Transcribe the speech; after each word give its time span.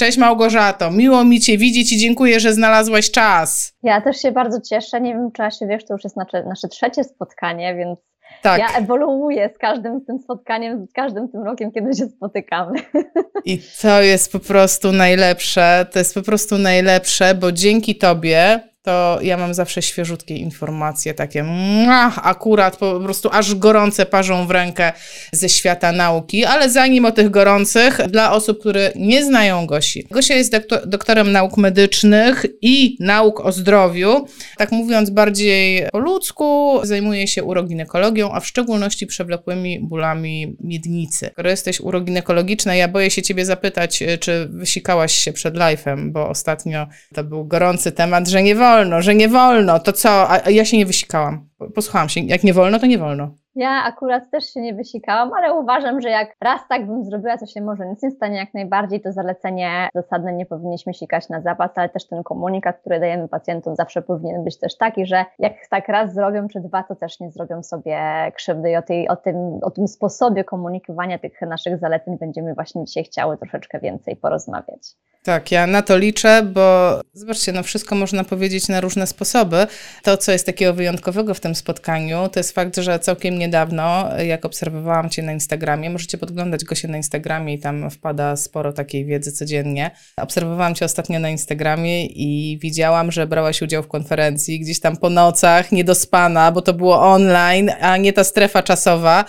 Cześć 0.00 0.18
Małgorzato, 0.18 0.90
miło 0.90 1.24
mi 1.24 1.40
Cię 1.40 1.58
widzieć 1.58 1.92
i 1.92 1.98
dziękuję, 1.98 2.40
że 2.40 2.52
znalazłaś 2.52 3.10
czas. 3.10 3.72
Ja 3.82 4.00
też 4.00 4.16
się 4.16 4.32
bardzo 4.32 4.60
cieszę. 4.60 5.00
Nie 5.00 5.14
wiem, 5.14 5.30
czy 5.32 5.42
ja 5.42 5.50
się 5.50 5.66
wiesz, 5.66 5.84
to 5.84 5.94
już 5.94 6.04
jest 6.04 6.16
nasze, 6.16 6.44
nasze 6.44 6.68
trzecie 6.68 7.04
spotkanie, 7.04 7.74
więc 7.74 7.98
tak. 8.42 8.60
ja 8.60 8.78
ewoluuję 8.78 9.50
z 9.54 9.58
każdym 9.58 10.04
tym 10.04 10.18
spotkaniem, 10.18 10.86
z 10.86 10.92
każdym 10.92 11.28
tym 11.28 11.42
rokiem, 11.42 11.72
kiedy 11.72 11.94
się 11.94 12.06
spotykamy. 12.06 12.72
I 13.44 13.58
to 13.82 14.02
jest 14.02 14.32
po 14.32 14.40
prostu 14.40 14.92
najlepsze. 14.92 15.86
To 15.92 15.98
jest 15.98 16.14
po 16.14 16.22
prostu 16.22 16.58
najlepsze, 16.58 17.34
bo 17.34 17.52
dzięki 17.52 17.96
Tobie 17.96 18.60
to 18.82 19.18
ja 19.22 19.36
mam 19.36 19.54
zawsze 19.54 19.82
świeżutkie 19.82 20.36
informacje, 20.36 21.14
takie 21.14 21.42
muah, 21.42 22.18
akurat 22.22 22.76
po 22.76 23.00
prostu 23.00 23.28
aż 23.32 23.54
gorące 23.54 24.06
parzą 24.06 24.46
w 24.46 24.50
rękę 24.50 24.92
ze 25.32 25.48
świata 25.48 25.92
nauki, 25.92 26.44
ale 26.44 26.70
zanim 26.70 27.04
o 27.04 27.12
tych 27.12 27.30
gorących, 27.30 28.00
dla 28.08 28.32
osób, 28.32 28.60
które 28.60 28.92
nie 28.96 29.24
znają 29.24 29.66
Gosi. 29.66 30.06
Gosia 30.10 30.34
jest 30.34 30.52
doktor, 30.52 30.86
doktorem 30.86 31.32
nauk 31.32 31.56
medycznych 31.56 32.46
i 32.62 32.96
nauk 33.00 33.40
o 33.40 33.52
zdrowiu. 33.52 34.26
Tak 34.58 34.72
mówiąc 34.72 35.10
bardziej 35.10 35.88
po 35.92 35.98
ludzku, 35.98 36.80
zajmuje 36.82 37.28
się 37.28 37.44
uroginekologią, 37.44 38.32
a 38.32 38.40
w 38.40 38.46
szczególności 38.46 39.06
przewlekłymi 39.06 39.80
bólami 39.80 40.56
miednicy. 40.60 41.30
Skoro 41.32 41.50
jesteś 41.50 41.80
uroginekologiczna, 41.80 42.74
ja 42.74 42.88
boję 42.88 43.10
się 43.10 43.22
ciebie 43.22 43.44
zapytać, 43.44 44.02
czy 44.20 44.48
wysikałaś 44.50 45.12
się 45.12 45.32
przed 45.32 45.54
live'em, 45.54 46.10
bo 46.12 46.28
ostatnio 46.28 46.86
to 47.14 47.24
był 47.24 47.44
gorący 47.44 47.92
temat, 47.92 48.28
że 48.28 48.42
nie 48.42 48.54
wolno 48.54 48.69
wolno, 48.70 49.02
że 49.02 49.14
nie 49.14 49.28
wolno, 49.28 49.78
to 49.78 49.92
co? 49.92 50.30
A 50.30 50.50
ja 50.50 50.64
się 50.64 50.78
nie 50.78 50.86
wysikałam. 50.86 51.48
Posłuchałam 51.74 52.08
się, 52.08 52.20
jak 52.20 52.44
nie 52.44 52.54
wolno, 52.54 52.78
to 52.78 52.86
nie 52.86 52.98
wolno. 52.98 53.30
Ja 53.54 53.70
akurat 53.84 54.30
też 54.30 54.44
się 54.52 54.60
nie 54.60 54.74
wysikałam, 54.74 55.32
ale 55.32 55.54
uważam, 55.54 56.00
że 56.00 56.08
jak 56.08 56.36
raz 56.40 56.60
tak 56.68 56.86
bym 56.86 57.04
zrobiła, 57.04 57.38
to 57.38 57.46
się 57.46 57.60
może 57.60 57.86
nic 57.86 58.02
nie 58.02 58.10
stanie 58.10 58.36
jak 58.36 58.54
najbardziej. 58.54 59.00
To 59.00 59.12
zalecenie 59.12 59.88
zasadne 59.94 60.32
nie 60.32 60.46
powinniśmy 60.46 60.94
sikać 60.94 61.28
na 61.28 61.40
zapas, 61.40 61.70
ale 61.74 61.88
też 61.88 62.08
ten 62.08 62.22
komunikat, 62.22 62.80
który 62.80 63.00
dajemy 63.00 63.28
pacjentom 63.28 63.76
zawsze 63.76 64.02
powinien 64.02 64.44
być 64.44 64.58
też 64.58 64.76
taki, 64.76 65.06
że 65.06 65.24
jak 65.38 65.52
tak 65.70 65.88
raz 65.88 66.14
zrobią 66.14 66.48
czy 66.48 66.60
dwa, 66.60 66.82
to 66.82 66.94
też 66.94 67.20
nie 67.20 67.30
zrobią 67.30 67.62
sobie 67.62 68.00
krzywdy 68.34 68.70
i 68.70 68.76
o, 68.76 68.82
tej, 68.82 69.08
o, 69.08 69.16
tym, 69.16 69.36
o 69.62 69.70
tym 69.70 69.88
sposobie 69.88 70.44
komunikowania 70.44 71.18
tych 71.18 71.40
naszych 71.42 71.78
zaleceń 71.78 72.18
będziemy 72.18 72.54
właśnie 72.54 72.84
dzisiaj 72.84 73.04
chciały 73.04 73.36
troszeczkę 73.36 73.80
więcej 73.80 74.16
porozmawiać. 74.16 74.96
Tak, 75.22 75.52
ja 75.52 75.66
na 75.66 75.82
to 75.82 75.98
liczę, 75.98 76.42
bo 76.42 77.00
zobaczcie, 77.12 77.52
no 77.52 77.62
wszystko 77.62 77.94
można 77.94 78.24
powiedzieć 78.24 78.68
na 78.68 78.80
różne 78.80 79.06
sposoby. 79.06 79.66
To, 80.02 80.16
co 80.16 80.32
jest 80.32 80.46
takiego 80.46 80.74
wyjątkowego 80.74 81.34
w 81.34 81.40
tym 81.40 81.54
spotkaniu, 81.54 82.28
to 82.28 82.40
jest 82.40 82.52
fakt, 82.52 82.76
że 82.76 82.98
całkiem 82.98 83.38
niedawno, 83.38 84.08
jak 84.26 84.44
obserwowałam 84.44 85.10
Cię 85.10 85.22
na 85.22 85.32
Instagramie, 85.32 85.90
możecie 85.90 86.18
podglądać 86.18 86.64
go 86.64 86.74
się 86.74 86.88
na 86.88 86.96
Instagramie 86.96 87.54
i 87.54 87.58
tam 87.58 87.90
wpada 87.90 88.36
sporo 88.36 88.72
takiej 88.72 89.04
wiedzy 89.04 89.32
codziennie. 89.32 89.90
Obserwowałam 90.16 90.74
Cię 90.74 90.84
ostatnio 90.84 91.20
na 91.20 91.30
Instagramie 91.30 92.06
i 92.06 92.58
widziałam, 92.62 93.12
że 93.12 93.26
brałaś 93.26 93.62
udział 93.62 93.82
w 93.82 93.88
konferencji 93.88 94.60
gdzieś 94.60 94.80
tam 94.80 94.96
po 94.96 95.10
nocach, 95.10 95.72
niedospana, 95.72 96.52
bo 96.52 96.62
to 96.62 96.72
było 96.72 97.02
online, 97.02 97.70
a 97.80 97.96
nie 97.96 98.12
ta 98.12 98.24
strefa 98.24 98.62
czasowa. 98.62 99.24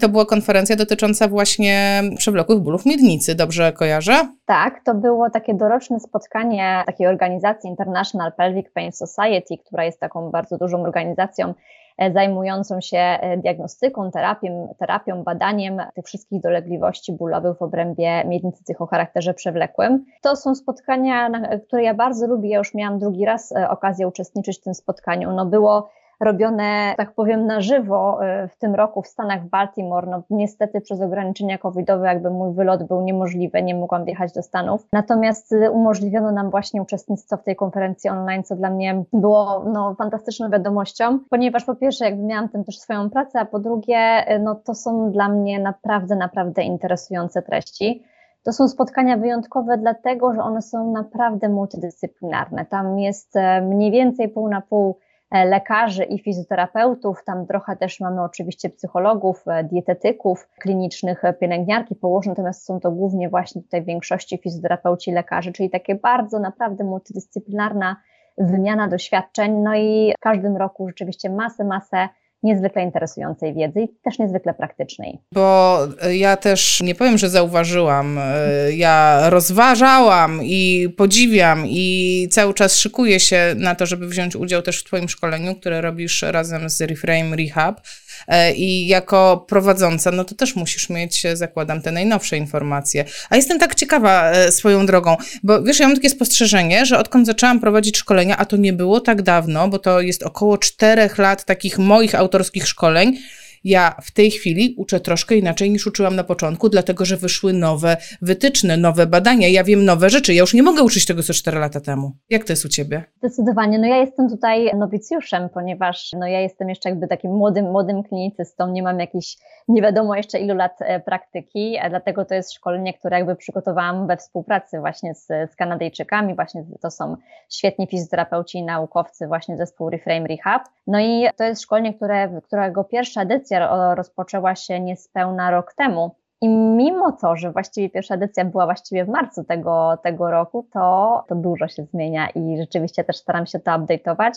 To 0.00 0.08
była 0.08 0.26
konferencja 0.26 0.76
dotycząca 0.76 1.28
właśnie 1.28 2.02
przewlekłych 2.18 2.58
bólów 2.58 2.86
miednicy, 2.86 3.34
dobrze 3.34 3.72
kojarzę? 3.72 4.28
Tak, 4.46 4.80
to 4.84 4.94
było 4.94 5.30
takie 5.40 5.54
doroczne 5.54 6.00
spotkanie 6.00 6.82
takiej 6.86 7.06
organizacji 7.06 7.70
International 7.70 8.32
Pelvic 8.32 8.70
Pain 8.70 8.92
Society, 8.92 9.58
która 9.66 9.84
jest 9.84 10.00
taką 10.00 10.30
bardzo 10.30 10.58
dużą 10.58 10.82
organizacją 10.82 11.54
e, 11.98 12.12
zajmującą 12.12 12.80
się 12.80 12.98
e, 12.98 13.36
diagnostyką, 13.36 14.10
terapią, 14.10 14.74
terapią, 14.78 15.22
badaniem 15.22 15.82
tych 15.94 16.04
wszystkich 16.04 16.40
dolegliwości 16.40 17.12
bólowych 17.12 17.58
w 17.58 17.62
obrębie 17.62 18.24
miednicy 18.24 18.74
o 18.78 18.86
charakterze 18.86 19.34
przewlekłym. 19.34 20.04
To 20.22 20.36
są 20.36 20.54
spotkania, 20.54 21.30
które 21.66 21.82
ja 21.82 21.94
bardzo 21.94 22.26
lubię. 22.26 22.50
Ja 22.50 22.58
już 22.58 22.74
miałam 22.74 22.98
drugi 22.98 23.24
raz 23.24 23.52
e, 23.52 23.68
okazję 23.70 24.08
uczestniczyć 24.08 24.58
w 24.58 24.62
tym 24.62 24.74
spotkaniu. 24.74 25.32
No 25.32 25.46
było 25.46 25.90
robione, 26.20 26.94
tak 26.96 27.12
powiem, 27.12 27.46
na 27.46 27.60
żywo 27.60 28.24
e, 28.24 28.48
w 28.48 28.58
tym 28.58 28.74
roku 28.74 29.02
w 29.02 29.06
Stanach 29.06 29.42
w 29.42 29.48
Baltimore. 29.48 30.06
No, 30.10 30.22
niestety 30.30 30.80
przez 30.80 31.00
ograniczenia 31.00 31.58
covidowe 31.58 32.06
jakby 32.06 32.30
mój 32.30 32.54
wylot 32.54 32.82
był 32.82 33.02
niemożliwy, 33.02 33.62
nie 33.62 33.74
mogłam 33.74 34.04
wjechać 34.04 34.32
do 34.32 34.42
Stanów. 34.42 34.86
Natomiast 34.92 35.52
e, 35.52 35.70
umożliwiono 35.70 36.32
nam 36.32 36.50
właśnie 36.50 36.82
uczestnictwo 36.82 37.36
w 37.36 37.44
tej 37.44 37.56
konferencji 37.56 38.10
online, 38.10 38.44
co 38.44 38.56
dla 38.56 38.70
mnie 38.70 39.04
było 39.12 39.64
no, 39.72 39.94
fantastyczną 39.94 40.50
wiadomością, 40.50 41.18
ponieważ 41.30 41.64
po 41.64 41.74
pierwsze 41.74 42.04
jakby 42.04 42.22
miałam 42.22 42.48
tym 42.48 42.64
też 42.64 42.78
swoją 42.78 43.10
pracę, 43.10 43.40
a 43.40 43.44
po 43.44 43.58
drugie 43.58 43.98
e, 43.98 44.38
no, 44.38 44.54
to 44.54 44.74
są 44.74 45.10
dla 45.10 45.28
mnie 45.28 45.60
naprawdę, 45.60 46.16
naprawdę 46.16 46.62
interesujące 46.62 47.42
treści. 47.42 48.02
To 48.42 48.52
są 48.52 48.68
spotkania 48.68 49.16
wyjątkowe, 49.16 49.78
dlatego 49.78 50.34
że 50.34 50.42
one 50.42 50.62
są 50.62 50.92
naprawdę 50.92 51.48
multidyscyplinarne. 51.48 52.66
Tam 52.66 52.98
jest 52.98 53.34
mniej 53.62 53.90
więcej 53.90 54.28
pół 54.28 54.48
na 54.48 54.60
pół 54.60 54.98
lekarzy 55.30 56.04
i 56.04 56.18
fizjoterapeutów, 56.18 57.24
tam 57.24 57.46
trochę 57.46 57.76
też 57.76 58.00
mamy 58.00 58.22
oczywiście 58.22 58.70
psychologów, 58.70 59.44
e, 59.48 59.64
dietetyków, 59.64 60.48
klinicznych, 60.60 61.24
e, 61.24 61.32
pielęgniarki, 61.32 61.94
położne, 61.94 62.30
natomiast 62.30 62.64
są 62.64 62.80
to 62.80 62.90
głównie 62.90 63.28
właśnie 63.28 63.62
tutaj 63.62 63.82
w 63.82 63.86
większości 63.86 64.38
fizjoterapeuci, 64.38 65.12
lekarze, 65.12 65.52
czyli 65.52 65.70
takie 65.70 65.94
bardzo 65.94 66.38
naprawdę 66.38 66.84
multidyscyplinarna 66.84 67.96
wymiana 68.38 68.88
doświadczeń, 68.88 69.52
no 69.52 69.76
i 69.76 70.12
w 70.18 70.20
każdym 70.20 70.56
roku 70.56 70.88
rzeczywiście 70.88 71.30
masę, 71.30 71.64
masę 71.64 72.08
niezwykle 72.46 72.82
interesującej 72.82 73.54
wiedzy 73.54 73.80
i 73.80 73.88
też 74.04 74.18
niezwykle 74.18 74.54
praktycznej. 74.54 75.18
Bo 75.32 75.78
ja 76.12 76.36
też 76.36 76.80
nie 76.80 76.94
powiem, 76.94 77.18
że 77.18 77.30
zauważyłam, 77.30 78.18
e, 78.18 78.72
ja 78.72 79.22
rozważałam 79.30 80.40
i 80.42 80.88
podziwiam 80.96 81.64
i 81.66 82.28
cały 82.30 82.54
czas 82.54 82.78
szykuję 82.78 83.20
się 83.20 83.54
na 83.56 83.74
to, 83.74 83.86
żeby 83.86 84.08
wziąć 84.08 84.36
udział 84.36 84.62
też 84.62 84.80
w 84.80 84.84
Twoim 84.84 85.08
szkoleniu, 85.08 85.54
które 85.54 85.80
robisz 85.80 86.22
razem 86.22 86.70
z 86.70 86.80
Reframe 86.80 87.36
Rehab. 87.36 87.80
E, 88.28 88.52
I 88.52 88.86
jako 88.86 89.44
prowadząca, 89.48 90.10
no 90.10 90.24
to 90.24 90.34
też 90.34 90.56
musisz 90.56 90.90
mieć, 90.90 91.26
e, 91.26 91.36
zakładam, 91.36 91.82
te 91.82 91.92
najnowsze 91.92 92.36
informacje. 92.36 93.04
A 93.30 93.36
jestem 93.36 93.58
tak 93.58 93.74
ciekawa 93.74 94.32
swoją 94.50 94.86
drogą, 94.86 95.16
bo 95.42 95.62
wiesz, 95.62 95.80
ja 95.80 95.86
mam 95.86 95.96
takie 95.96 96.10
spostrzeżenie, 96.10 96.86
że 96.86 96.98
odkąd 96.98 97.26
zaczęłam 97.26 97.60
prowadzić 97.60 97.96
szkolenia, 97.96 98.36
a 98.36 98.44
to 98.44 98.56
nie 98.56 98.72
było 98.72 99.00
tak 99.00 99.22
dawno, 99.22 99.68
bo 99.68 99.78
to 99.78 100.00
jest 100.00 100.22
około 100.22 100.58
czterech 100.58 101.18
lat 101.18 101.44
takich 101.44 101.78
moich 101.78 102.14
autorskich 102.36 102.66
szkoleń, 102.68 103.18
ja 103.66 103.96
w 104.02 104.10
tej 104.10 104.30
chwili 104.30 104.74
uczę 104.78 105.00
troszkę 105.00 105.34
inaczej 105.34 105.70
niż 105.70 105.86
uczyłam 105.86 106.16
na 106.16 106.24
początku, 106.24 106.68
dlatego 106.68 107.04
że 107.04 107.16
wyszły 107.16 107.52
nowe 107.52 107.96
wytyczne, 108.22 108.76
nowe 108.76 109.06
badania. 109.06 109.48
Ja 109.48 109.64
wiem 109.64 109.84
nowe 109.84 110.10
rzeczy. 110.10 110.34
Ja 110.34 110.40
już 110.40 110.54
nie 110.54 110.62
mogę 110.62 110.82
uczyć 110.82 111.06
tego, 111.06 111.22
co 111.22 111.32
4 111.32 111.58
lata 111.58 111.80
temu. 111.80 112.12
Jak 112.30 112.44
to 112.44 112.52
jest 112.52 112.64
u 112.64 112.68
ciebie? 112.68 113.04
Zdecydowanie. 113.18 113.78
No 113.78 113.86
ja 113.86 113.96
jestem 113.96 114.28
tutaj 114.28 114.76
nowicjuszem, 114.76 115.48
ponieważ 115.48 116.10
no 116.18 116.26
ja 116.26 116.40
jestem 116.40 116.68
jeszcze 116.68 116.88
jakby 116.88 117.08
takim 117.08 117.30
młodym, 117.30 117.70
młodym 117.70 118.02
klinicystą. 118.02 118.72
Nie 118.72 118.82
mam 118.82 119.00
jakichś 119.00 119.36
nie 119.68 119.82
wiadomo 119.82 120.16
jeszcze 120.16 120.38
ilu 120.38 120.54
lat 120.54 120.76
e, 120.80 121.00
praktyki, 121.00 121.78
dlatego 121.90 122.24
to 122.24 122.34
jest 122.34 122.52
szkolenie, 122.52 122.94
które 122.94 123.16
jakby 123.16 123.36
przygotowałam 123.36 124.06
we 124.06 124.16
współpracy 124.16 124.78
właśnie 124.80 125.14
z, 125.14 125.26
z 125.26 125.56
Kanadyjczykami. 125.56 126.34
Właśnie 126.34 126.64
to 126.82 126.90
są 126.90 127.16
świetni 127.50 127.86
fizjoterapeuci 127.86 128.58
i 128.58 128.64
naukowcy, 128.64 129.26
właśnie 129.26 129.56
zespół 129.56 129.90
Reframe 129.90 130.26
Rehab. 130.26 130.62
No 130.86 131.00
i 131.00 131.28
to 131.36 131.44
jest 131.44 131.62
szkolenie, 131.62 131.94
które, 131.94 132.40
którego 132.44 132.84
pierwsza 132.84 133.22
edycja 133.22 133.55
rozpoczęła 133.94 134.54
się 134.54 134.80
niespełna 134.80 135.50
rok 135.50 135.74
temu. 135.74 136.16
I 136.40 136.48
mimo 136.48 137.12
to, 137.12 137.36
że 137.36 137.52
właściwie 137.52 137.90
pierwsza 137.90 138.14
edycja 138.14 138.44
była 138.44 138.64
właściwie 138.64 139.04
w 139.04 139.08
marcu 139.08 139.44
tego, 139.44 139.98
tego 140.02 140.30
roku, 140.30 140.68
to, 140.72 141.24
to 141.28 141.34
dużo 141.34 141.68
się 141.68 141.84
zmienia 141.84 142.28
i 142.30 142.56
rzeczywiście 142.58 143.04
też 143.04 143.16
staram 143.16 143.46
się 143.46 143.58
to 143.58 143.70
update'ować. 143.70 144.32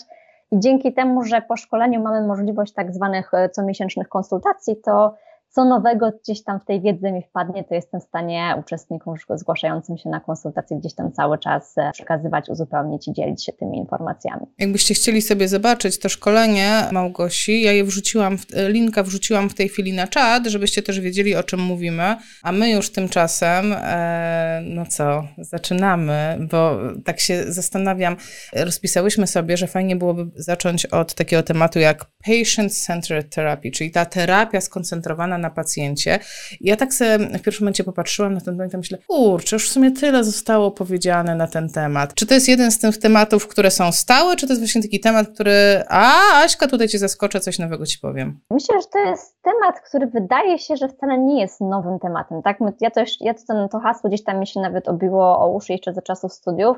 I 0.50 0.60
dzięki 0.60 0.94
temu, 0.94 1.24
że 1.24 1.42
po 1.42 1.56
szkoleniu 1.56 2.02
mamy 2.02 2.26
możliwość 2.26 2.72
tak 2.72 2.94
zwanych 2.94 3.34
e, 3.34 3.48
comiesięcznych 3.48 4.08
konsultacji, 4.08 4.76
to 4.76 5.14
co 5.50 5.64
nowego 5.64 6.12
gdzieś 6.22 6.44
tam 6.44 6.60
w 6.60 6.64
tej 6.64 6.80
wiedzy 6.80 7.12
mi 7.12 7.22
wpadnie, 7.22 7.64
to 7.64 7.74
jestem 7.74 8.00
w 8.00 8.04
stanie 8.04 8.54
uczestnikom 8.60 9.14
zgłaszającym 9.34 9.98
się 9.98 10.10
na 10.10 10.20
konsultacje 10.20 10.76
gdzieś 10.78 10.94
tam 10.94 11.12
cały 11.12 11.38
czas 11.38 11.78
e, 11.78 11.90
przekazywać, 11.92 12.48
uzupełnić 12.48 13.08
i 13.08 13.12
dzielić 13.12 13.44
się 13.44 13.52
tymi 13.52 13.78
informacjami. 13.78 14.46
Jakbyście 14.58 14.94
chcieli 14.94 15.22
sobie 15.22 15.48
zobaczyć 15.48 15.98
to 15.98 16.08
szkolenie 16.08 16.82
Małgosi, 16.92 17.62
ja 17.62 17.72
je 17.72 17.84
wrzuciłam, 17.84 18.36
e, 18.54 18.70
linka 18.70 19.02
wrzuciłam 19.02 19.50
w 19.50 19.54
tej 19.54 19.68
chwili 19.68 19.92
na 19.92 20.06
czat, 20.06 20.46
żebyście 20.46 20.82
też 20.82 21.00
wiedzieli 21.00 21.36
o 21.36 21.42
czym 21.42 21.60
mówimy, 21.60 22.16
a 22.42 22.52
my 22.52 22.70
już 22.70 22.92
tymczasem, 22.92 23.72
e, 23.72 24.62
no 24.64 24.86
co, 24.86 25.24
zaczynamy, 25.38 26.38
bo 26.50 26.78
tak 27.04 27.20
się 27.20 27.44
zastanawiam, 27.52 28.16
rozpisałyśmy 28.52 29.26
sobie, 29.26 29.56
że 29.56 29.66
fajnie 29.66 29.96
byłoby 29.96 30.30
zacząć 30.36 30.86
od 30.86 31.14
takiego 31.14 31.42
tematu 31.42 31.78
jak 31.78 32.06
patient-centered 32.26 33.34
therapy, 33.34 33.70
czyli 33.70 33.90
ta 33.90 34.06
terapia 34.06 34.60
skoncentrowana 34.60 35.39
na 35.40 35.50
pacjencie. 35.50 36.18
Ja 36.60 36.76
tak 36.76 36.94
sobie 36.94 37.18
w 37.18 37.42
pierwszym 37.42 37.64
momencie 37.64 37.84
popatrzyłam 37.84 38.34
na 38.34 38.40
ten 38.40 38.56
temat 38.56 38.74
i 38.74 38.76
myślę, 38.76 38.98
kurczę, 39.08 39.56
już 39.56 39.68
w 39.68 39.72
sumie 39.72 39.90
tyle 39.90 40.24
zostało 40.24 40.70
powiedziane 40.70 41.34
na 41.34 41.46
ten 41.46 41.68
temat. 41.68 42.14
Czy 42.14 42.26
to 42.26 42.34
jest 42.34 42.48
jeden 42.48 42.70
z 42.70 42.78
tych 42.78 42.98
tematów, 42.98 43.48
które 43.48 43.70
są 43.70 43.92
stałe, 43.92 44.36
czy 44.36 44.46
to 44.46 44.52
jest 44.52 44.60
właśnie 44.62 44.82
taki 44.82 45.00
temat, 45.00 45.28
który, 45.28 45.84
a 45.88 46.20
Aśka, 46.44 46.66
tutaj 46.66 46.88
cię 46.88 46.98
zaskoczę, 46.98 47.40
coś 47.40 47.58
nowego 47.58 47.86
ci 47.86 47.98
powiem. 47.98 48.40
Myślę, 48.50 48.80
że 48.80 48.86
to 48.92 48.98
jest 48.98 49.42
temat, 49.42 49.80
który 49.80 50.06
wydaje 50.06 50.58
się, 50.58 50.76
że 50.76 50.88
wcale 50.88 51.18
nie 51.18 51.40
jest 51.40 51.60
nowym 51.60 51.98
tematem. 51.98 52.42
Tak? 52.42 52.58
Ja, 52.80 52.90
to, 52.90 53.00
ja 53.20 53.34
to, 53.34 53.68
to 53.68 53.78
hasło 53.80 54.10
gdzieś 54.10 54.24
tam 54.24 54.40
mi 54.40 54.46
się 54.46 54.60
nawet 54.60 54.88
obiło 54.88 55.38
o 55.38 55.48
uszy 55.48 55.72
jeszcze 55.72 55.92
ze 55.92 56.02
czasów 56.02 56.32
studiów, 56.32 56.76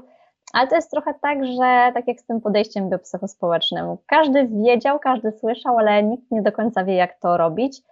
ale 0.52 0.68
to 0.68 0.74
jest 0.74 0.90
trochę 0.90 1.14
tak, 1.22 1.46
że 1.46 1.92
tak 1.94 2.08
jak 2.08 2.20
z 2.20 2.26
tym 2.26 2.40
podejściem 2.40 2.90
biopsychospołecznym, 2.90 3.96
każdy 4.06 4.48
wiedział, 4.48 4.98
każdy 4.98 5.32
słyszał, 5.32 5.78
ale 5.78 6.02
nikt 6.02 6.30
nie 6.30 6.42
do 6.42 6.52
końca 6.52 6.84
wie, 6.84 6.94
jak 6.94 7.18
to 7.20 7.36
robić. 7.36 7.82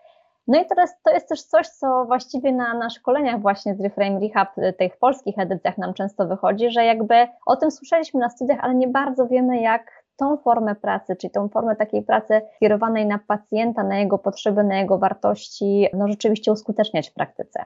No 0.51 0.61
i 0.61 0.67
teraz 0.67 1.03
to 1.03 1.11
jest 1.11 1.29
też 1.29 1.43
coś, 1.43 1.69
co 1.69 2.05
właściwie 2.05 2.53
na, 2.53 2.75
na 2.75 2.91
szkoleniach 2.91 3.41
właśnie 3.41 3.75
z 3.75 3.81
Reframe 3.81 4.21
Rehab, 4.21 4.49
tych 4.79 4.97
polskich 4.97 5.39
edycjach 5.39 5.79
nam 5.79 5.95
często 5.95 6.27
wychodzi, 6.27 6.71
że 6.71 6.85
jakby 6.85 7.15
o 7.47 7.57
tym 7.57 7.71
słyszeliśmy 7.71 8.21
na 8.21 8.31
studiach, 8.31 8.59
ale 8.63 8.75
nie 8.75 8.89
bardzo 8.89 9.27
wiemy, 9.27 9.61
jak 9.61 10.05
tą 10.17 10.37
formę 10.37 10.75
pracy, 10.75 11.17
czyli 11.17 11.31
tą 11.31 11.49
formę 11.49 11.77
takiej 11.77 12.03
pracy 12.03 12.41
kierowanej 12.61 13.07
na 13.07 13.19
pacjenta, 13.19 13.83
na 13.83 13.99
jego 13.99 14.19
potrzeby, 14.19 14.65
na 14.65 14.79
jego 14.79 14.99
wartości, 14.99 15.89
no 15.93 16.09
rzeczywiście 16.09 16.53
uskuteczniać 16.53 17.11
w 17.11 17.15
praktyce. 17.15 17.65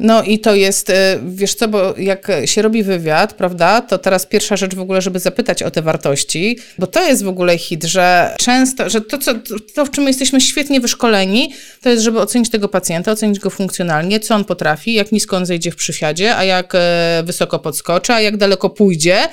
No 0.00 0.22
i 0.22 0.38
to 0.38 0.54
jest, 0.54 0.90
e, 0.90 1.18
wiesz 1.26 1.54
co, 1.54 1.68
bo 1.68 1.94
jak 1.96 2.28
się 2.44 2.62
robi 2.62 2.82
wywiad, 2.82 3.34
prawda, 3.34 3.80
to 3.80 3.98
teraz 3.98 4.26
pierwsza 4.26 4.56
rzecz 4.56 4.74
w 4.74 4.80
ogóle, 4.80 5.02
żeby 5.02 5.18
zapytać 5.18 5.62
o 5.62 5.70
te 5.70 5.82
wartości, 5.82 6.58
bo 6.78 6.86
to 6.86 7.04
jest 7.04 7.24
w 7.24 7.28
ogóle 7.28 7.58
hit, 7.58 7.84
że 7.84 8.34
często, 8.38 8.90
że 8.90 9.00
to, 9.00 9.18
co, 9.18 9.32
to 9.74 9.84
w 9.84 9.90
czym 9.90 10.06
jesteśmy 10.06 10.40
świetnie 10.40 10.80
wyszkoleni, 10.80 11.54
to 11.82 11.90
jest, 11.90 12.02
żeby 12.02 12.20
ocenić 12.20 12.50
tego 12.50 12.68
pacjenta, 12.68 13.12
ocenić 13.12 13.38
go 13.38 13.50
funkcjonalnie, 13.50 14.20
co 14.20 14.34
on 14.34 14.44
potrafi, 14.44 14.92
jak 14.92 15.12
nisko 15.12 15.36
on 15.36 15.46
zejdzie 15.46 15.70
w 15.70 15.76
przysiadzie, 15.76 16.36
a 16.36 16.44
jak 16.44 16.74
e, 16.74 17.22
wysoko 17.26 17.58
podskoczy, 17.58 18.12
a 18.12 18.20
jak 18.20 18.36
daleko 18.36 18.70
pójdzie, 18.70 19.28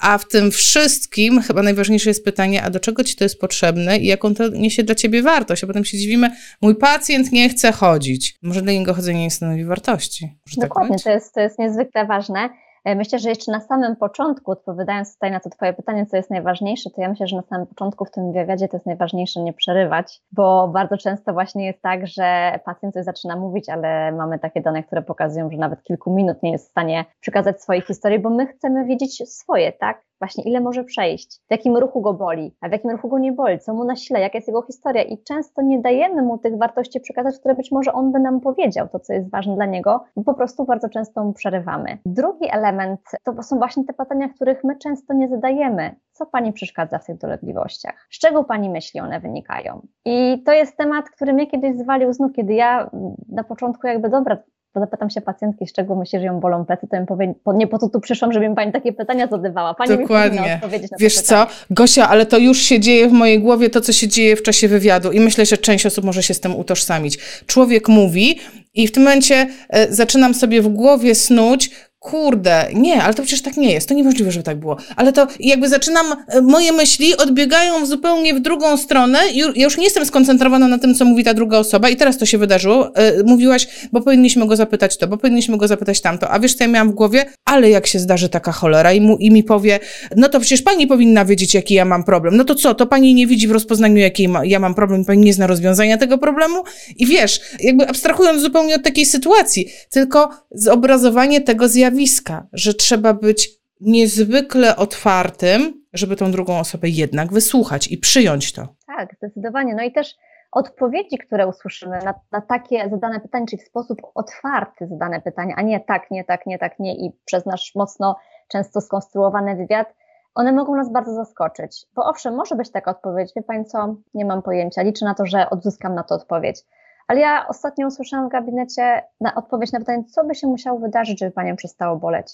a 0.00 0.18
w 0.18 0.28
tym 0.28 0.50
wszystkim 0.50 1.42
chyba 1.42 1.62
najważniejsze 1.62 2.10
jest 2.10 2.24
pytanie, 2.24 2.62
a 2.62 2.70
do 2.70 2.80
czego 2.80 3.04
ci 3.04 3.16
to 3.16 3.24
jest 3.24 3.40
potrzebne 3.40 3.98
i 3.98 4.06
jaką 4.06 4.34
to 4.34 4.48
niesie 4.48 4.82
dla 4.82 4.94
ciebie 4.94 5.22
wartość, 5.22 5.64
a 5.64 5.66
potem 5.66 5.84
się 5.84 5.98
dziwimy, 5.98 6.30
mój 6.62 6.74
pacjent 6.76 7.32
nie 7.32 7.48
chce 7.48 7.72
chodzić. 7.72 8.38
Może 8.42 8.62
dla 8.62 8.72
niego 8.72 8.94
chodzenie 8.94 9.22
nie 9.22 9.30
stanowi 9.30 9.64
wartości. 9.64 10.28
Tak 10.54 10.68
Dokładnie, 10.68 10.96
tak 10.96 11.04
to, 11.04 11.10
jest, 11.10 11.34
to 11.34 11.40
jest 11.40 11.58
niezwykle 11.58 12.06
ważne. 12.06 12.50
E, 12.84 12.94
myślę, 12.94 13.18
że 13.18 13.28
jeszcze 13.28 13.52
na 13.52 13.60
samym 13.60 13.96
początku, 13.96 14.50
odpowiadając 14.50 15.12
tutaj 15.14 15.30
na 15.30 15.40
to 15.40 15.50
Twoje 15.50 15.72
pytanie, 15.72 16.06
co 16.06 16.16
jest 16.16 16.30
najważniejsze, 16.30 16.90
to 16.90 17.00
ja 17.00 17.08
myślę, 17.08 17.26
że 17.26 17.36
na 17.36 17.42
samym 17.42 17.66
początku 17.66 18.04
w 18.04 18.10
tym 18.10 18.32
wywiadzie 18.32 18.68
to 18.68 18.76
jest 18.76 18.86
najważniejsze 18.86 19.40
nie 19.40 19.52
przerywać, 19.52 20.20
bo 20.32 20.68
bardzo 20.68 20.96
często 20.96 21.32
właśnie 21.32 21.66
jest 21.66 21.82
tak, 21.82 22.06
że 22.06 22.58
pacjent 22.64 22.94
coś 22.94 23.04
zaczyna 23.04 23.36
mówić, 23.36 23.68
ale 23.68 24.12
mamy 24.12 24.38
takie 24.38 24.60
dane, 24.60 24.82
które 24.82 25.02
pokazują, 25.02 25.50
że 25.50 25.58
nawet 25.58 25.82
kilku 25.82 26.10
minut 26.14 26.42
nie 26.42 26.52
jest 26.52 26.68
w 26.68 26.70
stanie 26.70 27.04
przekazać 27.20 27.62
swojej 27.62 27.82
historii, 27.82 28.18
bo 28.18 28.30
my 28.30 28.46
chcemy 28.46 28.84
wiedzieć 28.84 29.28
swoje, 29.28 29.72
tak? 29.72 30.09
Właśnie 30.20 30.44
ile 30.44 30.60
może 30.60 30.84
przejść, 30.84 31.40
w 31.48 31.50
jakim 31.50 31.76
ruchu 31.76 32.00
go 32.00 32.14
boli, 32.14 32.56
a 32.60 32.68
w 32.68 32.72
jakim 32.72 32.90
ruchu 32.90 33.08
go 33.08 33.18
nie 33.18 33.32
boli, 33.32 33.58
co 33.58 33.74
mu 33.74 33.84
nasila, 33.84 34.20
jaka 34.20 34.38
jest 34.38 34.48
jego 34.48 34.62
historia 34.62 35.02
i 35.02 35.22
często 35.22 35.62
nie 35.62 35.80
dajemy 35.80 36.22
mu 36.22 36.38
tych 36.38 36.58
wartości 36.58 37.00
przekazać, 37.00 37.38
które 37.38 37.54
być 37.54 37.72
może 37.72 37.92
on 37.92 38.12
by 38.12 38.20
nam 38.20 38.40
powiedział, 38.40 38.88
to 38.88 39.00
co 39.00 39.12
jest 39.12 39.30
ważne 39.30 39.54
dla 39.54 39.66
niego, 39.66 40.04
bo 40.16 40.24
po 40.24 40.34
prostu 40.34 40.64
bardzo 40.64 40.88
często 40.88 41.24
mu 41.24 41.32
przerywamy. 41.32 41.98
Drugi 42.06 42.48
element 42.52 43.00
to 43.24 43.42
są 43.42 43.58
właśnie 43.58 43.84
te 43.84 43.92
pytania, 43.92 44.28
których 44.28 44.64
my 44.64 44.76
często 44.76 45.14
nie 45.14 45.28
zadajemy. 45.28 45.96
Co 46.12 46.26
Pani 46.26 46.52
przeszkadza 46.52 46.98
w 46.98 47.06
tych 47.06 47.18
dolegliwościach? 47.18 48.06
Z 48.10 48.18
czego 48.18 48.44
Pani 48.44 48.70
myśli 48.70 49.00
one 49.00 49.20
wynikają? 49.20 49.86
I 50.04 50.42
to 50.46 50.52
jest 50.52 50.76
temat, 50.76 51.10
który 51.10 51.32
mnie 51.32 51.46
kiedyś 51.46 51.78
zwalił 51.78 52.12
z 52.12 52.20
nóg, 52.20 52.32
kiedy 52.32 52.54
ja 52.54 52.90
na 53.28 53.44
początku 53.44 53.86
jakby, 53.86 54.08
dobra, 54.08 54.36
bo 54.74 54.80
zapytam 54.80 55.10
się 55.10 55.20
pacjentki, 55.20 55.66
z 55.66 55.72
czego 55.72 55.96
myśli, 55.96 56.18
że 56.18 56.24
ją 56.24 56.40
bolą 56.40 56.64
plecy, 56.64 56.86
to 56.90 56.96
im 56.96 57.06
powiem, 57.06 57.34
nie 57.54 57.66
po 57.66 57.78
co 57.78 57.88
tu 57.88 58.00
przyszłam, 58.00 58.32
żeby 58.32 58.48
mi 58.48 58.54
pani 58.54 58.72
takie 58.72 58.92
pytania 58.92 59.26
zadawała. 59.26 59.74
Pani 59.74 59.98
Dokładnie. 59.98 60.40
mi 60.40 60.52
odpowiedzieć 60.52 60.90
na 60.90 60.96
Wiesz 61.00 61.20
co, 61.20 61.46
Gosia, 61.70 62.08
ale 62.08 62.26
to 62.26 62.38
już 62.38 62.58
się 62.58 62.80
dzieje 62.80 63.08
w 63.08 63.12
mojej 63.12 63.40
głowie, 63.40 63.70
to 63.70 63.80
co 63.80 63.92
się 63.92 64.08
dzieje 64.08 64.36
w 64.36 64.42
czasie 64.42 64.68
wywiadu 64.68 65.12
i 65.12 65.20
myślę, 65.20 65.46
że 65.46 65.58
część 65.58 65.86
osób 65.86 66.04
może 66.04 66.22
się 66.22 66.34
z 66.34 66.40
tym 66.40 66.56
utożsamić. 66.56 67.18
Człowiek 67.46 67.88
mówi 67.88 68.38
i 68.74 68.86
w 68.86 68.92
tym 68.92 69.02
momencie 69.02 69.46
e, 69.68 69.92
zaczynam 69.92 70.34
sobie 70.34 70.62
w 70.62 70.68
głowie 70.68 71.14
snuć, 71.14 71.70
kurde, 72.00 72.68
nie, 72.74 73.02
ale 73.02 73.14
to 73.14 73.22
przecież 73.22 73.42
tak 73.42 73.56
nie 73.56 73.72
jest, 73.72 73.88
to 73.88 73.94
niemożliwe, 73.94 74.32
żeby 74.32 74.42
tak 74.42 74.58
było. 74.58 74.76
Ale 74.96 75.12
to 75.12 75.26
jakby 75.40 75.68
zaczynam, 75.68 76.06
e, 76.28 76.40
moje 76.40 76.72
myśli 76.72 77.16
odbiegają 77.16 77.86
zupełnie 77.86 78.34
w 78.34 78.40
drugą 78.40 78.76
stronę 78.76 79.18
ja 79.34 79.64
już 79.64 79.76
nie 79.76 79.84
jestem 79.84 80.06
skoncentrowana 80.06 80.68
na 80.68 80.78
tym, 80.78 80.94
co 80.94 81.04
mówi 81.04 81.24
ta 81.24 81.34
druga 81.34 81.58
osoba 81.58 81.88
i 81.88 81.96
teraz 81.96 82.18
to 82.18 82.26
się 82.26 82.38
wydarzyło. 82.38 82.96
E, 82.96 83.22
mówiłaś, 83.22 83.68
bo 83.92 84.00
powinniśmy 84.00 84.46
go 84.46 84.56
zapytać 84.56 84.98
to, 84.98 85.08
bo 85.08 85.16
powinniśmy 85.16 85.56
go 85.56 85.68
zapytać 85.68 86.00
tamto, 86.00 86.30
a 86.30 86.38
wiesz, 86.38 86.54
co 86.54 86.64
ja 86.64 86.68
miałam 86.68 86.90
w 86.90 86.94
głowie? 86.94 87.24
Ale 87.44 87.70
jak 87.70 87.86
się 87.86 87.98
zdarzy 87.98 88.28
taka 88.28 88.52
cholera 88.52 88.92
i, 88.92 89.00
mu, 89.00 89.16
i 89.16 89.30
mi 89.30 89.44
powie, 89.44 89.78
no 90.16 90.28
to 90.28 90.40
przecież 90.40 90.62
pani 90.62 90.86
powinna 90.86 91.24
wiedzieć, 91.24 91.54
jaki 91.54 91.74
ja 91.74 91.84
mam 91.84 92.04
problem. 92.04 92.36
No 92.36 92.44
to 92.44 92.54
co, 92.54 92.74
to 92.74 92.86
pani 92.86 93.14
nie 93.14 93.26
widzi 93.26 93.48
w 93.48 93.50
rozpoznaniu, 93.50 93.96
jaki 93.96 94.28
ma, 94.28 94.44
ja 94.44 94.58
mam 94.58 94.74
problem, 94.74 95.04
pani 95.04 95.24
nie 95.24 95.32
zna 95.32 95.46
rozwiązania 95.46 95.98
tego 95.98 96.18
problemu? 96.18 96.62
I 96.96 97.06
wiesz, 97.06 97.40
jakby 97.60 97.88
abstrahując 97.88 98.42
zupełnie 98.42 98.74
od 98.74 98.82
takiej 98.82 99.06
sytuacji, 99.06 99.68
tylko 99.90 100.30
zobrazowanie 100.50 101.40
tego 101.40 101.68
zjawiska, 101.68 101.89
zjawiska, 101.90 102.46
że 102.52 102.74
trzeba 102.74 103.14
być 103.14 103.48
niezwykle 103.80 104.76
otwartym, 104.76 105.84
żeby 105.92 106.16
tą 106.16 106.32
drugą 106.32 106.58
osobę 106.58 106.88
jednak 106.88 107.32
wysłuchać 107.32 107.88
i 107.88 107.98
przyjąć 107.98 108.52
to. 108.52 108.68
Tak, 108.86 109.14
zdecydowanie. 109.16 109.74
No 109.74 109.82
i 109.82 109.92
też 109.92 110.16
odpowiedzi, 110.52 111.18
które 111.18 111.46
usłyszymy 111.46 111.98
na, 112.04 112.14
na, 112.32 112.40
takie 112.40 112.88
zadane 112.90 113.20
pytanie, 113.20 113.46
czyli 113.46 113.62
w 113.62 113.66
sposób 113.66 113.98
otwarty 114.14 114.86
zadane 114.86 115.20
pytanie, 115.20 115.54
a 115.56 115.62
nie 115.62 115.80
tak, 115.80 116.10
nie 116.10 116.24
tak, 116.24 116.46
nie 116.46 116.58
tak, 116.58 116.78
nie 116.78 117.06
i 117.06 117.12
przez 117.24 117.46
nasz 117.46 117.72
mocno 117.74 118.16
często 118.48 118.80
skonstruowany 118.80 119.56
wywiad, 119.56 119.94
one 120.34 120.52
mogą 120.52 120.76
nas 120.76 120.92
bardzo 120.92 121.14
zaskoczyć. 121.14 121.86
Bo 121.94 122.04
owszem, 122.04 122.34
może 122.34 122.54
być 122.54 122.70
taka 122.70 122.90
odpowiedź, 122.90 123.32
wie 123.36 123.42
Pani 123.42 123.64
co, 123.64 123.96
nie 124.14 124.24
mam 124.24 124.42
pojęcia, 124.42 124.82
liczę 124.82 125.04
na 125.04 125.14
to, 125.14 125.26
że 125.26 125.50
odzyskam 125.50 125.94
na 125.94 126.02
to 126.02 126.14
odpowiedź. 126.14 126.62
Ale 127.10 127.20
ja 127.20 127.46
ostatnio 127.48 127.86
usłyszałam 127.86 128.28
w 128.28 128.32
gabinecie 128.32 129.02
na 129.20 129.34
odpowiedź 129.34 129.72
na 129.72 129.78
pytanie, 129.78 130.04
co 130.04 130.24
by 130.24 130.34
się 130.34 130.46
musiało 130.46 130.78
wydarzyć, 130.78 131.20
żeby 131.20 131.32
panią 131.32 131.56
przestało 131.56 131.96
boleć. 131.96 132.32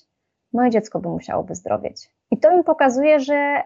Moje 0.53 0.71
dziecko 0.71 1.01
by 1.01 1.09
musiało 1.09 1.43
wyzdrowieć. 1.43 2.11
I 2.31 2.39
to 2.39 2.57
mi 2.57 2.65
pokazuje, 2.65 3.21
że 3.21 3.63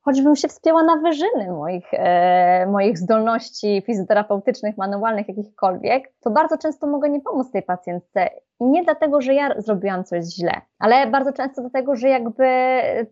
choćbym 0.00 0.36
się 0.36 0.48
wspięła 0.48 0.82
na 0.82 0.96
wyżyny 0.96 1.50
moich, 1.50 1.86
e, 1.92 2.66
moich 2.66 2.98
zdolności 2.98 3.82
fizjoterapeutycznych, 3.86 4.76
manualnych, 4.76 5.28
jakichkolwiek, 5.28 6.12
to 6.20 6.30
bardzo 6.30 6.58
często 6.58 6.86
mogę 6.86 7.10
nie 7.10 7.20
pomóc 7.20 7.50
tej 7.50 7.62
pacjentce. 7.62 8.28
I 8.60 8.64
nie 8.64 8.84
dlatego, 8.84 9.20
że 9.20 9.34
ja 9.34 9.60
zrobiłam 9.60 10.04
coś 10.04 10.24
źle, 10.24 10.52
ale 10.78 11.06
bardzo 11.06 11.32
często 11.32 11.60
dlatego, 11.60 11.96
że 11.96 12.08
jakby 12.08 12.46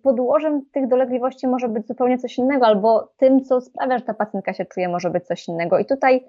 podłożem 0.02 0.62
tych 0.72 0.88
dolegliwości 0.88 1.48
może 1.48 1.68
być 1.68 1.86
zupełnie 1.86 2.18
coś 2.18 2.38
innego, 2.38 2.66
albo 2.66 3.12
tym, 3.16 3.44
co 3.44 3.60
sprawia, 3.60 3.98
że 3.98 4.04
ta 4.04 4.14
pacjentka 4.14 4.52
się 4.52 4.64
czuje, 4.64 4.88
może 4.88 5.10
być 5.10 5.26
coś 5.26 5.48
innego. 5.48 5.78
I 5.78 5.86
tutaj 5.86 6.24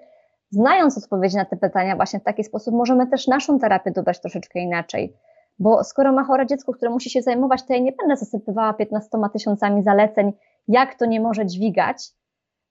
znając 0.52 0.98
odpowiedzi 0.98 1.36
na 1.36 1.44
te 1.44 1.56
pytania 1.56 1.96
właśnie 1.96 2.20
w 2.20 2.24
taki 2.24 2.44
sposób, 2.44 2.74
możemy 2.74 3.06
też 3.06 3.26
naszą 3.26 3.58
terapię 3.58 3.90
dobrać 3.90 4.20
troszeczkę 4.20 4.60
inaczej. 4.60 5.16
Bo 5.58 5.84
skoro 5.84 6.12
ma 6.12 6.24
chore 6.24 6.46
dziecko, 6.46 6.72
które 6.72 6.90
musi 6.90 7.10
się 7.10 7.22
zajmować, 7.22 7.66
to 7.66 7.72
ja 7.72 7.78
nie 7.78 7.92
będę 7.92 8.16
zasypywała 8.16 8.72
15 8.72 9.08
tysiącami 9.32 9.82
zaleceń, 9.82 10.32
jak 10.68 10.94
to 10.94 11.06
nie 11.06 11.20
może 11.20 11.46
dźwigać, 11.46 12.10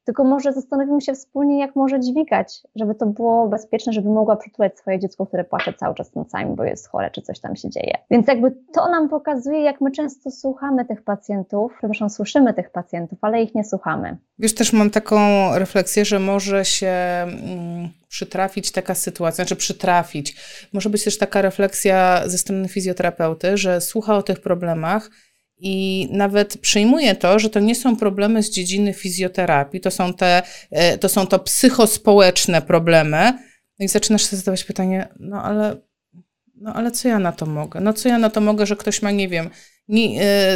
tylko 0.06 0.24
może 0.24 0.54
zastanowimy 0.54 1.02
się 1.02 1.14
wspólnie, 1.14 1.60
jak 1.60 1.76
może 1.76 2.00
dźwigać, 2.00 2.62
żeby 2.76 2.96
to 2.96 3.06
było 3.06 3.48
bezpieczne, 3.48 3.94
żeby 3.94 4.10
mogła 4.10 4.36
przytulać 4.36 4.78
swoje 4.80 5.00
dziecko, 5.00 5.26
które 5.26 5.44
płacze 5.44 5.74
cały 5.74 5.96
czas 5.96 6.16
nocami, 6.16 6.56
bo 6.56 6.64
jest 6.64 6.88
chore, 6.88 7.12
czy 7.12 7.22
coś 7.22 7.40
tam 7.40 7.56
się 7.56 7.70
dzieje. 7.70 7.98
Więc 8.12 8.28
jakby 8.28 8.52
to 8.74 8.90
nam 8.90 9.10
pokazuje, 9.10 9.62
jak 9.62 9.82
my 9.82 9.92
często 9.92 10.32
słuchamy 10.32 10.86
tych 10.86 11.04
pacjentów, 11.04 11.72
przepraszam, 11.78 12.10
słyszymy 12.10 12.54
tych 12.54 12.70
pacjentów, 12.70 13.20
ale 13.22 13.44
ich 13.44 13.56
nie 13.56 13.64
słuchamy. 13.64 14.18
Wiesz, 14.40 14.56
też 14.56 14.74
mam 14.74 14.90
taką 14.90 15.18
refleksję, 15.56 16.06
że 16.06 16.20
może 16.20 16.66
się 16.66 16.88
mm, 16.88 17.90
przytrafić 18.08 18.72
taka 18.72 18.96
sytuacja, 18.96 19.36
znaczy 19.36 19.56
przytrafić. 19.56 20.36
Może 20.74 20.90
być 20.90 21.04
też 21.04 21.18
taka 21.18 21.42
refleksja 21.42 22.22
ze 22.26 22.38
strony 22.38 22.68
fizjoterapeuty, 22.68 23.58
że 23.58 23.82
słucha 23.82 24.18
o 24.18 24.24
tych 24.24 24.42
problemach, 24.42 25.10
i 25.64 26.08
nawet 26.12 26.58
przyjmuję 26.58 27.16
to, 27.16 27.40
że 27.40 27.50
to 27.50 27.60
nie 27.60 27.76
są 27.76 27.96
problemy 27.96 28.44
z 28.44 28.50
dziedziny 28.50 28.94
fizjoterapii, 28.94 29.82
to 29.82 29.92
są 29.92 30.14
te, 30.14 30.44
e, 30.72 30.98
to 30.98 31.10
są 31.10 31.28
to 31.28 31.40
psychospołeczne 31.40 32.62
problemy. 32.62 33.34
No 33.80 33.86
i 33.86 33.88
zaczynasz 33.88 34.24
sobie 34.24 34.38
zadawać 34.38 34.64
pytanie, 34.64 35.08
no 35.20 35.44
ale, 35.44 35.76
no 36.56 36.74
ale 36.74 36.92
co 36.92 37.08
ja 37.08 37.20
na 37.20 37.32
to 37.32 37.46
mogę? 37.46 37.80
No 37.80 37.94
co 37.94 38.10
ja 38.10 38.18
na 38.18 38.30
to 38.30 38.42
mogę, 38.42 38.66
że 38.66 38.76
ktoś 38.76 39.02
ma, 39.02 39.12
nie 39.12 39.30
wiem, 39.30 39.50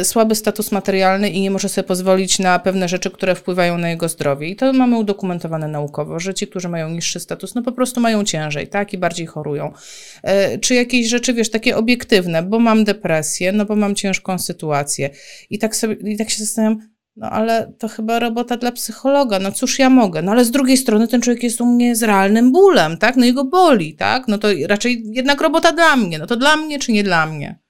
y, 0.00 0.04
słaby 0.04 0.34
status 0.34 0.72
materialny 0.72 1.30
i 1.30 1.40
nie 1.40 1.50
może 1.50 1.68
sobie 1.68 1.88
pozwolić 1.88 2.38
na 2.38 2.58
pewne 2.58 2.88
rzeczy, 2.88 3.10
które 3.10 3.34
wpływają 3.34 3.78
na 3.78 3.90
jego 3.90 4.08
zdrowie. 4.08 4.48
I 4.48 4.56
to 4.56 4.72
mamy 4.72 4.98
udokumentowane 4.98 5.68
naukowo, 5.68 6.20
że 6.20 6.34
ci, 6.34 6.46
którzy 6.46 6.68
mają 6.68 6.90
niższy 6.90 7.20
status, 7.20 7.54
no 7.54 7.62
po 7.62 7.72
prostu 7.72 8.00
mają 8.00 8.24
ciężej, 8.24 8.68
tak, 8.68 8.92
i 8.92 8.98
bardziej 8.98 9.26
chorują. 9.26 9.72
Y, 10.54 10.58
czy 10.58 10.74
jakieś 10.74 11.08
rzeczy, 11.08 11.34
wiesz, 11.34 11.50
takie 11.50 11.76
obiektywne, 11.76 12.42
bo 12.42 12.58
mam 12.58 12.84
depresję, 12.84 13.52
no 13.52 13.64
bo 13.64 13.76
mam 13.76 13.94
ciężką 13.94 14.38
sytuację. 14.38 15.10
I 15.50 15.58
tak 15.58 15.76
sobie, 15.76 15.94
i 15.94 16.16
tak 16.16 16.30
się 16.30 16.38
zastanawiam, 16.38 16.96
No 17.16 17.30
ale 17.30 17.72
to 17.78 17.88
chyba 17.88 18.18
robota 18.18 18.56
dla 18.56 18.72
psychologa. 18.72 19.38
No 19.38 19.52
cóż 19.52 19.78
ja 19.78 19.90
mogę? 19.90 20.22
No 20.22 20.32
ale 20.32 20.44
z 20.44 20.50
drugiej 20.50 20.76
strony 20.76 21.08
ten 21.08 21.20
człowiek 21.22 21.42
jest 21.42 21.60
u 21.60 21.66
mnie 21.66 21.96
z 21.96 22.02
realnym 22.02 22.52
bólem, 22.52 22.98
tak? 22.98 23.16
No 23.16 23.26
i 23.26 23.32
go 23.32 23.44
boli, 23.44 23.94
tak? 23.94 24.28
No 24.28 24.38
to 24.38 24.48
raczej 24.68 25.02
jednak 25.06 25.40
robota 25.40 25.72
dla 25.72 25.96
mnie. 25.96 26.18
No 26.18 26.26
to 26.26 26.36
dla 26.36 26.56
mnie 26.56 26.78
czy 26.78 26.92
nie 26.92 27.04
dla 27.04 27.26
mnie? 27.26 27.65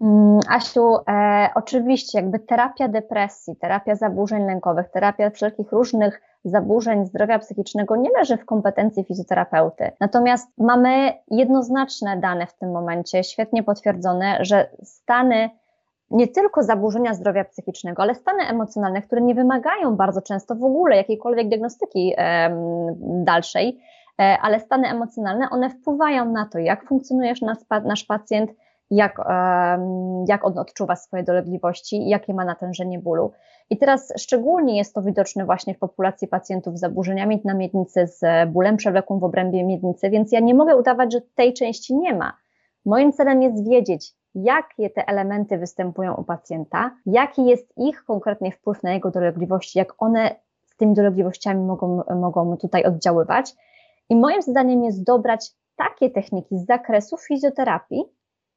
Mm, 0.00 0.40
Asiu, 0.48 0.96
e, 1.08 1.48
oczywiście 1.54 2.18
jakby 2.18 2.38
terapia 2.38 2.88
depresji, 2.88 3.56
terapia 3.56 3.94
zaburzeń 3.94 4.46
lękowych, 4.46 4.88
terapia 4.88 5.30
wszelkich 5.30 5.72
różnych 5.72 6.22
zaburzeń 6.44 7.06
zdrowia 7.06 7.38
psychicznego 7.38 7.96
nie 7.96 8.10
leży 8.10 8.36
w 8.36 8.44
kompetencji 8.44 9.04
fizjoterapeuty. 9.04 9.90
Natomiast 10.00 10.48
mamy 10.58 11.12
jednoznaczne 11.30 12.16
dane 12.16 12.46
w 12.46 12.54
tym 12.54 12.70
momencie, 12.72 13.24
świetnie 13.24 13.62
potwierdzone, 13.62 14.38
że 14.40 14.70
stany 14.82 15.50
nie 16.10 16.28
tylko 16.28 16.62
zaburzenia 16.62 17.14
zdrowia 17.14 17.44
psychicznego, 17.44 18.02
ale 18.02 18.14
stany 18.14 18.42
emocjonalne, 18.42 19.02
które 19.02 19.20
nie 19.22 19.34
wymagają 19.34 19.96
bardzo 19.96 20.22
często 20.22 20.54
w 20.54 20.64
ogóle 20.64 20.96
jakiejkolwiek 20.96 21.48
diagnostyki 21.48 22.14
e, 22.16 22.50
dalszej, 23.24 23.80
ale 24.18 24.60
stany 24.60 24.88
emocjonalne, 24.88 25.50
one 25.50 25.70
wpływają 25.70 26.32
na 26.32 26.46
to, 26.46 26.58
jak 26.58 26.88
funkcjonuje 26.88 27.34
nasz, 27.42 27.58
nasz 27.84 28.04
pacjent, 28.04 28.50
jak, 28.90 29.18
jak 30.28 30.44
on 30.44 30.58
odczuwa 30.58 30.96
swoje 30.96 31.22
dolegliwości, 31.22 32.08
jakie 32.08 32.34
ma 32.34 32.44
natężenie 32.44 32.98
bólu. 32.98 33.32
I 33.70 33.78
teraz 33.78 34.12
szczególnie 34.18 34.76
jest 34.76 34.94
to 34.94 35.02
widoczne 35.02 35.44
właśnie 35.44 35.74
w 35.74 35.78
populacji 35.78 36.28
pacjentów 36.28 36.76
z 36.76 36.80
zaburzeniami 36.80 37.40
na 37.44 37.54
miednicy, 37.54 38.06
z 38.06 38.50
bólem 38.50 38.76
przewlekłym 38.76 39.20
w 39.20 39.24
obrębie 39.24 39.64
miednicy, 39.64 40.10
więc 40.10 40.32
ja 40.32 40.40
nie 40.40 40.54
mogę 40.54 40.76
udawać, 40.76 41.12
że 41.12 41.20
tej 41.34 41.54
części 41.54 41.96
nie 41.96 42.14
ma. 42.14 42.32
Moim 42.84 43.12
celem 43.12 43.42
jest 43.42 43.68
wiedzieć, 43.68 44.14
jakie 44.34 44.90
te 44.90 45.08
elementy 45.08 45.58
występują 45.58 46.14
u 46.14 46.24
pacjenta, 46.24 46.90
jaki 47.06 47.46
jest 47.46 47.72
ich 47.76 48.04
konkretnie 48.04 48.52
wpływ 48.52 48.82
na 48.82 48.92
jego 48.92 49.10
dolegliwości, 49.10 49.78
jak 49.78 49.94
one 49.98 50.34
z 50.66 50.76
tymi 50.76 50.94
dolegliwościami 50.94 51.64
mogą, 51.64 52.02
mogą 52.20 52.56
tutaj 52.56 52.84
oddziaływać. 52.84 53.54
I 54.08 54.16
moim 54.16 54.42
zadaniem 54.42 54.84
jest 54.84 55.04
dobrać 55.04 55.50
takie 55.76 56.10
techniki 56.10 56.58
z 56.58 56.66
zakresu 56.66 57.16
fizjoterapii, 57.16 58.04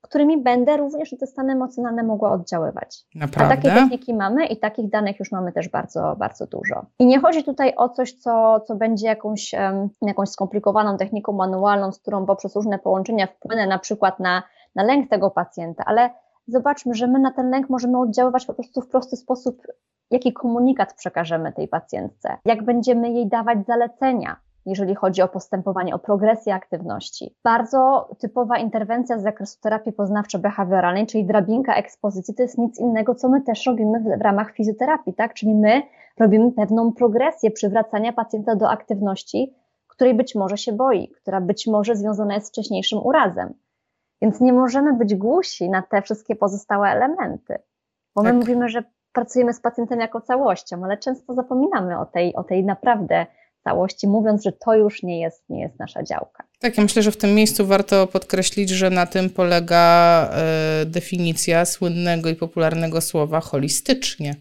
którymi 0.10 0.44
będę 0.44 0.78
również 0.78 1.16
te 1.20 1.28
stany 1.28 1.54
emocjonalne 1.54 2.04
mogła 2.04 2.32
oddziaływać. 2.32 3.06
Naprawdę? 3.16 3.54
A 3.54 3.58
takie 3.58 3.72
techniki 3.72 4.14
mamy 4.14 4.46
i 4.46 4.58
takich 4.58 4.90
danych 4.90 5.20
już 5.20 5.32
mamy 5.32 5.52
też 5.52 5.70
bardzo, 5.70 6.16
bardzo 6.20 6.48
dużo. 6.48 6.86
I 7.00 7.06
nie 7.06 7.20
chodzi 7.20 7.44
tutaj 7.44 7.74
o 7.78 7.90
coś, 7.90 8.14
co, 8.14 8.60
co 8.60 8.76
będzie 8.76 9.08
jakąś, 9.08 9.54
um, 9.54 9.90
jakąś 10.02 10.30
skomplikowaną 10.30 10.98
techniką 10.98 11.32
manualną, 11.32 11.92
z 11.92 12.00
którą 12.00 12.26
poprzez 12.26 12.56
różne 12.56 12.80
połączenia 12.80 13.28
wpłynę 13.28 13.68
na 13.68 13.80
przykład 13.80 14.20
na, 14.20 14.44
na 14.76 14.84
lęk 14.84 15.10
tego 15.10 15.32
pacjenta, 15.32 15.84
ale 15.86 16.10
zobaczmy, 16.48 16.94
że 16.94 17.08
my 17.08 17.20
na 17.20 17.32
ten 17.32 17.50
lęk 17.50 17.70
możemy 17.70 18.00
oddziaływać 18.00 18.46
po 18.46 18.54
prostu 18.54 18.82
w 18.82 18.88
prosty 18.88 19.16
sposób, 19.16 19.62
jaki 20.12 20.34
komunikat 20.34 20.94
przekażemy 20.94 21.54
tej 21.54 21.68
pacjentce, 21.68 22.38
jak 22.46 22.64
będziemy 22.64 23.12
jej 23.12 23.28
dawać 23.28 23.66
zalecenia, 23.66 24.36
jeżeli 24.66 24.96
chodzi 24.96 25.22
o 25.22 25.28
postępowanie, 25.28 25.96
o 25.96 26.00
progresję 26.00 26.54
aktywności. 26.54 27.36
Bardzo 27.44 28.10
typowa 28.20 28.58
interwencja 28.58 29.20
z 29.20 29.24
zakresu 29.24 29.60
terapii 29.62 29.94
poznawczo-behawioralnej, 29.94 31.06
czyli 31.06 31.26
drabinka 31.26 31.76
ekspozycji, 31.76 32.36
to 32.36 32.44
jest 32.44 32.58
nic 32.58 32.80
innego, 32.80 33.16
co 33.16 33.30
my 33.30 33.42
też 33.42 33.66
robimy 33.66 34.00
w, 34.00 34.20
w 34.20 34.22
ramach 34.22 34.52
fizjoterapii, 34.52 35.14
tak? 35.14 35.34
Czyli 35.34 35.56
my 35.56 35.82
robimy 36.20 36.52
pewną 36.52 36.94
progresję 36.94 37.52
przywracania 37.52 38.14
pacjenta 38.14 38.56
do 38.56 38.70
aktywności, 38.70 39.56
której 39.88 40.14
być 40.14 40.36
może 40.36 40.58
się 40.58 40.74
boi, 40.74 41.08
która 41.08 41.42
być 41.42 41.68
może 41.68 41.96
związana 41.96 42.34
jest 42.34 42.48
z 42.48 42.50
wcześniejszym 42.50 43.00
urazem. 43.04 43.54
Więc 44.22 44.42
nie 44.42 44.54
możemy 44.54 44.94
być 44.94 45.16
głusi 45.16 45.70
na 45.70 45.82
te 45.82 46.02
wszystkie 46.02 46.36
pozostałe 46.36 46.90
elementy, 46.90 47.60
bo 48.16 48.24
my 48.24 48.30
tak. 48.30 48.40
mówimy, 48.40 48.70
że 48.70 48.84
pracujemy 49.14 49.54
z 49.54 49.62
pacjentem 49.62 50.00
jako 50.00 50.22
całością, 50.22 50.84
ale 50.84 50.98
często 50.98 51.34
zapominamy 51.34 52.00
o 52.00 52.06
tej, 52.06 52.36
o 52.36 52.44
tej 52.44 52.66
naprawdę 52.66 53.26
całości, 53.64 54.08
mówiąc, 54.08 54.44
że 54.44 54.52
to 54.52 54.76
już 54.76 55.04
nie 55.04 55.22
jest, 55.22 55.44
nie 55.50 55.62
jest 55.62 55.80
nasza 55.80 56.04
działka. 56.04 56.44
Tak, 56.60 56.78
ja 56.78 56.84
myślę, 56.84 57.04
że 57.04 57.12
w 57.12 57.18
tym 57.18 57.36
miejscu 57.36 57.66
warto 57.66 58.08
podkreślić, 58.08 58.70
że 58.70 58.90
na 58.90 59.06
tym 59.06 59.30
polega 59.30 60.30
y, 60.82 60.86
definicja 60.86 61.66
słynnego 61.66 62.30
i 62.30 62.36
popularnego 62.36 63.02
słowa 63.02 63.40
holistycznie. 63.40 64.36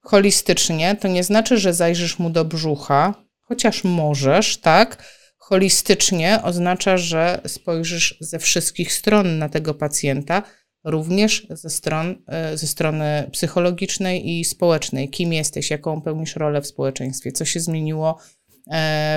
Holistycznie 0.00 0.96
to 1.00 1.08
nie 1.08 1.24
znaczy, 1.24 1.58
że 1.58 1.74
zajrzysz 1.74 2.18
mu 2.18 2.30
do 2.30 2.44
brzucha, 2.44 3.14
chociaż 3.40 3.84
możesz, 3.84 4.56
tak? 4.56 5.02
Holistycznie 5.38 6.40
oznacza, 6.42 6.96
że 6.96 7.40
spojrzysz 7.46 8.16
ze 8.20 8.38
wszystkich 8.38 8.92
stron 8.92 9.38
na 9.38 9.48
tego 9.48 9.74
pacjenta, 9.74 10.42
również 10.84 11.46
ze, 11.50 11.70
stron, 11.70 12.22
e, 12.26 12.56
ze 12.56 12.66
strony 12.66 13.28
psychologicznej 13.32 14.30
i 14.30 14.44
społecznej. 14.44 15.08
Kim 15.08 15.32
jesteś, 15.32 15.70
jaką 15.70 16.00
pełnisz 16.00 16.36
rolę 16.36 16.62
w 16.62 16.66
społeczeństwie, 16.66 17.32
co 17.32 17.44
się 17.44 17.60
zmieniło 17.60 18.18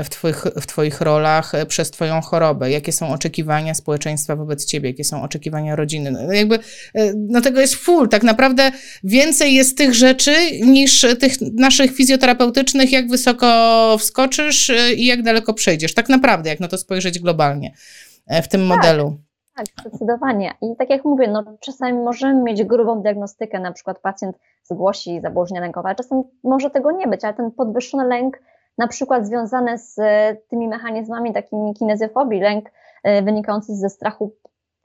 w 0.03 0.09
twoich, 0.09 0.43
w 0.43 0.65
twoich 0.65 1.01
rolach 1.01 1.55
e, 1.55 1.65
przez 1.65 1.91
Twoją 1.91 2.21
chorobę, 2.21 2.71
jakie 2.71 2.91
są 2.91 3.09
oczekiwania 3.09 3.73
społeczeństwa 3.73 4.35
wobec 4.35 4.65
Ciebie, 4.65 4.89
jakie 4.89 5.03
są 5.03 5.23
oczekiwania 5.23 5.75
rodziny. 5.75 6.11
No 6.11 6.33
jakby, 6.33 6.59
e, 6.95 7.13
no 7.15 7.41
tego 7.41 7.61
jest 7.61 7.75
full. 7.75 8.09
Tak 8.09 8.23
naprawdę 8.23 8.71
więcej 9.03 9.53
jest 9.53 9.77
tych 9.77 9.93
rzeczy 9.93 10.31
niż 10.61 11.05
tych 11.19 11.33
naszych 11.41 11.95
fizjoterapeutycznych, 11.95 12.91
jak 12.91 13.07
wysoko 13.07 13.47
wskoczysz 13.99 14.71
i 14.97 15.05
jak 15.05 15.23
daleko 15.23 15.53
przejdziesz. 15.53 15.93
Tak 15.93 16.09
naprawdę, 16.09 16.49
jak 16.49 16.59
na 16.59 16.67
to 16.67 16.77
spojrzeć 16.77 17.19
globalnie 17.19 17.73
w 18.43 18.47
tym 18.47 18.61
tak. 18.61 18.77
modelu. 18.77 19.17
Tak, 19.55 19.65
zdecydowanie. 19.85 20.53
I 20.61 20.75
tak 20.77 20.89
jak 20.89 21.05
mówię, 21.05 21.27
no 21.27 21.57
czasami 21.59 21.93
możemy 21.93 22.43
mieć 22.43 22.63
grubą 22.63 23.01
diagnostykę, 23.01 23.59
na 23.59 23.71
przykład 23.71 23.99
pacjent 23.99 24.35
zgłosi 24.63 25.21
zaburzenia 25.21 25.61
lękowe, 25.61 25.89
a 25.89 25.95
czasem 25.95 26.23
może 26.43 26.69
tego 26.69 26.91
nie 26.91 27.07
być, 27.07 27.23
ale 27.23 27.33
ten 27.33 27.51
podwyższony 27.51 28.07
lęk 28.07 28.39
na 28.79 28.87
przykład 28.87 29.27
związane 29.27 29.77
z 29.77 29.99
e, 29.99 30.35
tymi 30.49 30.67
mechanizmami 30.67 31.33
takimi 31.33 31.73
kinezjofobii, 31.73 32.41
lęk 32.41 32.71
e, 33.03 33.21
wynikający 33.21 33.75
ze 33.75 33.89
strachu 33.89 34.35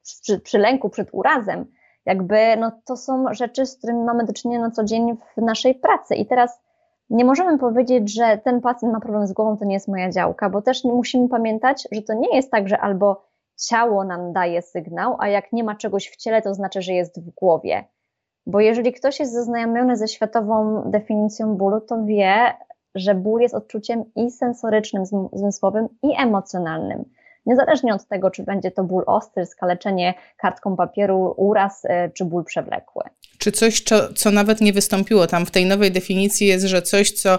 przy, 0.02 0.40
przy 0.40 0.58
lęku 0.58 0.90
przed 0.90 1.08
urazem, 1.12 1.66
jakby 2.06 2.56
no, 2.56 2.72
to 2.84 2.96
są 2.96 3.24
rzeczy, 3.30 3.66
z 3.66 3.78
którymi 3.78 4.04
mamy 4.04 4.24
do 4.24 4.32
czynienia 4.32 4.60
na 4.60 4.70
co 4.70 4.84
dzień 4.84 5.16
w 5.36 5.42
naszej 5.42 5.74
pracy. 5.74 6.14
I 6.14 6.26
teraz 6.26 6.60
nie 7.10 7.24
możemy 7.24 7.58
powiedzieć, 7.58 8.14
że 8.14 8.38
ten 8.38 8.60
pacjent 8.60 8.94
ma 8.94 9.00
problem 9.00 9.26
z 9.26 9.32
głową, 9.32 9.56
to 9.56 9.64
nie 9.64 9.74
jest 9.74 9.88
moja 9.88 10.10
działka, 10.10 10.50
bo 10.50 10.62
też 10.62 10.84
musimy 10.84 11.28
pamiętać, 11.28 11.88
że 11.92 12.02
to 12.02 12.14
nie 12.14 12.36
jest 12.36 12.50
tak, 12.50 12.68
że 12.68 12.78
albo 12.80 13.24
ciało 13.68 14.04
nam 14.04 14.32
daje 14.32 14.62
sygnał, 14.62 15.16
a 15.18 15.28
jak 15.28 15.52
nie 15.52 15.64
ma 15.64 15.74
czegoś 15.74 16.08
w 16.10 16.16
ciele, 16.16 16.42
to 16.42 16.54
znaczy, 16.54 16.82
że 16.82 16.92
jest 16.92 17.20
w 17.20 17.30
głowie. 17.30 17.84
Bo 18.46 18.60
jeżeli 18.60 18.92
ktoś 18.92 19.20
jest 19.20 19.32
zaznajomiony 19.32 19.96
ze 19.96 20.08
światową 20.08 20.82
definicją 20.86 21.56
bólu, 21.56 21.80
to 21.80 22.04
wie, 22.04 22.54
że 22.94 23.14
ból 23.14 23.40
jest 23.40 23.54
odczuciem 23.54 24.04
i 24.16 24.30
sensorycznym, 24.30 25.04
zmysłowym, 25.32 25.88
i 26.02 26.08
emocjonalnym. 26.18 27.04
Niezależnie 27.46 27.94
od 27.94 28.08
tego, 28.08 28.30
czy 28.30 28.42
będzie 28.42 28.70
to 28.70 28.84
ból 28.84 29.04
ostry, 29.06 29.46
skaleczenie 29.46 30.14
kartką 30.36 30.76
papieru, 30.76 31.34
uraz, 31.36 31.84
e, 31.84 32.10
czy 32.10 32.24
ból 32.24 32.44
przewlekły. 32.44 33.02
Czy 33.38 33.52
coś, 33.52 33.80
co, 33.80 34.12
co 34.12 34.30
nawet 34.30 34.60
nie 34.60 34.72
wystąpiło 34.72 35.26
tam 35.26 35.46
w 35.46 35.50
tej 35.50 35.66
nowej 35.66 35.92
definicji, 35.92 36.46
jest, 36.46 36.66
że 36.66 36.82
coś, 36.82 37.12
co 37.12 37.38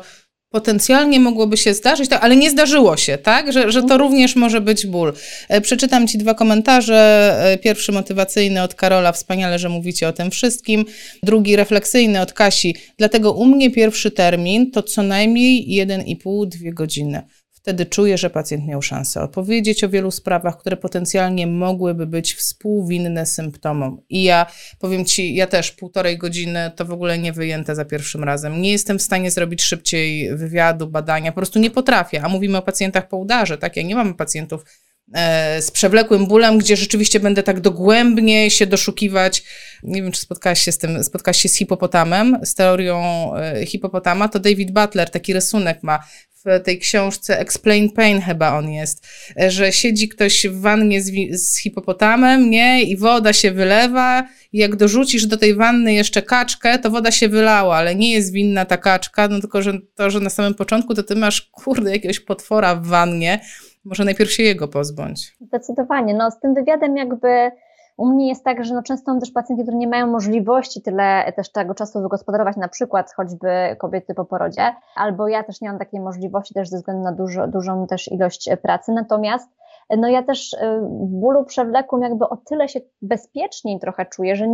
potencjalnie 0.55 1.19
mogłoby 1.19 1.57
się 1.57 1.73
zdarzyć, 1.73 2.09
tak, 2.09 2.23
ale 2.23 2.35
nie 2.35 2.49
zdarzyło 2.49 2.97
się, 2.97 3.17
tak? 3.17 3.53
Że, 3.53 3.71
że 3.71 3.79
to 3.79 3.93
mhm. 3.93 4.01
również 4.01 4.35
może 4.35 4.61
być 4.61 4.85
ból. 4.85 5.13
E, 5.49 5.61
przeczytam 5.61 6.07
Ci 6.07 6.17
dwa 6.17 6.33
komentarze. 6.33 6.95
E, 7.39 7.57
pierwszy 7.57 7.91
motywacyjny 7.91 8.61
od 8.61 8.75
Karola, 8.75 9.11
wspaniale, 9.11 9.59
że 9.59 9.69
mówicie 9.69 10.07
o 10.07 10.13
tym 10.13 10.31
wszystkim. 10.31 10.85
Drugi 11.23 11.55
refleksyjny 11.55 12.21
od 12.21 12.33
Kasi. 12.33 12.75
Dlatego 12.97 13.31
u 13.33 13.45
mnie 13.45 13.71
pierwszy 13.71 14.11
termin 14.11 14.71
to 14.71 14.83
co 14.83 15.03
najmniej 15.03 15.67
1,5-2 15.87 16.73
godziny. 16.73 17.21
Wtedy 17.65 17.85
czuję, 17.85 18.17
że 18.17 18.29
pacjent 18.29 18.67
miał 18.67 18.81
szansę 18.81 19.21
opowiedzieć 19.21 19.83
o 19.83 19.89
wielu 19.89 20.11
sprawach, 20.11 20.57
które 20.57 20.77
potencjalnie 20.77 21.47
mogłyby 21.47 22.07
być 22.07 22.33
współwinne 22.33 23.25
symptomom. 23.25 24.01
I 24.09 24.23
ja 24.23 24.45
powiem 24.79 25.05
Ci, 25.05 25.35
ja 25.35 25.47
też 25.47 25.71
półtorej 25.71 26.17
godziny 26.17 26.71
to 26.75 26.85
w 26.85 26.91
ogóle 26.91 27.17
nie 27.17 27.33
wyjęte 27.33 27.75
za 27.75 27.85
pierwszym 27.85 28.23
razem. 28.23 28.61
Nie 28.61 28.71
jestem 28.71 28.99
w 28.99 29.01
stanie 29.01 29.31
zrobić 29.31 29.63
szybciej 29.63 30.35
wywiadu, 30.37 30.87
badania, 30.87 31.31
po 31.31 31.35
prostu 31.35 31.59
nie 31.59 31.71
potrafię. 31.71 32.21
A 32.23 32.29
mówimy 32.29 32.57
o 32.57 32.61
pacjentach 32.61 33.07
po 33.07 33.17
udarze, 33.17 33.57
tak? 33.57 33.77
Ja 33.77 33.83
nie 33.83 33.95
mam 33.95 34.13
pacjentów 34.13 34.65
z 35.59 35.71
przewlekłym 35.71 36.27
bólem, 36.27 36.57
gdzie 36.57 36.77
rzeczywiście 36.77 37.19
będę 37.19 37.43
tak 37.43 37.59
dogłębnie 37.59 38.51
się 38.51 38.67
doszukiwać. 38.67 39.43
Nie 39.83 40.01
wiem, 40.01 40.11
czy 40.11 40.21
spotkałaś 40.21 40.61
się 40.61 40.71
z 40.71 40.77
tym, 40.77 41.03
spotkałaś 41.03 41.41
się 41.41 41.49
z 41.49 41.55
hipopotamem, 41.55 42.39
z 42.43 42.55
teorią 42.55 43.31
e, 43.35 43.65
hipopotama, 43.65 44.27
to 44.27 44.39
David 44.39 44.71
Butler 44.71 45.09
taki 45.09 45.33
rysunek 45.33 45.83
ma 45.83 45.99
w 46.45 46.63
tej 46.63 46.79
książce 46.79 47.39
Explain 47.39 47.89
Pain 47.89 48.21
chyba 48.21 48.57
on 48.57 48.71
jest, 48.71 49.07
że 49.47 49.71
siedzi 49.71 50.09
ktoś 50.09 50.47
w 50.47 50.61
wannie 50.61 51.01
z, 51.01 51.11
z 51.31 51.57
hipopotamem, 51.59 52.49
nie? 52.49 52.83
I 52.83 52.97
woda 52.97 53.33
się 53.33 53.51
wylewa 53.51 54.27
i 54.53 54.57
jak 54.57 54.75
dorzucisz 54.75 55.25
do 55.25 55.37
tej 55.37 55.55
wanny 55.55 55.93
jeszcze 55.93 56.21
kaczkę, 56.21 56.79
to 56.79 56.89
woda 56.89 57.11
się 57.11 57.29
wylała, 57.29 57.75
ale 57.75 57.95
nie 57.95 58.11
jest 58.11 58.31
winna 58.31 58.65
ta 58.65 58.77
kaczka, 58.77 59.27
no 59.27 59.39
tylko, 59.39 59.61
że 59.61 59.79
to, 59.95 60.09
że 60.09 60.19
na 60.19 60.29
samym 60.29 60.53
początku 60.53 60.93
to 60.93 61.03
ty 61.03 61.15
masz, 61.15 61.41
kurde, 61.41 61.91
jakiegoś 61.91 62.19
potwora 62.19 62.75
w 62.75 62.87
wannie, 62.87 63.39
może 63.85 64.05
najpierw 64.05 64.31
się 64.31 64.43
jego 64.43 64.67
pozbądź. 64.67 65.37
Zdecydowanie. 65.41 66.13
No 66.13 66.31
z 66.31 66.39
tym 66.39 66.53
wywiadem 66.53 66.97
jakby 66.97 67.51
U 67.97 68.05
mnie 68.05 68.27
jest 68.29 68.43
tak, 68.43 68.65
że 68.65 68.73
no 68.73 68.83
często 68.83 69.11
mam 69.11 69.19
też 69.19 69.31
pacjentki, 69.31 69.63
które 69.63 69.77
nie 69.77 69.87
mają 69.87 70.07
możliwości 70.07 70.81
tyle 70.81 71.33
też 71.35 71.51
tego 71.51 71.75
czasu 71.75 72.01
wygospodarować, 72.01 72.57
na 72.57 72.67
przykład 72.67 73.13
choćby 73.13 73.47
kobiety 73.79 74.13
po 74.13 74.25
porodzie, 74.25 74.75
albo 74.95 75.27
ja 75.27 75.43
też 75.43 75.61
nie 75.61 75.69
mam 75.69 75.79
takiej 75.79 75.99
możliwości 75.99 76.53
też 76.53 76.69
ze 76.69 76.77
względu 76.77 77.03
na 77.03 77.11
dużo, 77.11 77.47
dużą 77.47 77.87
też 77.87 78.11
ilość 78.11 78.49
pracy. 78.61 78.91
Natomiast 78.91 79.49
no 79.97 80.07
ja 80.07 80.23
też 80.23 80.55
w 80.81 81.05
bólu 81.05 81.45
przewlekłym 81.45 82.01
jakby 82.01 82.29
o 82.29 82.37
tyle 82.37 82.69
się 82.69 82.79
bezpieczniej 83.01 83.79
trochę 83.79 84.05
czuję, 84.05 84.35
że 84.35 84.45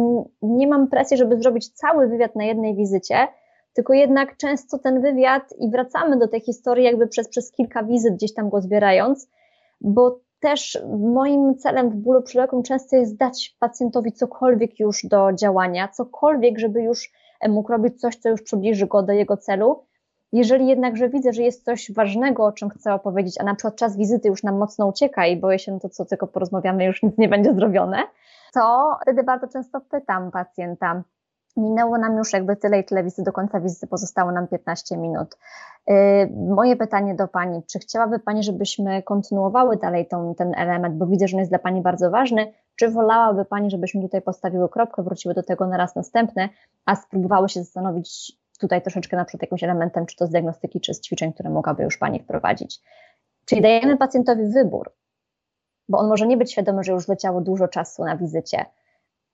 nie 0.41 0.67
mam 0.67 0.87
presji, 0.87 1.17
żeby 1.17 1.37
zrobić 1.37 1.69
cały 1.69 2.07
wywiad 2.07 2.35
na 2.35 2.43
jednej 2.43 2.75
wizycie, 2.75 3.15
tylko 3.73 3.93
jednak 3.93 4.37
często 4.37 4.79
ten 4.79 5.01
wywiad 5.01 5.53
i 5.59 5.69
wracamy 5.69 6.17
do 6.17 6.27
tej 6.27 6.41
historii 6.41 6.85
jakby 6.85 7.07
przez, 7.07 7.29
przez 7.29 7.51
kilka 7.51 7.83
wizyt 7.83 8.13
gdzieś 8.13 8.33
tam 8.33 8.49
go 8.49 8.61
zbierając, 8.61 9.29
bo 9.81 10.19
też 10.39 10.79
moim 10.99 11.55
celem 11.57 11.89
w 11.89 11.95
bólu 11.95 12.21
przewlekłym 12.21 12.63
często 12.63 12.95
jest 12.95 13.17
dać 13.17 13.55
pacjentowi 13.59 14.11
cokolwiek 14.11 14.79
już 14.79 15.05
do 15.05 15.33
działania, 15.33 15.87
cokolwiek, 15.87 16.59
żeby 16.59 16.81
już 16.81 17.11
mógł 17.49 17.71
robić 17.71 18.01
coś, 18.01 18.15
co 18.15 18.29
już 18.29 18.41
przybliży 18.41 18.87
go 18.87 19.03
do 19.03 19.13
jego 19.13 19.37
celu. 19.37 19.83
Jeżeli 20.33 20.67
jednakże 20.67 21.09
widzę, 21.09 21.33
że 21.33 21.41
jest 21.41 21.65
coś 21.65 21.91
ważnego, 21.91 22.45
o 22.45 22.51
czym 22.51 22.69
chcę 22.69 22.93
opowiedzieć, 22.93 23.39
a 23.39 23.43
na 23.43 23.55
przykład 23.55 23.75
czas 23.75 23.97
wizyty 23.97 24.27
już 24.27 24.43
nam 24.43 24.57
mocno 24.57 24.87
ucieka 24.87 25.27
i 25.27 25.37
boję 25.37 25.59
się, 25.59 25.71
no 25.71 25.79
to 25.79 25.89
co 25.89 26.05
tylko 26.05 26.27
porozmawiamy, 26.27 26.85
już 26.85 27.03
nic 27.03 27.17
nie 27.17 27.29
będzie 27.29 27.53
zrobione, 27.53 27.97
to 28.53 28.95
wtedy 29.01 29.23
bardzo 29.23 29.47
często 29.47 29.81
pytam 29.81 30.31
pacjenta, 30.31 31.03
Minęło 31.57 31.97
nam 31.97 32.17
już 32.17 32.33
jakby 32.33 32.55
tyle 32.55 32.79
i 32.79 32.83
tyle 32.83 33.03
wizyty, 33.03 33.23
do 33.23 33.31
końca 33.31 33.59
wizyty 33.59 33.87
pozostało 33.87 34.31
nam 34.31 34.47
15 34.47 34.97
minut. 34.97 35.37
Yy, 35.87 35.95
moje 36.55 36.75
pytanie 36.75 37.15
do 37.15 37.27
Pani, 37.27 37.63
czy 37.63 37.79
chciałaby 37.79 38.19
Pani, 38.19 38.43
żebyśmy 38.43 39.03
kontynuowały 39.03 39.77
dalej 39.77 40.07
tą, 40.07 40.35
ten 40.35 40.53
element, 40.57 40.95
bo 40.95 41.05
widzę, 41.05 41.27
że 41.27 41.37
on 41.37 41.39
jest 41.39 41.51
dla 41.51 41.59
Pani 41.59 41.81
bardzo 41.81 42.11
ważny, 42.11 42.53
czy 42.75 42.89
wolałaby 42.89 43.45
Pani, 43.45 43.71
żebyśmy 43.71 44.01
tutaj 44.01 44.21
postawiły 44.21 44.69
kropkę, 44.69 45.03
wróciły 45.03 45.33
do 45.33 45.43
tego 45.43 45.67
na 45.67 45.77
raz 45.77 45.95
następny, 45.95 46.49
a 46.85 46.95
spróbowały 46.95 47.49
się 47.49 47.63
zastanowić 47.63 48.37
tutaj 48.59 48.81
troszeczkę 48.81 49.17
na 49.17 49.25
przykład 49.25 49.41
jakimś 49.41 49.63
elementem, 49.63 50.05
czy 50.05 50.15
to 50.15 50.27
z 50.27 50.29
diagnostyki, 50.29 50.81
czy 50.81 50.93
z 50.93 51.01
ćwiczeń, 51.01 51.33
które 51.33 51.49
mogłaby 51.49 51.83
już 51.83 51.97
Pani 51.97 52.19
wprowadzić. 52.19 52.81
Czyli 53.45 53.61
dajemy 53.61 53.97
pacjentowi 53.97 54.47
wybór, 54.47 54.91
bo 55.89 55.97
on 55.97 56.07
może 56.07 56.27
nie 56.27 56.37
być 56.37 56.51
świadomy, 56.51 56.83
że 56.83 56.91
już 56.91 57.07
leciało 57.07 57.41
dużo 57.41 57.67
czasu 57.67 58.05
na 58.05 58.17
wizycie, 58.17 58.65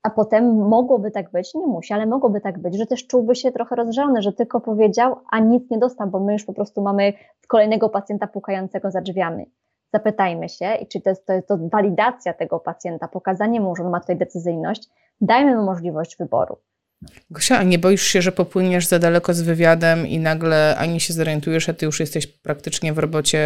a 0.07 0.09
potem 0.09 0.67
mogłoby 0.67 1.11
tak 1.11 1.31
być, 1.31 1.53
nie 1.55 1.67
musi, 1.67 1.93
ale 1.93 2.05
mogłoby 2.05 2.41
tak 2.41 2.59
być, 2.59 2.77
że 2.77 2.85
też 2.85 3.07
czułby 3.07 3.35
się 3.35 3.51
trochę 3.51 3.75
rozżalony, 3.75 4.21
że 4.21 4.33
tylko 4.33 4.61
powiedział, 4.61 5.15
a 5.31 5.39
nic 5.39 5.69
nie 5.69 5.77
dostał, 5.77 6.07
bo 6.07 6.19
my 6.19 6.33
już 6.33 6.45
po 6.45 6.53
prostu 6.53 6.81
mamy 6.81 7.13
kolejnego 7.47 7.89
pacjenta 7.89 8.27
pukającego 8.27 8.91
za 8.91 9.01
drzwiami. 9.01 9.51
Zapytajmy 9.93 10.49
się, 10.49 10.75
i 10.75 10.87
czy 10.87 11.01
to 11.01 11.09
jest, 11.09 11.25
to 11.25 11.33
jest 11.33 11.47
to 11.47 11.57
walidacja 11.57 12.33
tego 12.33 12.59
pacjenta, 12.59 13.07
pokazanie 13.07 13.61
mu, 13.61 13.75
że 13.75 13.83
on 13.83 13.89
ma 13.89 13.99
tutaj 13.99 14.17
decyzyjność, 14.17 14.89
dajmy 15.21 15.55
mu 15.55 15.63
możliwość 15.63 16.17
wyboru. 16.17 16.57
Gosia, 17.29 17.57
a 17.57 17.63
nie 17.63 17.79
boisz 17.79 18.03
się, 18.03 18.21
że 18.21 18.31
popłyniesz 18.31 18.87
za 18.87 18.99
daleko 18.99 19.33
z 19.33 19.41
wywiadem 19.41 20.07
i 20.07 20.19
nagle 20.19 20.75
ani 20.77 20.99
się 20.99 21.13
zorientujesz, 21.13 21.69
a 21.69 21.73
ty 21.73 21.85
już 21.85 21.99
jesteś 21.99 22.27
praktycznie 22.27 22.93
w 22.93 22.97
robocie 22.97 23.39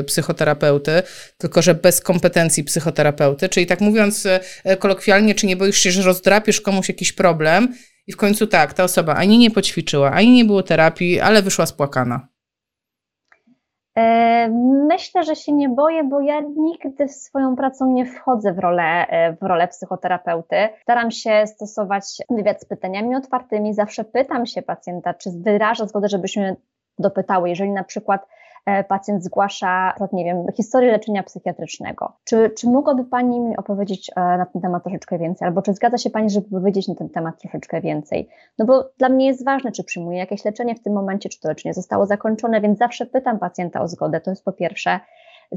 y, 0.00 0.04
psychoterapeuty, 0.04 1.02
tylko 1.38 1.62
że 1.62 1.74
bez 1.74 2.00
kompetencji 2.00 2.64
psychoterapeuty. 2.64 3.48
Czyli 3.48 3.66
tak 3.66 3.80
mówiąc 3.80 4.26
y, 4.26 4.76
kolokwialnie, 4.78 5.34
czy 5.34 5.46
nie 5.46 5.56
boisz 5.56 5.78
się, 5.78 5.90
że 5.90 6.02
rozdrapiesz 6.02 6.60
komuś 6.60 6.88
jakiś 6.88 7.12
problem 7.12 7.74
i 8.06 8.12
w 8.12 8.16
końcu 8.16 8.46
tak, 8.46 8.74
ta 8.74 8.84
osoba 8.84 9.14
ani 9.14 9.38
nie 9.38 9.50
poćwiczyła, 9.50 10.12
ani 10.12 10.30
nie 10.32 10.44
było 10.44 10.62
terapii, 10.62 11.20
ale 11.20 11.42
wyszła 11.42 11.66
spłakana. 11.66 12.28
E, 13.96 14.48
myślę, 14.88 15.24
że 15.24 15.36
się 15.36 15.52
nie 15.52 15.68
boję, 15.68 16.04
bo 16.04 16.20
ja 16.20 16.40
nigdy 16.56 17.08
swoją 17.08 17.56
pracą 17.56 17.92
nie 17.92 18.06
wchodzę 18.06 18.52
w 18.52 18.58
rolę, 18.58 19.06
e, 19.08 19.32
w 19.32 19.42
rolę 19.42 19.68
psychoterapeuty. 19.68 20.56
Staram 20.82 21.10
się 21.10 21.46
stosować 21.46 22.04
wywiad 22.30 22.60
z 22.60 22.64
pytaniami 22.64 23.16
otwartymi. 23.16 23.74
Zawsze 23.74 24.04
pytam 24.04 24.46
się 24.46 24.62
pacjenta, 24.62 25.14
czy 25.14 25.30
wyraża 25.30 25.86
zgodę, 25.86 26.08
żebyśmy 26.08 26.56
dopytały. 26.98 27.48
Jeżeli 27.48 27.70
na 27.70 27.84
przykład 27.84 28.26
pacjent 28.88 29.24
zgłasza, 29.24 29.94
nie 30.12 30.24
wiem, 30.24 30.46
historię 30.56 30.92
leczenia 30.92 31.22
psychiatrycznego. 31.22 32.12
Czy, 32.24 32.50
czy 32.50 32.70
mogłaby 32.70 33.04
Pani 33.04 33.40
mi 33.40 33.56
opowiedzieć 33.56 34.10
e, 34.16 34.20
na 34.20 34.46
ten 34.46 34.62
temat 34.62 34.82
troszeczkę 34.82 35.18
więcej? 35.18 35.48
Albo 35.48 35.62
czy 35.62 35.74
zgadza 35.74 35.98
się 35.98 36.10
Pani, 36.10 36.30
żeby 36.30 36.50
powiedzieć 36.50 36.88
na 36.88 36.94
ten 36.94 37.08
temat 37.08 37.38
troszeczkę 37.40 37.80
więcej? 37.80 38.28
No 38.58 38.66
bo 38.66 38.90
dla 38.98 39.08
mnie 39.08 39.26
jest 39.26 39.44
ważne, 39.44 39.72
czy 39.72 39.84
przyjmuje 39.84 40.18
jakieś 40.18 40.44
leczenie 40.44 40.74
w 40.74 40.82
tym 40.82 40.92
momencie, 40.92 41.28
czy 41.28 41.40
to 41.40 41.48
leczenie 41.48 41.74
zostało 41.74 42.06
zakończone, 42.06 42.60
więc 42.60 42.78
zawsze 42.78 43.06
pytam 43.06 43.38
pacjenta 43.38 43.80
o 43.80 43.88
zgodę, 43.88 44.20
to 44.20 44.30
jest 44.30 44.44
po 44.44 44.52
pierwsze. 44.52 45.00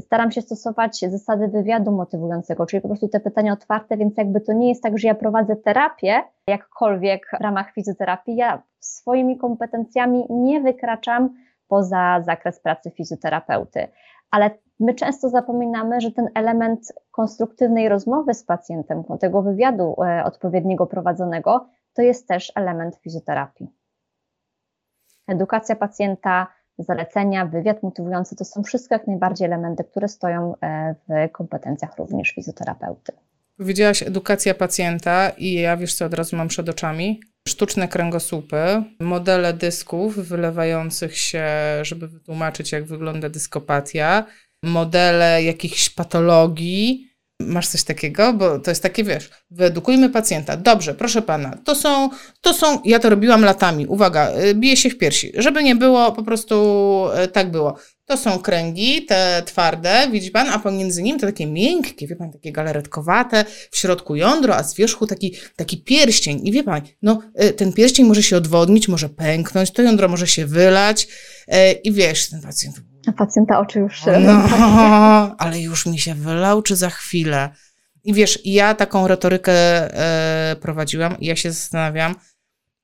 Staram 0.00 0.30
się 0.30 0.42
stosować 0.42 1.00
zasady 1.00 1.48
wywiadu 1.48 1.92
motywującego, 1.92 2.66
czyli 2.66 2.80
po 2.80 2.88
prostu 2.88 3.08
te 3.08 3.20
pytania 3.20 3.52
otwarte, 3.52 3.96
więc 3.96 4.16
jakby 4.16 4.40
to 4.40 4.52
nie 4.52 4.68
jest 4.68 4.82
tak, 4.82 4.98
że 4.98 5.08
ja 5.08 5.14
prowadzę 5.14 5.56
terapię, 5.56 6.22
jakkolwiek 6.46 7.30
w 7.38 7.42
ramach 7.42 7.72
fizjoterapii, 7.72 8.36
ja 8.36 8.62
swoimi 8.80 9.38
kompetencjami 9.38 10.26
nie 10.30 10.60
wykraczam 10.60 11.34
poza 11.70 12.22
zakres 12.26 12.60
pracy 12.60 12.90
fizjoterapeuty. 12.90 13.88
Ale 14.30 14.50
my 14.80 14.94
często 14.94 15.28
zapominamy, 15.28 16.00
że 16.00 16.12
ten 16.12 16.28
element 16.34 16.92
konstruktywnej 17.10 17.88
rozmowy 17.88 18.34
z 18.34 18.44
pacjentem, 18.44 19.04
tego 19.20 19.42
wywiadu 19.42 19.96
e, 20.02 20.24
odpowiedniego 20.24 20.86
prowadzonego, 20.86 21.68
to 21.94 22.02
jest 22.02 22.28
też 22.28 22.52
element 22.54 22.96
fizjoterapii. 22.96 23.66
Edukacja 25.28 25.76
pacjenta, 25.76 26.46
zalecenia, 26.78 27.46
wywiad 27.46 27.82
motywujący 27.82 28.36
to 28.36 28.44
są 28.44 28.62
wszystko 28.62 28.94
jak 28.94 29.06
najbardziej 29.06 29.46
elementy, 29.46 29.84
które 29.84 30.08
stoją 30.08 30.54
e, 30.62 30.94
w 30.94 31.32
kompetencjach 31.32 31.98
również 31.98 32.30
fizjoterapeuty. 32.30 33.12
Powiedziałaś 33.56 34.02
edukacja 34.02 34.54
pacjenta 34.54 35.30
i 35.38 35.52
ja 35.52 35.76
wiesz 35.76 35.94
co 35.94 36.04
od 36.04 36.14
razu 36.14 36.36
mam 36.36 36.48
przed 36.48 36.68
oczami? 36.68 37.20
Sztuczne 37.48 37.88
kręgosłupy, 37.88 38.82
modele 39.00 39.52
dysków 39.52 40.28
wylewających 40.28 41.18
się, 41.18 41.44
żeby 41.82 42.08
wytłumaczyć, 42.08 42.72
jak 42.72 42.84
wygląda 42.84 43.28
dyskopatia, 43.28 44.24
modele 44.62 45.42
jakichś 45.42 45.90
patologii. 45.90 47.10
Masz 47.42 47.68
coś 47.68 47.84
takiego? 47.84 48.32
Bo 48.32 48.58
to 48.58 48.70
jest 48.70 48.82
takie, 48.82 49.04
wiesz, 49.04 49.30
wyedukujmy 49.50 50.10
pacjenta. 50.10 50.56
Dobrze, 50.56 50.94
proszę 50.94 51.22
pana, 51.22 51.58
to 51.64 51.74
są, 51.74 52.10
to 52.40 52.54
są, 52.54 52.82
ja 52.84 52.98
to 52.98 53.10
robiłam 53.10 53.44
latami, 53.44 53.86
uwaga, 53.86 54.30
y, 54.30 54.54
bije 54.54 54.76
się 54.76 54.90
w 54.90 54.98
piersi, 54.98 55.32
żeby 55.34 55.62
nie 55.62 55.76
było, 55.76 56.12
po 56.12 56.22
prostu 56.22 57.06
y, 57.24 57.28
tak 57.28 57.50
było. 57.50 57.76
To 58.10 58.16
są 58.16 58.38
kręgi, 58.38 59.04
te 59.04 59.42
twarde, 59.46 60.08
widzi 60.12 60.30
pan, 60.30 60.48
a 60.48 60.58
pomiędzy 60.58 61.02
nim 61.02 61.18
to 61.18 61.26
takie 61.26 61.46
miękkie, 61.46 62.06
wie 62.06 62.16
pan, 62.16 62.32
takie 62.32 62.52
galaretkowate, 62.52 63.44
w 63.70 63.76
środku 63.76 64.16
jądro, 64.16 64.56
a 64.56 64.62
z 64.62 64.74
wierzchu 64.74 65.06
taki, 65.06 65.34
taki 65.56 65.82
pierścień. 65.82 66.46
I 66.46 66.52
wie 66.52 66.62
pan, 66.62 66.80
no 67.02 67.22
y, 67.42 67.52
ten 67.52 67.72
pierścień 67.72 68.06
może 68.06 68.22
się 68.22 68.36
odwodnić, 68.36 68.88
może 68.88 69.08
pęknąć, 69.08 69.70
to 69.70 69.82
jądro 69.82 70.08
może 70.08 70.26
się 70.26 70.46
wylać 70.46 71.08
y, 71.48 71.72
i 71.72 71.92
wiesz, 71.92 72.30
ten 72.30 72.40
pacjent... 72.40 72.76
A 73.06 73.12
pacjenta 73.12 73.58
oczy 73.60 73.78
już. 73.78 74.02
No, 74.20 74.44
ale 75.42 75.60
już 75.60 75.86
mi 75.86 75.98
się 75.98 76.14
wylał, 76.14 76.62
czy 76.62 76.76
za 76.76 76.90
chwilę? 76.90 77.48
I 78.04 78.14
wiesz, 78.14 78.38
ja 78.44 78.74
taką 78.74 79.08
retorykę 79.08 79.52
e, 79.52 80.56
prowadziłam 80.56 81.20
i 81.20 81.26
ja 81.26 81.36
się 81.36 81.52
zastanawiam, 81.52 82.14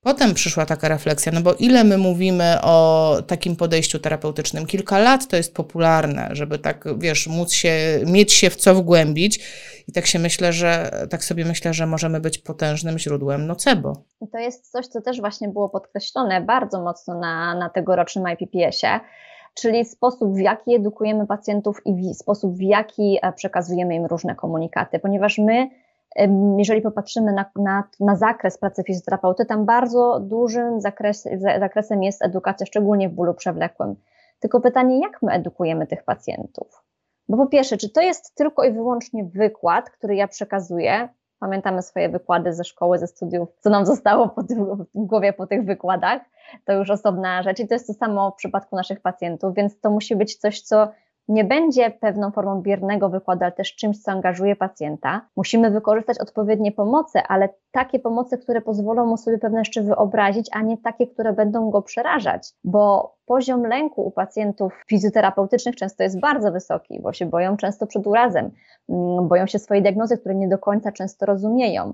Potem 0.01 0.33
przyszła 0.33 0.65
taka 0.65 0.87
refleksja, 0.87 1.31
no 1.31 1.41
bo 1.41 1.53
ile 1.53 1.83
my 1.83 1.97
mówimy 1.97 2.57
o 2.63 3.15
takim 3.27 3.55
podejściu 3.55 3.99
terapeutycznym? 3.99 4.65
Kilka 4.65 4.99
lat 4.99 5.27
to 5.27 5.35
jest 5.35 5.55
popularne, 5.55 6.29
żeby 6.31 6.59
tak, 6.59 6.85
wiesz, 6.97 7.27
móc 7.27 7.51
się, 7.51 7.99
mieć 8.05 8.33
się 8.33 8.49
w 8.49 8.55
co 8.55 8.75
wgłębić. 8.75 9.39
I 9.87 9.91
tak 9.91 10.05
się 10.05 10.19
myślę, 10.19 10.53
że, 10.53 10.91
tak 11.09 11.23
sobie 11.23 11.45
myślę, 11.45 11.73
że 11.73 11.85
możemy 11.85 12.19
być 12.19 12.37
potężnym 12.37 12.99
źródłem 12.99 13.47
nocebo. 13.47 13.93
I 14.21 14.27
to 14.27 14.37
jest 14.37 14.71
coś, 14.71 14.87
co 14.87 15.01
też 15.01 15.19
właśnie 15.19 15.49
było 15.49 15.69
podkreślone 15.69 16.41
bardzo 16.41 16.81
mocno 16.81 17.19
na, 17.19 17.55
na 17.55 17.69
tegorocznym 17.69 18.25
IPPS-ie, 18.33 18.99
czyli 19.53 19.85
sposób, 19.85 20.35
w 20.35 20.39
jaki 20.39 20.75
edukujemy 20.75 21.27
pacjentów 21.27 21.81
i 21.85 22.13
sposób, 22.13 22.55
w 22.55 22.61
jaki 22.61 23.19
e, 23.21 23.33
przekazujemy 23.33 23.95
im 23.95 24.05
różne 24.05 24.35
komunikaty, 24.35 24.99
ponieważ 24.99 25.37
my 25.37 25.69
jeżeli 26.57 26.81
popatrzymy 26.81 27.33
na, 27.33 27.45
na, 27.55 27.83
na 27.99 28.15
zakres 28.15 28.57
pracy 28.57 28.83
fizjoterapeuty, 28.83 29.45
tam 29.45 29.65
bardzo 29.65 30.19
dużym 30.19 30.81
zakres, 30.81 31.27
zakresem 31.59 32.03
jest 32.03 32.21
edukacja, 32.21 32.65
szczególnie 32.65 33.09
w 33.09 33.13
bólu 33.13 33.33
przewlekłym. 33.33 33.95
Tylko 34.39 34.61
pytanie, 34.61 34.99
jak 34.99 35.21
my 35.21 35.31
edukujemy 35.31 35.87
tych 35.87 36.03
pacjentów? 36.03 36.83
Bo 37.29 37.37
po 37.37 37.47
pierwsze, 37.47 37.77
czy 37.77 37.89
to 37.89 38.01
jest 38.01 38.35
tylko 38.35 38.63
i 38.63 38.73
wyłącznie 38.73 39.23
wykład, 39.23 39.89
który 39.89 40.15
ja 40.15 40.27
przekazuję? 40.27 41.09
Pamiętamy 41.39 41.81
swoje 41.81 42.09
wykłady 42.09 42.53
ze 42.53 42.63
szkoły, 42.63 42.97
ze 42.97 43.07
studiów, 43.07 43.49
co 43.59 43.69
nam 43.69 43.85
zostało 43.85 44.29
po 44.29 44.41
w 44.95 45.05
głowie 45.05 45.33
po 45.33 45.47
tych 45.47 45.65
wykładach. 45.65 46.21
To 46.65 46.73
już 46.73 46.89
osobna 46.89 47.43
rzecz 47.43 47.59
i 47.59 47.67
to 47.67 47.75
jest 47.75 47.87
to 47.87 47.93
samo 47.93 48.31
w 48.31 48.35
przypadku 48.35 48.75
naszych 48.75 49.01
pacjentów, 49.01 49.55
więc 49.55 49.79
to 49.79 49.89
musi 49.89 50.15
być 50.15 50.35
coś, 50.35 50.61
co 50.61 50.87
nie 51.27 51.43
będzie 51.43 51.91
pewną 51.91 52.31
formą 52.31 52.61
biernego 52.61 53.09
wykładu, 53.09 53.43
ale 53.43 53.51
też 53.51 53.75
czymś, 53.75 54.01
co 54.01 54.11
angażuje 54.11 54.55
pacjenta. 54.55 55.21
Musimy 55.35 55.71
wykorzystać 55.71 56.19
odpowiednie 56.19 56.71
pomoce, 56.71 57.23
ale 57.27 57.49
takie 57.71 57.99
pomoce, 57.99 58.37
które 58.37 58.61
pozwolą 58.61 59.05
mu 59.05 59.17
sobie 59.17 59.37
pewne 59.37 59.65
rzeczy 59.65 59.83
wyobrazić, 59.83 60.49
a 60.53 60.61
nie 60.61 60.77
takie, 60.77 61.07
które 61.07 61.33
będą 61.33 61.69
go 61.69 61.81
przerażać, 61.81 62.49
bo 62.63 63.13
poziom 63.25 63.65
lęku 63.65 64.01
u 64.01 64.11
pacjentów 64.11 64.73
fizjoterapeutycznych 64.87 65.75
często 65.75 66.03
jest 66.03 66.19
bardzo 66.19 66.51
wysoki, 66.51 67.01
bo 67.01 67.13
się 67.13 67.25
boją 67.25 67.57
często 67.57 67.87
przed 67.87 68.07
urazem, 68.07 68.51
mm, 68.89 69.27
boją 69.27 69.47
się 69.47 69.59
swojej 69.59 69.83
diagnozy, 69.83 70.17
które 70.17 70.35
nie 70.35 70.47
do 70.47 70.57
końca 70.57 70.91
często 70.91 71.25
rozumieją. 71.25 71.93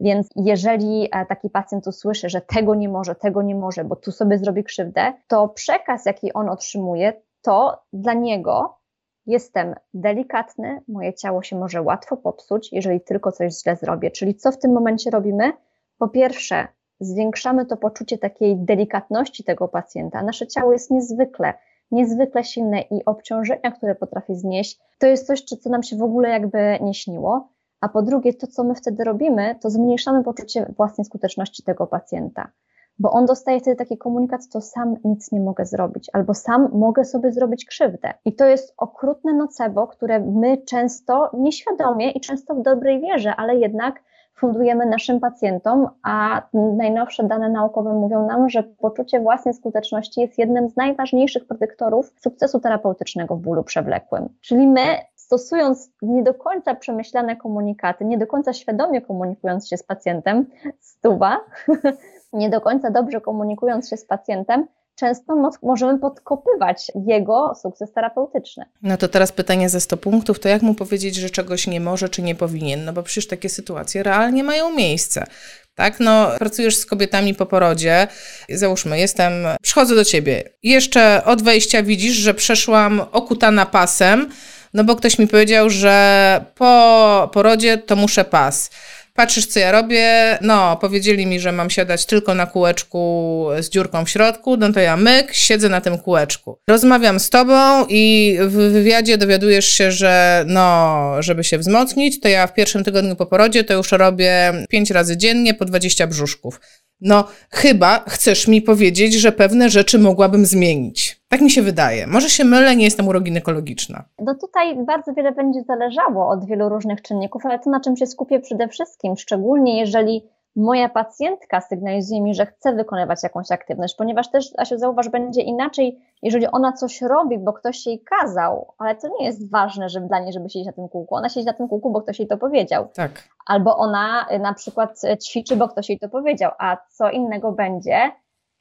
Więc 0.00 0.30
jeżeli 0.36 1.08
e, 1.12 1.26
taki 1.26 1.50
pacjent 1.50 1.86
usłyszy, 1.86 2.28
że 2.28 2.40
tego 2.40 2.74
nie 2.74 2.88
może, 2.88 3.14
tego 3.14 3.42
nie 3.42 3.54
może, 3.54 3.84
bo 3.84 3.96
tu 3.96 4.12
sobie 4.12 4.38
zrobi 4.38 4.64
krzywdę, 4.64 5.12
to 5.28 5.48
przekaz, 5.48 6.06
jaki 6.06 6.32
on 6.32 6.48
otrzymuje, 6.48 7.12
to 7.44 7.82
dla 7.92 8.14
niego 8.14 8.78
jestem 9.26 9.74
delikatny, 9.94 10.82
moje 10.88 11.14
ciało 11.14 11.42
się 11.42 11.56
może 11.56 11.82
łatwo 11.82 12.16
popsuć, 12.16 12.72
jeżeli 12.72 13.00
tylko 13.00 13.32
coś 13.32 13.62
źle 13.62 13.76
zrobię. 13.76 14.10
Czyli 14.10 14.34
co 14.34 14.52
w 14.52 14.58
tym 14.58 14.72
momencie 14.72 15.10
robimy? 15.10 15.52
Po 15.98 16.08
pierwsze, 16.08 16.68
zwiększamy 17.00 17.66
to 17.66 17.76
poczucie 17.76 18.18
takiej 18.18 18.56
delikatności 18.56 19.44
tego 19.44 19.68
pacjenta. 19.68 20.22
Nasze 20.22 20.46
ciało 20.46 20.72
jest 20.72 20.90
niezwykle, 20.90 21.54
niezwykle 21.90 22.44
silne 22.44 22.80
i 22.80 23.04
obciążenia, 23.04 23.70
które 23.70 23.94
potrafi 23.94 24.34
znieść, 24.34 24.80
to 24.98 25.06
jest 25.06 25.26
coś, 25.26 25.44
co 25.44 25.70
nam 25.70 25.82
się 25.82 25.96
w 25.96 26.02
ogóle 26.02 26.28
jakby 26.28 26.78
nie 26.80 26.94
śniło. 26.94 27.48
A 27.80 27.88
po 27.88 28.02
drugie, 28.02 28.34
to 28.34 28.46
co 28.46 28.64
my 28.64 28.74
wtedy 28.74 29.04
robimy, 29.04 29.56
to 29.60 29.70
zmniejszamy 29.70 30.24
poczucie 30.24 30.72
własnej 30.76 31.04
skuteczności 31.04 31.62
tego 31.62 31.86
pacjenta 31.86 32.50
bo 32.98 33.10
on 33.10 33.26
dostaje 33.26 33.60
wtedy 33.60 33.76
taki 33.76 33.98
komunikat, 33.98 34.48
to 34.48 34.60
sam 34.60 34.96
nic 35.04 35.32
nie 35.32 35.40
mogę 35.40 35.66
zrobić, 35.66 36.10
albo 36.12 36.34
sam 36.34 36.68
mogę 36.72 37.04
sobie 37.04 37.32
zrobić 37.32 37.64
krzywdę. 37.64 38.14
I 38.24 38.34
to 38.34 38.44
jest 38.44 38.74
okrutne 38.76 39.32
nocebo, 39.32 39.86
które 39.86 40.20
my 40.20 40.58
często 40.58 41.30
nieświadomie 41.32 42.10
i 42.10 42.20
często 42.20 42.54
w 42.54 42.62
dobrej 42.62 43.00
wierze, 43.00 43.36
ale 43.36 43.56
jednak 43.56 44.02
fundujemy 44.34 44.86
naszym 44.86 45.20
pacjentom, 45.20 45.88
a 46.02 46.42
najnowsze 46.52 47.24
dane 47.24 47.48
naukowe 47.48 47.92
mówią 47.92 48.26
nam, 48.26 48.48
że 48.48 48.62
poczucie 48.62 49.20
własnej 49.20 49.54
skuteczności 49.54 50.20
jest 50.20 50.38
jednym 50.38 50.68
z 50.68 50.76
najważniejszych 50.76 51.46
predyktorów 51.46 52.12
sukcesu 52.20 52.60
terapeutycznego 52.60 53.36
w 53.36 53.40
bólu 53.40 53.64
przewlekłym. 53.64 54.28
Czyli 54.40 54.66
my 54.66 54.80
stosując 55.14 55.90
nie 56.02 56.22
do 56.22 56.34
końca 56.34 56.74
przemyślane 56.74 57.36
komunikaty, 57.36 58.04
nie 58.04 58.18
do 58.18 58.26
końca 58.26 58.52
świadomie 58.52 59.00
komunikując 59.00 59.68
się 59.68 59.76
z 59.76 59.82
pacjentem, 59.82 60.46
stuwa, 60.80 61.40
nie 62.34 62.50
do 62.50 62.60
końca 62.60 62.90
dobrze 62.90 63.20
komunikując 63.20 63.90
się 63.90 63.96
z 63.96 64.04
pacjentem, 64.04 64.66
często 64.94 65.50
możemy 65.62 65.98
podkopywać 65.98 66.92
jego 67.06 67.54
sukces 67.62 67.92
terapeutyczny. 67.92 68.64
No 68.82 68.96
to 68.96 69.08
teraz 69.08 69.32
pytanie 69.32 69.68
ze 69.68 69.80
100 69.80 69.96
punktów, 69.96 70.40
to 70.40 70.48
jak 70.48 70.62
mu 70.62 70.74
powiedzieć, 70.74 71.14
że 71.14 71.30
czegoś 71.30 71.66
nie 71.66 71.80
może 71.80 72.08
czy 72.08 72.22
nie 72.22 72.34
powinien? 72.34 72.84
No 72.84 72.92
bo 72.92 73.02
przecież 73.02 73.28
takie 73.28 73.48
sytuacje 73.48 74.02
realnie 74.02 74.44
mają 74.44 74.70
miejsce. 74.70 75.26
Tak, 75.74 76.00
no, 76.00 76.28
pracujesz 76.38 76.76
z 76.76 76.86
kobietami 76.86 77.34
po 77.34 77.46
porodzie. 77.46 78.06
Załóżmy, 78.48 78.98
jestem, 78.98 79.32
przychodzę 79.62 79.94
do 79.94 80.04
ciebie. 80.04 80.42
Jeszcze 80.62 81.24
od 81.24 81.42
wejścia 81.42 81.82
widzisz, 81.82 82.16
że 82.16 82.34
przeszłam 82.34 83.02
okutana 83.12 83.66
pasem, 83.66 84.30
no 84.74 84.84
bo 84.84 84.96
ktoś 84.96 85.18
mi 85.18 85.28
powiedział, 85.28 85.70
że 85.70 86.44
po 86.54 87.30
porodzie 87.32 87.78
to 87.78 87.96
muszę 87.96 88.24
pas. 88.24 88.70
Patrzysz, 89.16 89.46
co 89.46 89.60
ja 89.60 89.72
robię. 89.72 90.38
No, 90.40 90.76
powiedzieli 90.76 91.26
mi, 91.26 91.40
że 91.40 91.52
mam 91.52 91.70
siadać 91.70 92.06
tylko 92.06 92.34
na 92.34 92.46
kółeczku 92.46 93.46
z 93.60 93.68
dziurką 93.68 94.04
w 94.04 94.10
środku. 94.10 94.56
No 94.56 94.72
to 94.72 94.80
ja 94.80 94.96
myk, 94.96 95.34
siedzę 95.34 95.68
na 95.68 95.80
tym 95.80 95.98
kółeczku. 95.98 96.58
Rozmawiam 96.68 97.20
z 97.20 97.30
tobą 97.30 97.86
i 97.88 98.36
w 98.40 98.52
wywiadzie 98.52 99.18
dowiadujesz 99.18 99.66
się, 99.66 99.92
że 99.92 100.44
no, 100.48 101.02
żeby 101.20 101.44
się 101.44 101.58
wzmocnić, 101.58 102.20
to 102.20 102.28
ja 102.28 102.46
w 102.46 102.54
pierwszym 102.54 102.84
tygodniu 102.84 103.16
po 103.16 103.26
porodzie 103.26 103.64
to 103.64 103.74
już 103.74 103.92
robię 103.92 104.52
pięć 104.68 104.90
razy 104.90 105.16
dziennie 105.16 105.54
po 105.54 105.64
20 105.64 106.06
brzuszków. 106.06 106.60
No, 107.00 107.24
chyba 107.50 108.04
chcesz 108.08 108.48
mi 108.48 108.62
powiedzieć, 108.62 109.14
że 109.14 109.32
pewne 109.32 109.70
rzeczy 109.70 109.98
mogłabym 109.98 110.46
zmienić. 110.46 111.20
Tak 111.28 111.40
mi 111.40 111.50
się 111.50 111.62
wydaje. 111.62 112.06
Może 112.06 112.30
się 112.30 112.44
mylę, 112.44 112.76
nie 112.76 112.84
jestem 112.84 113.08
uroginekologiczna. 113.08 114.04
No 114.18 114.34
tutaj 114.34 114.84
bardzo 114.86 115.12
wiele 115.14 115.32
będzie 115.32 115.62
zależało 115.62 116.28
od 116.28 116.46
wielu 116.46 116.68
różnych 116.68 117.02
czynników, 117.02 117.46
ale 117.46 117.58
to 117.58 117.70
na 117.70 117.80
czym 117.80 117.96
się 117.96 118.06
skupię 118.06 118.40
przede 118.40 118.68
wszystkim, 118.68 119.16
szczególnie 119.16 119.80
jeżeli 119.80 120.22
moja 120.56 120.88
pacjentka 120.88 121.60
sygnalizuje 121.60 122.22
mi, 122.22 122.34
że 122.34 122.46
chce 122.46 122.72
wykonywać 122.72 123.22
jakąś 123.22 123.52
aktywność, 123.52 123.94
ponieważ 123.94 124.30
też, 124.30 124.52
Asiu, 124.58 124.78
zauważ, 124.78 125.08
będzie 125.08 125.42
inaczej, 125.42 126.00
jeżeli 126.22 126.46
ona 126.46 126.72
coś 126.72 127.02
robi, 127.02 127.38
bo 127.38 127.52
ktoś 127.52 127.86
jej 127.86 128.00
kazał, 128.00 128.74
ale 128.78 128.94
to 128.94 129.08
nie 129.18 129.26
jest 129.26 129.50
ważne 129.50 129.88
żeby 129.88 130.06
dla 130.06 130.18
niej, 130.18 130.32
żeby 130.32 130.50
siedzieć 130.50 130.66
na 130.66 130.72
tym 130.72 130.88
kółku. 130.88 131.14
Ona 131.14 131.28
siedzi 131.28 131.46
na 131.46 131.52
tym 131.52 131.68
kółku, 131.68 131.92
bo 131.92 132.02
ktoś 132.02 132.18
jej 132.18 132.28
to 132.28 132.36
powiedział. 132.36 132.88
Tak. 132.94 133.10
Albo 133.46 133.76
ona 133.76 134.26
y, 134.32 134.38
na 134.38 134.54
przykład 134.54 135.04
y, 135.04 135.16
ćwiczy, 135.18 135.56
bo 135.56 135.68
ktoś 135.68 135.88
jej 135.88 135.98
to 135.98 136.08
powiedział. 136.08 136.50
A 136.58 136.76
co 136.88 137.10
innego 137.10 137.52
będzie, 137.52 138.10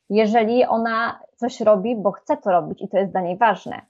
jeżeli 0.09 0.65
ona 0.65 1.19
coś 1.35 1.61
robi, 1.61 1.95
bo 1.95 2.11
chce 2.11 2.37
to 2.37 2.51
robić 2.51 2.81
i 2.81 2.87
to 2.87 2.97
jest 2.97 3.11
dla 3.11 3.21
niej 3.21 3.37
ważne. 3.37 3.81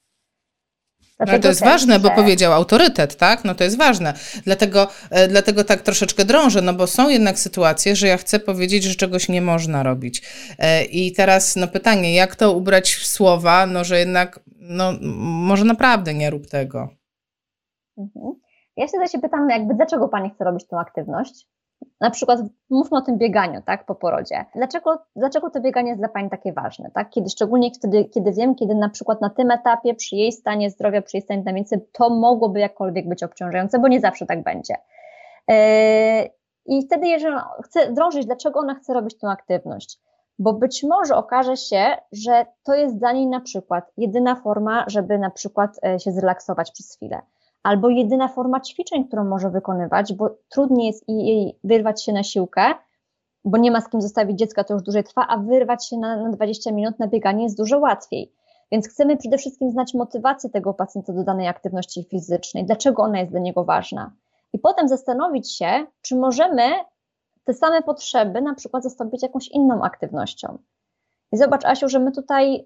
No, 1.20 1.26
ale 1.30 1.40
to 1.40 1.48
jest 1.48 1.64
ważne, 1.64 1.94
że... 1.94 2.00
bo 2.00 2.12
powiedział 2.12 2.54
autorytet, 2.54 3.16
tak? 3.16 3.46
No 3.46 3.56
to 3.56 3.64
jest 3.64 3.78
ważne. 3.78 4.14
Dlatego, 4.46 4.88
e, 5.10 5.28
dlatego 5.28 5.64
tak 5.64 5.82
troszeczkę 5.82 6.26
drążę, 6.26 6.62
no 6.62 6.74
bo 6.74 6.88
są 6.88 7.10
jednak 7.10 7.40
sytuacje, 7.40 7.96
że 7.96 8.08
ja 8.08 8.18
chcę 8.18 8.40
powiedzieć, 8.40 8.84
że 8.84 8.96
czegoś 8.96 9.30
nie 9.30 9.42
można 9.42 9.84
robić. 9.84 10.22
E, 10.60 10.84
I 10.84 11.14
teraz 11.14 11.56
no 11.56 11.68
pytanie, 11.68 12.14
jak 12.14 12.36
to 12.36 12.54
ubrać 12.54 12.96
w 12.96 13.08
słowa, 13.08 13.66
no 13.66 13.84
że 13.84 14.00
jednak, 14.00 14.40
no 14.60 14.94
może 15.22 15.66
naprawdę 15.66 16.14
nie 16.14 16.30
rób 16.30 16.48
tego. 16.48 16.90
Mhm. 17.98 18.34
Ja 18.78 18.88
się 18.88 19.08
się 19.12 19.20
pytam, 19.20 19.50
jakby 19.50 19.74
dlaczego 19.74 20.08
Pani 20.08 20.30
chce 20.30 20.44
robić 20.44 20.68
tą 20.68 20.80
aktywność? 20.80 21.48
Na 22.02 22.10
przykład 22.10 22.40
mówmy 22.70 22.98
o 22.98 23.02
tym 23.02 23.18
bieganiu, 23.18 23.62
tak, 23.66 23.86
po 23.86 23.96
porodzie. 23.96 24.46
Dlaczego, 24.56 24.98
dlaczego 25.16 25.50
to 25.50 25.62
bieganie 25.62 25.90
jest 25.90 26.02
dla 26.02 26.10
Pani 26.10 26.30
takie 26.30 26.54
ważne, 26.54 26.92
tak? 26.94 27.10
Kiedy, 27.10 27.30
szczególnie 27.30 27.72
wtedy, 27.72 28.06
kiedy 28.06 28.32
wiem, 28.32 28.56
kiedy 28.56 28.76
na 28.76 28.90
przykład 28.90 29.22
na 29.22 29.30
tym 29.30 29.52
etapie, 29.52 29.96
przy 29.96 30.16
jej 30.16 30.32
stanie 30.32 30.70
zdrowia, 30.70 31.02
przy 31.02 31.18
jej 31.18 31.22
stanie 31.22 31.40
dynamicy, 31.40 31.86
to 31.92 32.10
mogłoby 32.10 32.60
jakkolwiek 32.60 33.10
być 33.10 33.24
obciążające, 33.24 33.80
bo 33.80 33.88
nie 33.88 34.00
zawsze 34.00 34.26
tak 34.26 34.44
będzie. 34.44 34.74
Yy, 35.48 35.56
I 36.66 36.86
wtedy, 36.86 37.08
jeżeli 37.08 37.36
chcę 37.64 37.92
drążyć, 37.92 38.26
dlaczego 38.26 38.60
ona 38.60 38.76
chce 38.76 38.94
robić 38.94 39.18
tę 39.18 39.28
aktywność? 39.28 40.00
Bo 40.40 40.54
być 40.54 40.84
może 40.84 41.16
okaże 41.16 41.58
się, 41.58 41.86
że 42.12 42.46
to 42.64 42.76
jest 42.76 42.98
dla 42.98 43.12
niej 43.12 43.28
na 43.28 43.40
przykład 43.40 43.92
jedyna 43.98 44.36
forma, 44.36 44.86
żeby 44.88 45.18
na 45.18 45.30
przykład 45.30 45.80
e, 45.86 46.00
się 46.00 46.12
zrelaksować 46.12 46.72
przez 46.72 46.96
chwilę 46.96 47.22
albo 47.64 47.90
jedyna 47.90 48.28
forma 48.28 48.60
ćwiczeń, 48.60 49.08
którą 49.08 49.24
może 49.24 49.50
wykonywać, 49.50 50.14
bo 50.14 50.36
trudniej 50.50 50.88
jest 50.88 51.04
jej 51.08 51.60
wyrwać 51.64 52.04
się 52.04 52.14
na 52.14 52.24
siłkę, 52.24 52.66
bo 53.46 53.58
nie 53.58 53.72
ma 53.72 53.82
z 53.82 53.90
kim 53.90 54.02
zostawić 54.02 54.40
dziecka, 54.40 54.64
to 54.64 54.74
już 54.74 54.84
dłużej 54.84 55.04
trwa, 55.04 55.28
a 55.28 55.38
wyrwać 55.38 55.88
się 55.88 55.98
na, 55.98 56.24
na 56.24 56.30
20 56.30 56.72
minut 56.72 57.00
na 57.00 57.08
bieganie 57.08 57.44
jest 57.44 57.58
dużo 57.58 57.80
łatwiej. 57.80 58.32
Więc 58.72 58.88
chcemy 58.88 59.18
przede 59.18 59.38
wszystkim 59.38 59.72
znać 59.72 59.94
motywację 59.94 60.50
tego 60.50 60.74
pacjenta 60.74 61.14
do 61.14 61.24
danej 61.24 61.48
aktywności 61.48 62.04
fizycznej, 62.04 62.66
dlaczego 62.66 63.04
ona 63.04 63.20
jest 63.20 63.32
dla 63.32 63.40
niego 63.40 63.64
ważna. 63.64 64.12
I 64.54 64.60
potem 64.60 64.88
zastanowić 64.88 65.58
się, 65.58 65.86
czy 66.02 66.16
możemy 66.16 66.64
te 67.44 67.54
same 67.54 67.82
potrzeby 67.82 68.42
na 68.42 68.56
przykład 68.56 68.84
zastąpić 68.84 69.24
jakąś 69.24 69.48
inną 69.48 69.84
aktywnością. 69.84 70.58
I 71.32 71.38
zobacz, 71.38 71.66
Asiu, 71.66 71.90
że 71.90 72.00
my 72.00 72.12
tutaj 72.12 72.66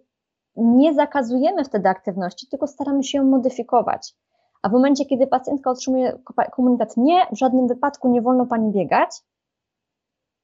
nie 0.55 0.93
zakazujemy 0.93 1.63
wtedy 1.63 1.89
aktywności, 1.89 2.47
tylko 2.47 2.67
staramy 2.67 3.03
się 3.03 3.17
ją 3.17 3.23
modyfikować. 3.23 4.15
A 4.61 4.69
w 4.69 4.71
momencie, 4.71 5.05
kiedy 5.05 5.27
pacjentka 5.27 5.71
otrzymuje 5.71 6.19
komunikat 6.51 6.97
nie, 6.97 7.25
w 7.31 7.37
żadnym 7.37 7.67
wypadku 7.67 8.09
nie 8.09 8.21
wolno 8.21 8.45
pani 8.45 8.71
biegać, 8.71 9.09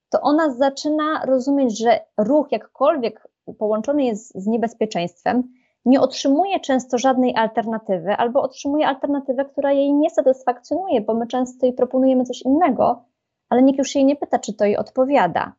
to 0.10 0.22
ona 0.22 0.54
zaczyna 0.54 1.26
rozumieć, 1.26 1.78
że 1.80 2.00
ruch 2.18 2.52
jakkolwiek 2.52 3.28
połączony 3.60 4.04
jest 4.04 4.42
z 4.42 4.48
niebezpieczeństwem, 4.48 5.44
nie 5.86 6.02
otrzymuje 6.02 6.60
często 6.60 6.98
żadnej 6.98 7.36
alternatywy, 7.36 8.16
albo 8.16 8.42
otrzymuje 8.42 8.88
alternatywę, 8.88 9.46
która 9.46 9.72
jej 9.72 9.94
nie 9.94 10.10
satysfakcjonuje, 10.10 11.02
bo 11.02 11.14
my 11.14 11.28
często 11.28 11.66
jej 11.66 11.76
proponujemy 11.76 12.24
coś 12.24 12.42
innego, 12.42 13.06
ale 13.50 13.64
nikt 13.64 13.80
już 13.80 13.96
jej 13.96 14.06
nie 14.06 14.16
pyta, 14.16 14.40
czy 14.40 14.54
to 14.54 14.66
jej 14.66 14.78
odpowiada. 14.78 15.54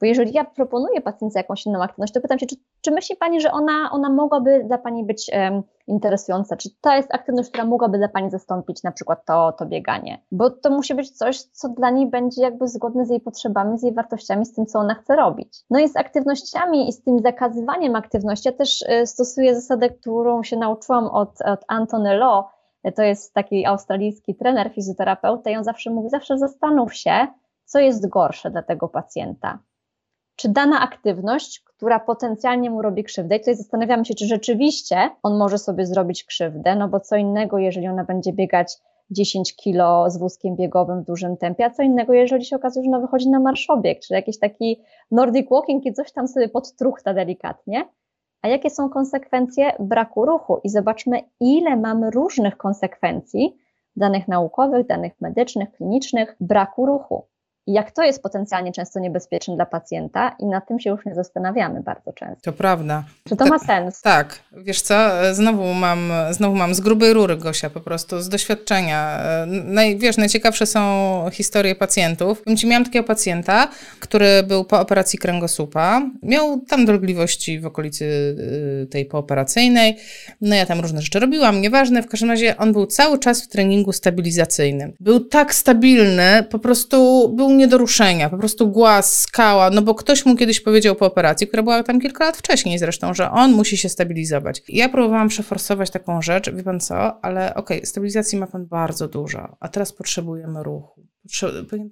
Bo 0.00 0.06
jeżeli 0.06 0.32
ja 0.32 0.44
proponuję 0.44 1.00
pacjentce 1.00 1.38
jakąś 1.38 1.66
inną 1.66 1.82
aktywność, 1.82 2.12
to 2.12 2.20
pytam 2.20 2.38
się, 2.38 2.46
czy, 2.46 2.56
czy 2.80 2.90
myśli 2.90 3.16
Pani, 3.16 3.40
że 3.40 3.52
ona, 3.52 3.90
ona 3.92 4.10
mogłaby 4.10 4.64
dla 4.64 4.78
Pani 4.78 5.04
być 5.04 5.30
um, 5.32 5.62
interesująca? 5.86 6.56
Czy 6.56 6.68
to 6.80 6.92
jest 6.92 7.14
aktywność, 7.14 7.48
która 7.48 7.64
mogłaby 7.64 7.98
dla 7.98 8.08
Pani 8.08 8.30
zastąpić 8.30 8.82
na 8.82 8.92
przykład 8.92 9.24
to, 9.24 9.52
to 9.52 9.66
bieganie? 9.66 10.22
Bo 10.32 10.50
to 10.50 10.70
musi 10.70 10.94
być 10.94 11.10
coś, 11.10 11.42
co 11.42 11.68
dla 11.68 11.90
niej 11.90 12.10
będzie 12.10 12.42
jakby 12.42 12.68
zgodne 12.68 13.06
z 13.06 13.10
jej 13.10 13.20
potrzebami, 13.20 13.78
z 13.78 13.82
jej 13.82 13.94
wartościami, 13.94 14.46
z 14.46 14.54
tym, 14.54 14.66
co 14.66 14.78
ona 14.78 14.94
chce 14.94 15.16
robić. 15.16 15.64
No 15.70 15.78
i 15.78 15.88
z 15.88 15.96
aktywnościami 15.96 16.88
i 16.88 16.92
z 16.92 17.02
tym 17.02 17.18
zakazywaniem 17.18 17.96
aktywności, 17.96 18.48
ja 18.48 18.52
też 18.52 18.82
y, 18.82 19.06
stosuję 19.06 19.54
zasadę, 19.54 19.90
którą 19.90 20.42
się 20.42 20.56
nauczyłam 20.56 21.06
od, 21.06 21.42
od 21.42 21.64
Antony 21.68 22.16
Law, 22.16 22.44
to 22.96 23.02
jest 23.02 23.34
taki 23.34 23.66
australijski 23.66 24.34
trener, 24.34 24.70
fizjoterapeuta 24.74 25.50
i 25.50 25.56
on 25.56 25.64
zawsze 25.64 25.90
mówi, 25.90 26.10
zawsze 26.10 26.38
zastanów 26.38 26.94
się, 26.94 27.26
co 27.64 27.78
jest 27.78 28.08
gorsze 28.08 28.50
dla 28.50 28.62
tego 28.62 28.88
pacjenta 28.88 29.58
czy 30.38 30.48
dana 30.48 30.80
aktywność, 30.80 31.60
która 31.60 32.00
potencjalnie 32.00 32.70
mu 32.70 32.82
robi 32.82 33.04
krzywdę. 33.04 33.36
I 33.36 33.38
tutaj 33.38 33.56
zastanawiamy 33.56 34.04
się, 34.04 34.14
czy 34.14 34.26
rzeczywiście 34.26 35.10
on 35.22 35.38
może 35.38 35.58
sobie 35.58 35.86
zrobić 35.86 36.24
krzywdę, 36.24 36.76
no 36.76 36.88
bo 36.88 37.00
co 37.00 37.16
innego, 37.16 37.58
jeżeli 37.58 37.88
ona 37.88 38.04
będzie 38.04 38.32
biegać 38.32 38.76
10 39.10 39.56
kilo 39.56 40.10
z 40.10 40.16
wózkiem 40.16 40.56
biegowym 40.56 41.02
w 41.02 41.06
dużym 41.06 41.36
tempie, 41.36 41.64
a 41.64 41.70
co 41.70 41.82
innego, 41.82 42.12
jeżeli 42.12 42.44
się 42.44 42.56
okazuje, 42.56 42.84
że 42.84 42.88
ona 42.88 43.00
wychodzi 43.00 43.30
na 43.30 43.40
marszobieg, 43.40 44.00
czy 44.00 44.14
jakiś 44.14 44.38
taki 44.38 44.80
Nordic 45.10 45.50
Walking 45.50 45.86
i 45.86 45.92
coś 45.92 46.12
tam 46.12 46.28
sobie 46.28 46.48
podtruchta 46.48 47.14
delikatnie. 47.14 47.88
A 48.42 48.48
jakie 48.48 48.70
są 48.70 48.88
konsekwencje 48.88 49.72
braku 49.80 50.26
ruchu? 50.26 50.60
I 50.64 50.68
zobaczmy, 50.68 51.20
ile 51.40 51.76
mamy 51.76 52.10
różnych 52.10 52.56
konsekwencji 52.56 53.56
danych 53.96 54.28
naukowych, 54.28 54.86
danych 54.86 55.12
medycznych, 55.20 55.72
klinicznych, 55.72 56.36
braku 56.40 56.86
ruchu. 56.86 57.26
I 57.68 57.72
jak 57.72 57.90
to 57.90 58.02
jest 58.02 58.22
potencjalnie 58.22 58.72
często 58.72 59.00
niebezpieczne 59.00 59.56
dla 59.56 59.66
pacjenta, 59.66 60.36
i 60.38 60.46
nad 60.46 60.68
tym 60.68 60.80
się 60.80 60.90
już 60.90 61.06
nie 61.06 61.14
zastanawiamy 61.14 61.82
bardzo 61.82 62.12
często. 62.12 62.42
To 62.42 62.52
prawda. 62.52 63.04
Czy 63.28 63.36
to 63.36 63.46
ma 63.46 63.58
sens? 63.58 64.02
Tak, 64.02 64.38
wiesz 64.56 64.82
co, 64.82 64.94
znowu 65.32 65.74
mam, 65.74 66.12
znowu 66.30 66.56
mam 66.56 66.74
z 66.74 66.80
grubej 66.80 67.12
rury, 67.12 67.36
Gosia, 67.36 67.70
po 67.70 67.80
prostu 67.80 68.20
z 68.20 68.28
doświadczenia. 68.28 69.18
Naj, 69.46 69.98
wiesz, 69.98 70.16
najciekawsze 70.16 70.66
są 70.66 70.80
historie 71.32 71.74
pacjentów. 71.74 72.42
Miałam 72.66 72.84
takiego 72.84 73.04
pacjenta, 73.06 73.68
który 74.00 74.42
był 74.42 74.64
po 74.64 74.80
operacji 74.80 75.18
kręgosłupa, 75.18 76.02
miał 76.22 76.60
tam 76.60 76.84
dolegliwości 76.84 77.60
w 77.60 77.66
okolicy 77.66 78.04
y, 78.82 78.86
tej 78.86 79.04
pooperacyjnej, 79.04 79.96
no 80.40 80.54
ja 80.54 80.66
tam 80.66 80.80
różne 80.80 81.02
rzeczy 81.02 81.20
robiłam, 81.20 81.60
nieważne, 81.60 82.02
w 82.02 82.06
każdym 82.06 82.30
razie 82.30 82.56
on 82.56 82.72
był 82.72 82.86
cały 82.86 83.18
czas 83.18 83.42
w 83.42 83.48
treningu 83.48 83.92
stabilizacyjnym. 83.92 84.92
Był 85.00 85.20
tak 85.20 85.54
stabilny, 85.54 86.44
po 86.50 86.58
prostu 86.58 87.28
był 87.28 87.57
nie 87.58 87.68
do 87.68 87.78
ruszenia, 87.78 88.30
po 88.30 88.38
prostu 88.38 88.68
głaz, 88.68 89.20
skała, 89.20 89.70
no 89.70 89.82
bo 89.82 89.94
ktoś 89.94 90.26
mu 90.26 90.36
kiedyś 90.36 90.60
powiedział 90.60 90.96
po 90.96 91.06
operacji, 91.06 91.46
która 91.46 91.62
była 91.62 91.82
tam 91.82 92.00
kilka 92.00 92.24
lat 92.24 92.36
wcześniej 92.36 92.78
zresztą, 92.78 93.14
że 93.14 93.30
on 93.30 93.52
musi 93.52 93.76
się 93.76 93.88
stabilizować. 93.88 94.62
I 94.68 94.76
ja 94.76 94.88
próbowałam 94.88 95.28
przeforsować 95.28 95.90
taką 95.90 96.22
rzecz, 96.22 96.50
wie 96.50 96.62
pan 96.62 96.80
co, 96.80 97.24
ale 97.24 97.54
okej, 97.54 97.78
okay, 97.78 97.86
stabilizacji 97.86 98.38
ma 98.38 98.46
pan 98.46 98.66
bardzo 98.66 99.08
dużo, 99.08 99.56
a 99.60 99.68
teraz 99.68 99.92
potrzebujemy 99.92 100.62
ruchu. 100.62 101.06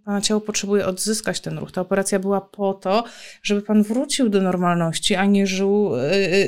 Pana 0.05 0.21
ciało 0.21 0.41
potrzebuje 0.41 0.87
odzyskać 0.87 1.41
ten 1.41 1.59
ruch. 1.59 1.73
Ta 1.73 1.81
operacja 1.81 2.19
była 2.19 2.41
po 2.41 2.75
to, 2.75 3.05
żeby 3.43 3.63
pan 3.63 3.83
wrócił 3.83 4.29
do 4.29 4.43
normalności, 4.43 5.15
a 5.15 5.25
nie 5.25 5.47
żył 5.47 5.91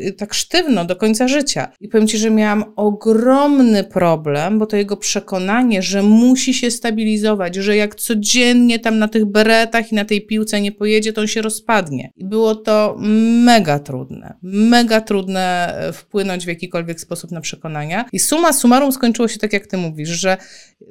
yy, 0.03 0.13
tak 0.13 0.35
sztywno 0.35 0.85
do 0.85 0.97
końca 0.97 1.29
życia. 1.29 1.73
I 1.81 1.89
powiem 1.89 2.09
ci, 2.09 2.19
że 2.19 2.31
miałam 2.31 2.65
ogromny 2.77 3.85
problem, 3.85 4.59
bo 4.59 4.67
to 4.67 4.77
jego 4.77 4.97
przekonanie, 4.97 5.83
że 5.83 6.03
musi 6.03 6.55
się 6.55 6.71
stabilizować, 6.71 7.55
że 7.55 7.77
jak 7.77 7.95
codziennie 7.95 8.79
tam 8.79 8.99
na 8.99 9.09
tych 9.09 9.25
beretach 9.25 9.93
i 9.93 9.95
na 9.95 10.05
tej 10.05 10.27
piłce 10.27 10.61
nie 10.61 10.73
pojedzie, 10.73 11.13
to 11.13 11.21
on 11.21 11.27
się 11.27 11.43
rozpadnie. 11.43 12.13
I 12.17 12.25
było 12.25 12.55
to 12.55 12.97
mega 13.45 13.79
trudne. 13.79 14.35
Mega 14.43 15.01
trudne 15.01 15.75
e, 15.79 15.93
wpłynąć 15.93 16.45
w 16.45 16.49
jakikolwiek 16.49 17.01
sposób 17.01 17.31
na 17.31 17.41
przekonania. 17.41 18.05
I 18.13 18.19
suma 18.19 18.53
summarum 18.53 18.93
skończyło 18.93 19.29
się 19.29 19.39
tak, 19.39 19.53
jak 19.53 19.67
ty 19.67 19.77
mówisz, 19.77 20.09
że 20.09 20.37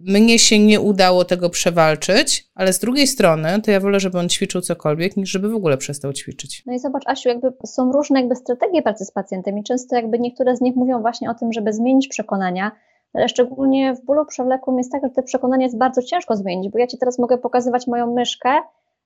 mnie 0.02 0.40
się 0.40 0.60
nie 0.60 0.80
udało 0.80 1.26
tego 1.26 1.50
przewalczyć, 1.96 2.50
ale 2.56 2.74
z 2.74 2.80
drugiej 2.80 3.08
strony 3.08 3.62
to 3.62 3.72
ja 3.72 3.80
wolę, 3.80 4.00
żeby 4.00 4.20
on 4.20 4.30
ćwiczył 4.30 4.62
cokolwiek, 4.62 5.18
niż 5.18 5.30
żeby 5.30 5.50
w 5.50 5.56
ogóle 5.56 5.78
przestał 5.78 6.14
ćwiczyć. 6.14 6.64
No 6.66 6.74
i 6.74 6.80
zobacz, 6.80 7.08
Asiu, 7.08 7.30
jakby 7.30 7.54
są 7.66 7.92
różne 7.92 8.20
jakby 8.20 8.36
strategie 8.36 8.82
pracy 8.82 9.06
z 9.06 9.12
pacjentem 9.12 9.58
i 9.58 9.64
często 9.64 9.96
jakby 9.96 10.20
niektóre 10.20 10.56
z 10.56 10.62
nich 10.62 10.76
mówią 10.76 11.02
właśnie 11.02 11.30
o 11.30 11.34
tym, 11.34 11.54
żeby 11.54 11.74
zmienić 11.74 12.08
przekonania, 12.08 12.72
ale 13.14 13.30
szczególnie 13.30 13.94
w 13.96 14.06
bólu 14.06 14.26
przewlekłym 14.26 14.78
jest 14.78 14.92
tak, 14.92 15.02
że 15.04 15.10
te 15.10 15.24
przekonania 15.24 15.64
jest 15.64 15.78
bardzo 15.78 16.02
ciężko 16.02 16.36
zmienić, 16.36 16.72
bo 16.72 16.80
ja 16.80 16.88
Ci 16.88 16.98
teraz 16.98 17.20
mogę 17.20 17.38
pokazywać 17.38 17.88
moją 17.88 18.14
myszkę 18.14 18.50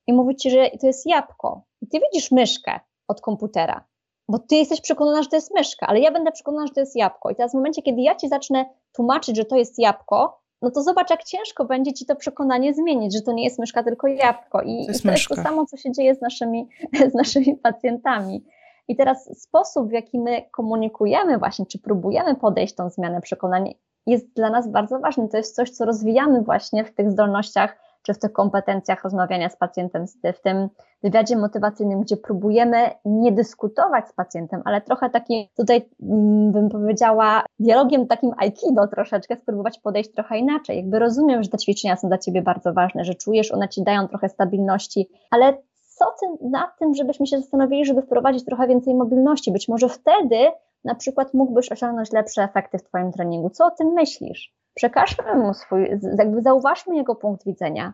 i 0.08 0.14
mówić 0.14 0.42
Ci, 0.42 0.52
że 0.52 0.70
to 0.82 0.88
jest 0.88 1.06
jabłko. 1.06 1.64
I 1.82 1.88
Ty 1.88 2.00
widzisz 2.00 2.32
myszkę 2.32 2.80
od 3.08 3.22
komputera, 3.22 3.84
bo 4.28 4.40
Ty 4.40 4.56
jesteś 4.56 4.82
przekonana, 4.82 5.24
że 5.24 5.30
to 5.30 5.36
jest 5.36 5.54
myszka, 5.56 5.88
ale 5.88 6.00
ja 6.00 6.12
będę 6.12 6.32
przekonana, 6.32 6.68
że 6.68 6.74
to 6.74 6.80
jest 6.80 6.96
jabłko. 6.96 7.30
I 7.30 7.36
teraz 7.36 7.52
w 7.52 7.56
momencie, 7.56 7.82
kiedy 7.82 8.02
ja 8.02 8.16
Ci 8.16 8.28
zacznę 8.28 8.66
tłumaczyć, 8.92 9.38
że 9.38 9.46
to 9.46 9.56
jest 9.56 9.80
jabłko, 9.80 10.41
no 10.62 10.72
to 10.72 10.84
zobacz, 10.84 11.10
jak 11.10 11.24
ciężko 11.24 11.66
będzie 11.66 11.94
ci 11.94 12.06
to 12.06 12.16
przekonanie 12.16 12.74
zmienić, 12.74 13.14
że 13.14 13.22
to 13.22 13.32
nie 13.32 13.44
jest 13.44 13.60
myszka, 13.60 13.84
tylko 13.84 14.08
jabłko. 14.08 14.62
I 14.62 14.86
to 14.86 14.92
jest, 14.92 15.04
to, 15.04 15.12
jest 15.12 15.28
to 15.28 15.36
samo, 15.36 15.66
co 15.66 15.78
się 15.78 15.92
dzieje 15.92 16.16
z 16.16 16.22
naszymi, 16.22 16.70
z 17.12 17.14
naszymi 17.14 17.56
pacjentami. 17.56 18.46
I 18.88 18.96
teraz 18.96 19.42
sposób, 19.42 19.90
w 19.90 19.92
jaki 19.92 20.20
my 20.20 20.42
komunikujemy 20.52 21.38
właśnie, 21.38 21.66
czy 21.66 21.80
próbujemy 21.80 22.36
podejść 22.36 22.76
tą 22.76 22.90
zmianę 22.90 23.22
przekonań, 23.22 23.74
jest 24.06 24.34
dla 24.34 24.50
nas 24.50 24.72
bardzo 24.72 25.00
ważny. 25.00 25.28
To 25.30 25.38
jest 25.38 25.56
coś, 25.56 25.70
co 25.70 25.86
rozwijamy 25.86 26.42
właśnie 26.42 26.86
w 26.86 26.94
tych 26.94 27.12
zdolnościach 27.12 27.78
czy 28.02 28.14
w 28.14 28.20
tych 28.20 28.34
kompetencjach 28.34 29.04
rozmawiania 29.04 29.50
z 29.50 29.58
pacjentem, 29.58 30.06
w 30.34 30.42
tym 30.42 30.70
wywiadzie 31.04 31.38
motywacyjnym, 31.38 32.02
gdzie 32.02 32.18
próbujemy 32.18 32.78
nie 33.06 33.32
dyskutować 33.32 34.08
z 34.08 34.14
pacjentem, 34.14 34.62
ale 34.66 34.82
trochę 34.82 35.10
taki 35.10 35.50
tutaj 35.58 35.90
mm, 36.02 36.52
bym 36.52 36.70
powiedziała 36.70 37.44
dialogiem 37.60 38.08
takim 38.08 38.32
aikido 38.38 38.88
troszeczkę, 38.88 39.36
spróbować 39.36 39.80
podejść 39.80 40.12
trochę 40.12 40.38
inaczej. 40.38 40.78
Jakby 40.78 41.00
rozumiem, 41.00 41.44
że 41.44 41.50
te 41.50 41.58
ćwiczenia 41.58 41.96
są 41.96 42.08
dla 42.08 42.18
Ciebie 42.18 42.42
bardzo 42.42 42.74
ważne, 42.74 43.06
że 43.06 43.16
czujesz, 43.16 43.52
one 43.52 43.70
Ci 43.70 43.84
dają 43.84 44.08
trochę 44.08 44.30
stabilności, 44.30 45.10
ale 45.32 45.54
co 46.02 46.06
nad 46.42 46.78
tym, 46.80 46.96
żebyśmy 46.96 47.28
się 47.28 47.38
zastanowili, 47.38 47.86
żeby 47.86 48.02
wprowadzić 48.02 48.46
trochę 48.46 48.68
więcej 48.68 48.96
mobilności? 48.96 49.52
Być 49.52 49.68
może 49.68 49.90
wtedy 49.90 50.38
na 50.84 50.96
przykład 50.96 51.34
mógłbyś 51.34 51.72
osiągnąć 51.72 52.12
lepsze 52.12 52.44
efekty 52.44 52.78
w 52.78 52.84
Twoim 52.84 53.12
treningu. 53.12 53.50
Co 53.50 53.66
o 53.66 53.72
tym 53.72 53.88
myślisz? 53.88 54.61
Przekażmy 54.74 55.36
mu 55.36 55.54
swój, 55.54 55.90
jakby 56.18 56.42
zauważmy 56.42 56.96
jego 56.96 57.16
punkt 57.16 57.46
widzenia, 57.46 57.94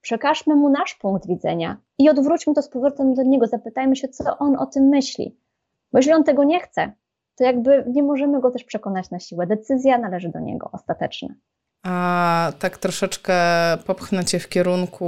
przekażmy 0.00 0.54
mu 0.54 0.68
nasz 0.68 0.94
punkt 0.94 1.26
widzenia 1.26 1.76
i 1.98 2.10
odwróćmy 2.10 2.54
to 2.54 2.62
z 2.62 2.68
powrotem 2.68 3.14
do 3.14 3.22
niego, 3.22 3.46
zapytajmy 3.46 3.96
się, 3.96 4.08
co 4.08 4.38
on 4.38 4.56
o 4.56 4.66
tym 4.66 4.84
myśli. 4.84 5.38
Bo 5.92 5.98
jeżeli 5.98 6.14
on 6.14 6.24
tego 6.24 6.44
nie 6.44 6.60
chce, 6.60 6.92
to 7.36 7.44
jakby 7.44 7.84
nie 7.86 8.02
możemy 8.02 8.40
go 8.40 8.50
też 8.50 8.64
przekonać 8.64 9.10
na 9.10 9.18
siłę. 9.18 9.46
Decyzja 9.46 9.98
należy 9.98 10.28
do 10.28 10.40
niego, 10.40 10.70
ostateczna. 10.72 11.28
A 11.82 12.52
tak 12.58 12.78
troszeczkę 12.78 13.34
popchnę 13.86 14.24
cię 14.24 14.38
w 14.38 14.48
kierunku, 14.48 15.04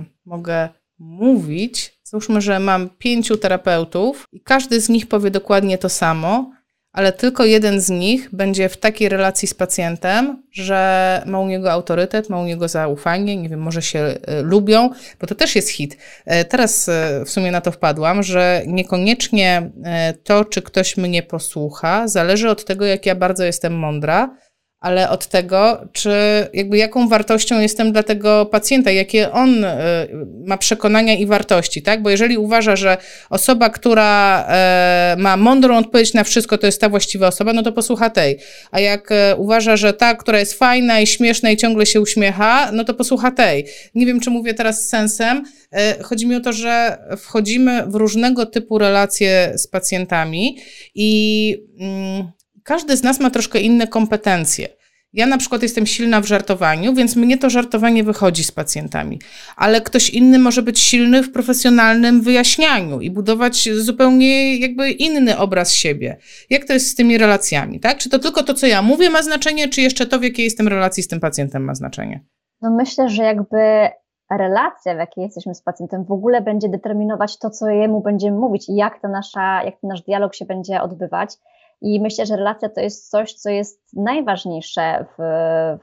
y, 0.00 0.04
mogę 0.24 0.68
mówić. 0.98 2.00
Załóżmy, 2.04 2.40
że 2.40 2.60
mam 2.60 2.90
pięciu 2.90 3.36
terapeutów 3.36 4.26
i 4.32 4.40
każdy 4.40 4.80
z 4.80 4.88
nich 4.88 5.08
powie 5.08 5.30
dokładnie 5.30 5.78
to 5.78 5.88
samo, 5.88 6.50
ale 6.94 7.12
tylko 7.12 7.44
jeden 7.44 7.80
z 7.80 7.90
nich 7.90 8.28
będzie 8.32 8.68
w 8.68 8.76
takiej 8.76 9.08
relacji 9.08 9.48
z 9.48 9.54
pacjentem, 9.54 10.42
że 10.52 11.22
ma 11.26 11.40
u 11.40 11.48
niego 11.48 11.72
autorytet, 11.72 12.30
ma 12.30 12.40
u 12.40 12.44
niego 12.44 12.68
zaufanie, 12.68 13.36
nie 13.36 13.48
wiem, 13.48 13.60
może 13.60 13.82
się 13.82 13.98
e, 13.98 14.42
lubią, 14.42 14.90
bo 15.20 15.26
to 15.26 15.34
też 15.34 15.56
jest 15.56 15.68
hit. 15.68 15.96
E, 16.24 16.44
teraz 16.44 16.88
e, 16.88 17.22
w 17.26 17.30
sumie 17.30 17.50
na 17.50 17.60
to 17.60 17.72
wpadłam, 17.72 18.22
że 18.22 18.62
niekoniecznie 18.66 19.70
to, 20.24 20.44
czy 20.44 20.62
ktoś 20.62 20.96
mnie 20.96 21.22
posłucha, 21.22 22.08
zależy 22.08 22.50
od 22.50 22.64
tego, 22.64 22.84
jak 22.84 23.06
ja 23.06 23.14
bardzo 23.14 23.44
jestem 23.44 23.78
mądra, 23.78 24.36
ale 24.84 25.10
od 25.10 25.26
tego, 25.26 25.88
czy 25.92 26.10
jakby 26.52 26.78
jaką 26.78 27.08
wartością 27.08 27.60
jestem 27.60 27.92
dla 27.92 28.02
tego 28.02 28.46
pacjenta, 28.46 28.90
jakie 28.90 29.32
on 29.32 29.64
y, 29.64 29.68
ma 30.46 30.58
przekonania 30.58 31.14
i 31.14 31.26
wartości, 31.26 31.82
tak? 31.82 32.02
Bo 32.02 32.10
jeżeli 32.10 32.38
uważa, 32.38 32.76
że 32.76 32.96
osoba, 33.30 33.70
która 33.70 34.44
e, 34.48 35.16
ma 35.18 35.36
mądrą 35.36 35.76
odpowiedź 35.76 36.14
na 36.14 36.24
wszystko, 36.24 36.58
to 36.58 36.66
jest 36.66 36.80
ta 36.80 36.88
właściwa 36.88 37.26
osoba, 37.28 37.52
no 37.52 37.62
to 37.62 37.72
posłucha 37.72 38.10
tej. 38.10 38.38
A 38.70 38.80
jak 38.80 39.12
e, 39.12 39.36
uważa, 39.36 39.76
że 39.76 39.92
ta, 39.92 40.14
która 40.14 40.38
jest 40.38 40.54
fajna 40.54 41.00
i 41.00 41.06
śmieszna 41.06 41.50
i 41.50 41.56
ciągle 41.56 41.86
się 41.86 42.00
uśmiecha, 42.00 42.70
no 42.72 42.84
to 42.84 42.94
posłucha 42.94 43.30
tej. 43.30 43.66
Nie 43.94 44.06
wiem, 44.06 44.20
czy 44.20 44.30
mówię 44.30 44.54
teraz 44.54 44.82
z 44.82 44.88
sensem. 44.88 45.44
E, 45.72 46.02
chodzi 46.02 46.26
mi 46.26 46.36
o 46.36 46.40
to, 46.40 46.52
że 46.52 46.98
wchodzimy 47.18 47.86
w 47.86 47.94
różnego 47.94 48.46
typu 48.46 48.78
relacje 48.78 49.52
z 49.56 49.66
pacjentami 49.66 50.58
i 50.94 51.56
mm, 51.80 52.32
każdy 52.64 52.96
z 52.96 53.02
nas 53.02 53.20
ma 53.20 53.30
troszkę 53.30 53.60
inne 53.60 53.86
kompetencje. 53.86 54.68
Ja 55.12 55.26
na 55.26 55.38
przykład 55.38 55.62
jestem 55.62 55.86
silna 55.86 56.20
w 56.20 56.24
żartowaniu, 56.24 56.94
więc 56.94 57.16
mnie 57.16 57.38
to 57.38 57.50
żartowanie 57.50 58.04
wychodzi 58.04 58.44
z 58.44 58.52
pacjentami, 58.52 59.20
ale 59.56 59.80
ktoś 59.80 60.10
inny 60.10 60.38
może 60.38 60.62
być 60.62 60.78
silny 60.78 61.22
w 61.22 61.32
profesjonalnym 61.32 62.22
wyjaśnianiu 62.22 63.00
i 63.00 63.10
budować 63.10 63.68
zupełnie 63.74 64.58
jakby 64.58 64.90
inny 64.90 65.38
obraz 65.38 65.72
siebie. 65.72 66.16
Jak 66.50 66.64
to 66.64 66.72
jest 66.72 66.88
z 66.88 66.94
tymi 66.94 67.18
relacjami, 67.18 67.80
tak? 67.80 67.98
Czy 67.98 68.10
to 68.10 68.18
tylko 68.18 68.42
to, 68.42 68.54
co 68.54 68.66
ja 68.66 68.82
mówię 68.82 69.10
ma 69.10 69.22
znaczenie, 69.22 69.68
czy 69.68 69.80
jeszcze 69.80 70.06
to, 70.06 70.18
w 70.18 70.22
jakiej 70.22 70.44
jestem 70.44 70.68
relacji 70.68 71.02
z 71.02 71.08
tym 71.08 71.20
pacjentem 71.20 71.64
ma 71.64 71.74
znaczenie? 71.74 72.24
No 72.62 72.70
myślę, 72.70 73.08
że 73.08 73.22
jakby 73.22 73.88
relacja, 74.30 74.94
w 74.94 74.98
jakiej 74.98 75.24
jesteśmy 75.24 75.54
z 75.54 75.62
pacjentem, 75.62 76.04
w 76.04 76.12
ogóle 76.12 76.40
będzie 76.40 76.68
determinować 76.68 77.38
to, 77.38 77.50
co 77.50 77.68
jemu 77.68 78.00
będziemy 78.00 78.38
mówić 78.38 78.68
i 78.68 78.74
jak, 78.74 79.02
to 79.02 79.08
nasza, 79.08 79.64
jak 79.64 79.80
ten 79.80 79.90
nasz 79.90 80.02
dialog 80.02 80.34
się 80.34 80.44
będzie 80.44 80.82
odbywać. 80.82 81.30
I 81.80 82.00
myślę, 82.00 82.26
że 82.26 82.36
relacja 82.36 82.68
to 82.68 82.80
jest 82.80 83.10
coś, 83.10 83.34
co 83.34 83.50
jest 83.50 83.82
najważniejsze 83.92 85.04
w, 85.18 85.22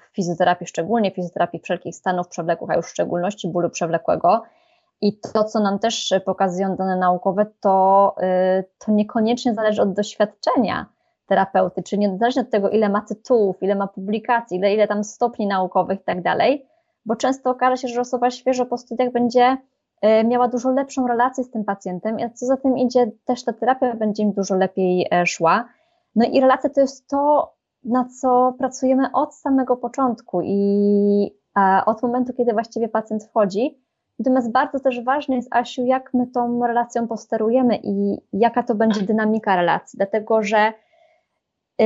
w 0.02 0.16
fizjoterapii, 0.16 0.68
szczególnie 0.68 1.12
w 1.12 1.16
fizjoterapii 1.16 1.60
wszelkich 1.60 1.96
stanów 1.96 2.28
przewlekłych, 2.28 2.72
a 2.72 2.76
już 2.76 2.86
w 2.86 2.90
szczególności 2.90 3.48
bólu 3.48 3.70
przewlekłego. 3.70 4.42
I 5.02 5.20
to, 5.20 5.44
co 5.44 5.60
nam 5.60 5.80
też 5.80 6.14
pokazują 6.26 6.76
dane 6.76 6.96
naukowe, 6.98 7.46
to, 7.60 8.16
y, 8.60 8.64
to 8.78 8.92
niekoniecznie 8.92 9.54
zależy 9.54 9.82
od 9.82 9.94
doświadczenia 9.94 10.86
terapeuty, 11.26 11.84
czyli 11.84 12.00
niezależnie 12.00 12.42
od 12.42 12.50
tego, 12.50 12.70
ile 12.70 12.90
ma 12.90 13.02
tytułów, 13.02 13.64
ile 13.64 13.76
ma 13.76 13.88
publikacji, 13.88 14.58
ile, 14.58 14.74
ile 14.74 14.88
tam 14.88 15.04
stopni 15.04 15.48
naukowych 15.48 16.00
i 16.00 16.04
tak 16.04 16.22
dalej, 16.22 16.66
bo 17.06 17.16
często 17.16 17.50
okaże 17.50 17.78
się, 17.78 17.88
że 17.88 18.02
osoba 18.02 18.32
świeżo 18.32 18.66
po 18.66 18.78
studiach 18.78 19.12
będzie 19.12 19.58
e, 20.02 20.24
miała 20.24 20.48
dużo 20.48 20.72
lepszą 20.72 21.08
relację 21.08 21.44
z 21.44 21.52
tym 21.52 21.64
pacjentem, 21.64 22.18
a 22.26 22.30
co 22.30 22.46
za 22.46 22.58
tym 22.58 22.78
idzie, 22.78 23.12
też 23.26 23.44
ta 23.44 23.54
terapia 23.54 23.96
będzie 23.96 24.24
im 24.24 24.32
dużo 24.32 24.56
lepiej 24.56 25.08
e, 25.12 25.26
szła. 25.26 25.66
No 26.16 26.26
i 26.26 26.42
relacja 26.42 26.70
to 26.70 26.82
jest 26.82 27.08
to, 27.08 27.54
na 27.84 28.06
co 28.22 28.56
pracujemy 28.58 29.12
od 29.14 29.36
samego 29.36 29.78
początku 29.78 30.42
i 30.42 31.42
od 31.86 32.04
momentu, 32.04 32.34
kiedy 32.34 32.54
właściwie 32.54 32.90
pacjent 32.90 33.24
wchodzi. 33.24 33.82
Natomiast 34.20 34.52
bardzo 34.52 34.80
też 34.80 35.04
ważne 35.04 35.36
jest, 35.36 35.56
Asiu, 35.56 35.86
jak 35.86 36.14
my 36.14 36.28
tą 36.28 36.68
relacją 36.68 37.08
posterujemy 37.08 37.80
i 37.84 38.18
jaka 38.34 38.64
to 38.64 38.76
będzie 38.76 39.02
dynamika 39.02 39.56
relacji, 39.56 39.98
dlatego 39.98 40.44
że 40.44 40.74
y, 41.82 41.86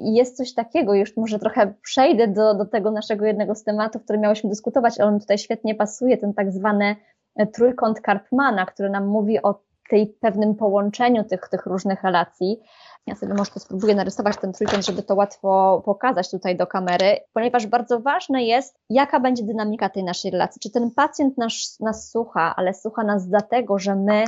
jest 0.00 0.36
coś 0.36 0.54
takiego, 0.54 0.94
już 0.94 1.16
może 1.16 1.38
trochę 1.38 1.74
przejdę 1.82 2.28
do, 2.28 2.54
do 2.54 2.64
tego 2.64 2.90
naszego 2.90 3.26
jednego 3.26 3.54
z 3.54 3.64
tematów, 3.64 4.02
który 4.04 4.18
miałyśmy 4.18 4.50
dyskutować, 4.50 5.00
ale 5.00 5.08
on 5.08 5.20
tutaj 5.20 5.38
świetnie 5.38 5.74
pasuje, 5.74 6.18
ten 6.18 6.34
tak 6.34 6.52
zwany 6.52 6.96
e, 7.36 7.46
trójkąt 7.46 8.00
Karpmana, 8.00 8.66
który 8.66 8.90
nam 8.90 9.06
mówi 9.06 9.42
o 9.42 9.60
tej 9.90 10.06
pewnym 10.06 10.54
połączeniu 10.54 11.24
tych, 11.24 11.48
tych 11.48 11.66
różnych 11.66 12.02
relacji. 12.02 12.60
Ja 13.06 13.14
sobie 13.14 13.34
może 13.34 13.50
to 13.50 13.60
spróbuję 13.60 13.94
narysować 13.94 14.36
ten 14.36 14.52
trójkąt, 14.52 14.86
żeby 14.86 15.02
to 15.02 15.14
łatwo 15.14 15.82
pokazać 15.84 16.30
tutaj 16.30 16.56
do 16.56 16.66
kamery, 16.66 17.16
ponieważ 17.32 17.66
bardzo 17.66 18.00
ważne 18.00 18.44
jest, 18.44 18.78
jaka 18.90 19.20
będzie 19.20 19.44
dynamika 19.44 19.88
tej 19.88 20.04
naszej 20.04 20.30
relacji. 20.30 20.60
Czy 20.60 20.70
ten 20.70 20.90
pacjent 20.90 21.38
nas, 21.38 21.80
nas 21.80 22.10
słucha, 22.10 22.54
ale 22.56 22.74
słucha 22.74 23.04
nas 23.04 23.28
dlatego, 23.28 23.78
że 23.78 23.94
my 23.94 24.24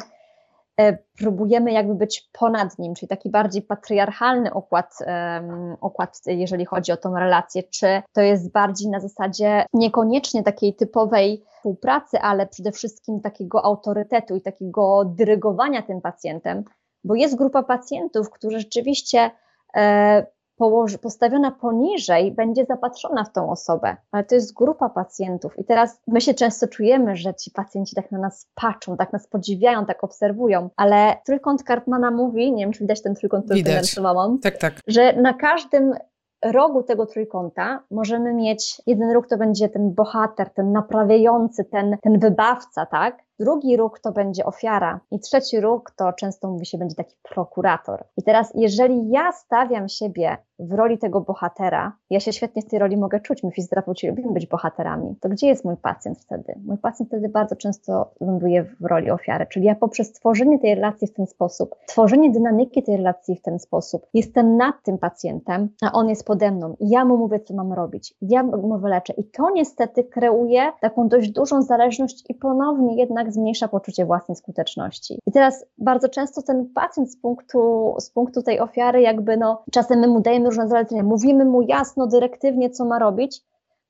e, 0.80 0.98
próbujemy 1.18 1.72
jakby 1.72 1.94
być 1.94 2.28
ponad 2.32 2.78
nim, 2.78 2.94
czyli 2.94 3.08
taki 3.08 3.30
bardziej 3.30 3.62
patriarchalny 3.62 4.54
układ, 4.54 4.98
układ, 5.80 6.20
jeżeli 6.26 6.64
chodzi 6.64 6.92
o 6.92 6.96
tą 6.96 7.14
relację, 7.14 7.62
czy 7.62 8.02
to 8.12 8.20
jest 8.20 8.52
bardziej 8.52 8.90
na 8.90 9.00
zasadzie 9.00 9.66
niekoniecznie 9.72 10.42
takiej 10.42 10.74
typowej 10.74 11.44
współpracy, 11.56 12.20
ale 12.20 12.46
przede 12.46 12.72
wszystkim 12.72 13.20
takiego 13.20 13.64
autorytetu 13.64 14.36
i 14.36 14.40
takiego 14.40 15.04
dyrygowania 15.04 15.82
tym 15.82 16.00
pacjentem, 16.00 16.64
bo 17.04 17.14
jest 17.14 17.36
grupa 17.36 17.62
pacjentów, 17.62 18.30
którzy 18.30 18.58
rzeczywiście 18.58 19.30
e, 19.76 20.26
położy, 20.58 20.98
postawiona 20.98 21.50
poniżej 21.50 22.32
będzie 22.32 22.64
zapatrzona 22.64 23.24
w 23.24 23.32
tą 23.32 23.50
osobę, 23.50 23.96
ale 24.10 24.24
to 24.24 24.34
jest 24.34 24.54
grupa 24.54 24.88
pacjentów. 24.88 25.58
I 25.58 25.64
teraz 25.64 26.00
my 26.06 26.20
się 26.20 26.34
często 26.34 26.68
czujemy, 26.68 27.16
że 27.16 27.34
ci 27.34 27.50
pacjenci 27.50 27.96
tak 27.96 28.12
na 28.12 28.18
nas 28.18 28.48
patrzą, 28.54 28.96
tak 28.96 29.12
nas 29.12 29.26
podziwiają, 29.26 29.86
tak 29.86 30.04
obserwują, 30.04 30.70
ale 30.76 31.16
trójkąt 31.26 31.62
Karpmana 31.62 32.10
mówi, 32.10 32.52
nie 32.52 32.64
wiem, 32.64 32.72
czy 32.72 32.80
widać 32.80 33.02
ten 33.02 33.14
trójkąt, 33.14 33.44
który 33.44 33.58
widać. 33.58 33.74
tak, 34.42 34.58
tak. 34.58 34.80
że 34.86 35.12
na 35.12 35.34
każdym 35.34 35.94
rogu 36.44 36.82
tego 36.82 37.06
trójkąta 37.06 37.82
możemy 37.90 38.34
mieć, 38.34 38.82
jeden 38.86 39.10
róg 39.10 39.26
to 39.26 39.36
będzie 39.36 39.68
ten 39.68 39.94
bohater, 39.94 40.50
ten 40.50 40.72
naprawiający, 40.72 41.64
ten, 41.64 41.96
ten 42.02 42.18
wybawca, 42.18 42.86
tak? 42.86 43.27
Drugi 43.40 43.76
róg 43.76 44.00
to 44.00 44.12
będzie 44.12 44.44
ofiara 44.44 45.00
i 45.10 45.20
trzeci 45.20 45.60
róg 45.60 45.90
to 45.90 46.12
często 46.12 46.50
mówi 46.50 46.66
się 46.66 46.78
będzie 46.78 46.94
taki 46.94 47.16
prokurator. 47.22 48.04
I 48.16 48.22
teraz, 48.22 48.52
jeżeli 48.54 49.10
ja 49.10 49.32
stawiam 49.32 49.88
siebie 49.88 50.36
w 50.58 50.72
roli 50.72 50.98
tego 50.98 51.20
bohatera, 51.20 51.92
ja 52.10 52.20
się 52.20 52.32
świetnie 52.32 52.62
w 52.62 52.66
tej 52.66 52.78
roli 52.78 52.96
mogę 52.96 53.20
czuć, 53.20 53.42
my 53.42 53.50
fizjoterapeuci 53.50 54.08
lubimy 54.08 54.32
być 54.32 54.46
bohaterami, 54.46 55.16
to 55.20 55.28
gdzie 55.28 55.46
jest 55.46 55.64
mój 55.64 55.76
pacjent 55.76 56.18
wtedy? 56.18 56.54
Mój 56.64 56.78
pacjent 56.78 57.10
wtedy 57.10 57.28
bardzo 57.28 57.56
często 57.56 58.10
ląduje 58.20 58.64
w 58.80 58.84
roli 58.84 59.10
ofiary, 59.10 59.46
czyli 59.46 59.66
ja 59.66 59.74
poprzez 59.74 60.12
tworzenie 60.12 60.58
tej 60.58 60.74
relacji 60.74 61.06
w 61.06 61.12
ten 61.12 61.26
sposób, 61.26 61.74
tworzenie 61.86 62.30
dynamiki 62.30 62.82
tej 62.82 62.96
relacji 62.96 63.36
w 63.36 63.42
ten 63.42 63.58
sposób, 63.58 64.06
jestem 64.14 64.56
nad 64.56 64.74
tym 64.82 64.98
pacjentem, 64.98 65.68
a 65.82 65.92
on 65.92 66.08
jest 66.08 66.26
pode 66.26 66.50
mną 66.50 66.76
i 66.80 66.88
ja 66.90 67.04
mu 67.04 67.16
mówię, 67.16 67.40
co 67.40 67.54
mam 67.54 67.72
robić, 67.72 68.14
ja 68.22 68.42
mu 68.42 68.78
wyleczę 68.78 69.12
i 69.12 69.24
to 69.24 69.50
niestety 69.50 70.04
kreuje 70.04 70.72
taką 70.80 71.08
dość 71.08 71.30
dużą 71.30 71.62
zależność 71.62 72.24
i 72.28 72.34
ponownie 72.34 72.96
jednak 72.96 73.27
tak 73.28 73.34
zmniejsza 73.34 73.68
poczucie 73.68 74.06
własnej 74.06 74.36
skuteczności. 74.36 75.18
I 75.26 75.32
teraz 75.32 75.64
bardzo 75.78 76.08
często 76.08 76.42
ten 76.42 76.66
pacjent 76.74 77.12
z 77.12 77.16
punktu, 77.16 77.94
z 78.00 78.10
punktu 78.10 78.42
tej 78.42 78.60
ofiary, 78.60 79.02
jakby 79.02 79.36
no, 79.36 79.62
czasem 79.72 79.98
my 79.98 80.08
mu 80.08 80.20
dajemy 80.20 80.46
różne 80.46 80.68
zalecenia, 80.68 81.02
mówimy 81.02 81.44
mu 81.44 81.62
jasno, 81.62 82.06
dyrektywnie, 82.06 82.70
co 82.70 82.84
ma 82.84 82.98
robić, 82.98 83.40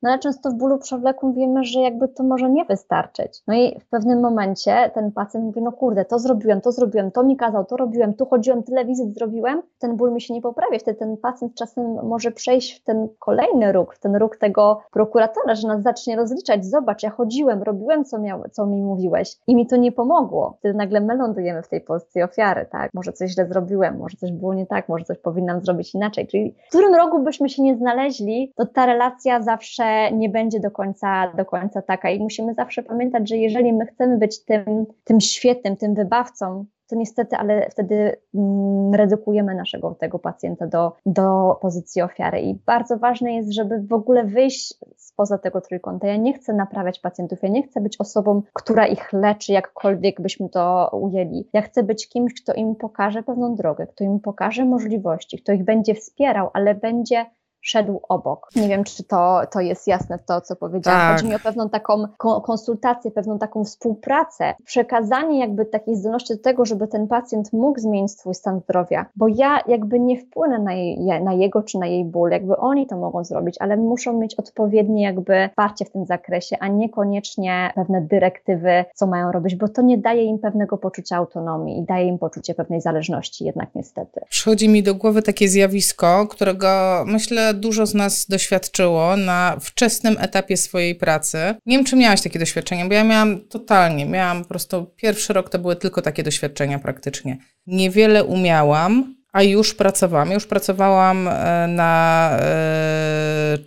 no 0.03 0.11
ale 0.11 0.19
często 0.19 0.51
w 0.51 0.55
bólu 0.55 0.79
przewlekłym 0.79 1.35
wiemy, 1.35 1.65
że 1.65 1.81
jakby 1.81 2.09
to 2.09 2.23
może 2.25 2.51
nie 2.51 2.65
wystarczyć. 2.65 3.43
No 3.47 3.55
i 3.55 3.81
w 3.81 3.89
pewnym 3.89 4.21
momencie 4.21 4.91
ten 4.95 5.13
pacjent 5.13 5.47
mówi, 5.47 5.63
no 5.63 5.73
kurde, 5.73 6.05
to 6.05 6.19
zrobiłem, 6.19 6.61
to 6.61 6.73
zrobiłem, 6.73 7.11
to 7.11 7.23
mi 7.23 7.37
kazał, 7.37 7.65
to 7.65 7.77
robiłem, 7.77 8.15
tu 8.15 8.27
chodziłem, 8.27 8.63
tyle 8.63 8.85
wizyt 8.85 9.15
zrobiłem, 9.15 9.63
ten 9.79 9.97
ból 9.97 10.13
mi 10.13 10.21
się 10.21 10.35
nie 10.35 10.43
poprawia. 10.43 10.79
Wtedy 10.79 10.99
ten 10.99 11.17
pacjent 11.17 11.55
czasem 11.55 12.07
może 12.07 12.31
przejść 12.31 12.81
w 12.81 12.85
ten 12.85 13.09
kolejny 13.19 13.73
róg, 13.73 13.95
w 13.95 14.01
ten 14.01 14.17
róg 14.17 14.37
tego 14.37 14.81
prokuratora, 14.93 15.55
że 15.55 15.69
nas 15.69 15.83
zacznie 15.83 16.17
rozliczać. 16.17 16.67
Zobacz, 16.67 17.03
ja 17.03 17.11
chodziłem, 17.11 17.63
robiłem, 17.63 18.05
co, 18.05 18.19
miał, 18.19 18.43
co 18.53 18.67
mi 18.67 18.83
mówiłeś 18.83 19.37
i 19.47 19.57
mi 19.57 19.67
to 19.67 19.77
nie 19.77 19.93
pomogło. 19.93 20.57
Wtedy 20.59 20.79
nagle 20.79 21.01
my 21.01 21.17
lądujemy 21.17 21.63
w 21.63 21.69
tej 21.69 21.81
pozycji 21.81 22.23
ofiary, 22.23 22.67
tak? 22.71 22.91
Może 22.95 23.13
coś 23.13 23.31
źle 23.31 23.47
zrobiłem, 23.47 23.99
może 23.99 24.17
coś 24.17 24.33
było 24.33 24.55
nie 24.55 24.67
tak, 24.67 24.89
może 24.89 25.05
coś 25.05 25.19
powinnam 25.19 25.61
zrobić 25.61 25.95
inaczej. 25.95 26.27
Czyli 26.27 26.55
w 26.67 26.69
którym 26.69 26.95
rogu 26.95 27.19
byśmy 27.19 27.49
się 27.49 27.63
nie 27.63 27.77
znaleźli, 27.77 28.53
to 28.57 28.67
ta 28.67 28.87
relacja 28.87 29.43
zawsze 29.43 29.88
nie 30.12 30.29
będzie 30.29 30.61
do 30.61 30.70
końca, 30.70 31.33
do 31.37 31.44
końca 31.44 31.83
taka. 31.83 32.11
I 32.11 32.20
musimy 32.20 32.55
zawsze 32.55 32.83
pamiętać, 32.83 33.29
że 33.29 33.37
jeżeli 33.37 33.72
my 33.72 33.87
chcemy 33.87 34.18
być 34.18 34.44
tym, 34.44 34.87
tym 35.05 35.20
świetnym, 35.20 35.77
tym 35.77 35.94
wybawcą, 35.94 36.64
to 36.88 36.96
niestety, 36.96 37.37
ale 37.37 37.70
wtedy 37.70 38.16
mm, 38.35 38.94
redukujemy 38.94 39.55
naszego 39.55 39.94
tego 39.94 40.18
pacjenta 40.18 40.66
do, 40.66 40.92
do 41.07 41.59
pozycji 41.61 42.03
ofiary. 42.03 42.40
I 42.40 42.55
bardzo 42.55 42.98
ważne 42.98 43.35
jest, 43.35 43.53
żeby 43.53 43.83
w 43.83 43.92
ogóle 43.92 44.24
wyjść 44.24 44.74
spoza 44.96 45.38
tego 45.38 45.61
trójkąta. 45.61 46.07
Ja 46.07 46.16
nie 46.16 46.33
chcę 46.33 46.53
naprawiać 46.53 47.01
pacjentów, 47.01 47.42
ja 47.42 47.48
nie 47.48 47.62
chcę 47.62 47.81
być 47.81 47.96
osobą, 48.01 48.42
która 48.53 48.87
ich 48.87 49.12
leczy, 49.12 49.53
jakkolwiek 49.53 50.20
byśmy 50.20 50.48
to 50.48 50.90
ujęli. 50.92 51.48
Ja 51.53 51.62
chcę 51.62 51.83
być 51.83 52.09
kimś, 52.09 52.42
kto 52.42 52.55
im 52.55 52.77
pokaże 52.77 53.22
pewną 53.22 53.55
drogę, 53.55 53.87
kto 53.87 54.05
im 54.05 54.20
pokaże 54.20 54.64
możliwości, 54.64 55.38
kto 55.38 55.53
ich 55.53 55.64
będzie 55.64 55.94
wspierał, 55.94 56.51
ale 56.53 56.74
będzie 56.74 57.27
szedł 57.61 58.01
obok. 58.09 58.49
Nie 58.57 58.68
wiem, 58.68 58.85
czy 58.85 59.05
to, 59.05 59.40
to 59.53 59.61
jest 59.61 59.87
jasne 59.87 60.18
to, 60.18 60.40
co 60.40 60.57
powiedziałam. 60.57 61.01
Tak. 61.01 61.16
Chodzi 61.16 61.29
mi 61.29 61.35
o 61.35 61.38
pewną 61.38 61.68
taką 61.68 62.05
konsultację, 62.44 63.11
pewną 63.11 63.38
taką 63.38 63.64
współpracę, 63.64 64.55
przekazanie 64.64 65.40
jakby 65.40 65.66
takiej 65.66 65.97
zdolności 65.97 66.37
do 66.37 66.42
tego, 66.42 66.64
żeby 66.64 66.88
ten 66.88 67.09
pacjent 67.09 67.53
mógł 67.53 67.81
zmienić 67.81 68.12
swój 68.12 68.35
stan 68.35 68.61
zdrowia, 68.61 69.07
bo 69.16 69.29
ja 69.29 69.61
jakby 69.68 70.01
nie 70.01 70.21
wpłynę 70.21 70.59
na, 70.59 70.73
jej, 70.73 70.99
na 71.23 71.33
jego 71.33 71.62
czy 71.62 71.79
na 71.79 71.87
jej 71.87 72.05
ból, 72.05 72.31
jakby 72.31 72.57
oni 72.57 72.87
to 72.87 72.97
mogą 72.97 73.25
zrobić, 73.25 73.57
ale 73.61 73.77
muszą 73.77 74.18
mieć 74.18 74.35
odpowiednie 74.35 75.03
jakby 75.03 75.49
wsparcie 75.49 75.85
w 75.85 75.90
tym 75.90 76.07
zakresie, 76.07 76.57
a 76.61 76.68
niekoniecznie 76.68 77.73
pewne 77.75 78.01
dyrektywy, 78.01 78.85
co 78.94 79.07
mają 79.07 79.33
robić, 79.33 79.57
bo 79.57 79.68
to 79.68 79.83
nie 79.83 79.99
daje 79.99 80.25
im 80.25 80.38
pewnego 80.38 80.79
poczucia 80.79 81.16
autonomii 81.16 81.79
i 81.79 81.85
daje 81.85 82.07
im 82.07 82.18
poczucie 82.18 82.55
pewnej 82.55 82.81
zależności 82.81 83.44
jednak 83.44 83.75
niestety. 83.75 84.21
Przychodzi 84.29 84.68
mi 84.68 84.83
do 84.83 84.94
głowy 84.94 85.23
takie 85.23 85.49
zjawisko, 85.49 86.27
którego 86.27 86.68
myślę 87.07 87.48
dużo 87.55 87.87
z 87.87 87.95
nas 87.95 88.27
doświadczyło 88.27 89.17
na 89.17 89.57
wczesnym 89.61 90.17
etapie 90.21 90.57
swojej 90.57 90.95
pracy. 90.95 91.39
Nie 91.67 91.77
wiem, 91.77 91.85
czy 91.87 91.97
miałaś 91.97 92.23
takie 92.23 92.39
doświadczenia, 92.39 92.87
bo 92.87 92.95
ja 92.95 93.05
miałam 93.05 93.41
totalnie, 93.41 94.07
miałam 94.07 94.43
po 94.43 94.49
prostu 94.49 94.87
pierwszy 94.97 95.33
rok 95.33 95.51
to 95.51 95.59
były 95.59 95.77
tylko 95.77 96.03
takie 96.03 96.23
doświadczenia 96.23 96.79
praktycznie. 96.79 97.39
Niewiele 97.67 98.25
umiałam, 98.25 99.18
a 99.38 99.42
już 99.42 99.74
pracowałam. 99.74 100.31
Już 100.31 100.46
pracowałam 100.46 101.29
e, 101.29 101.66
na 101.68 102.31
e, 102.40 103.59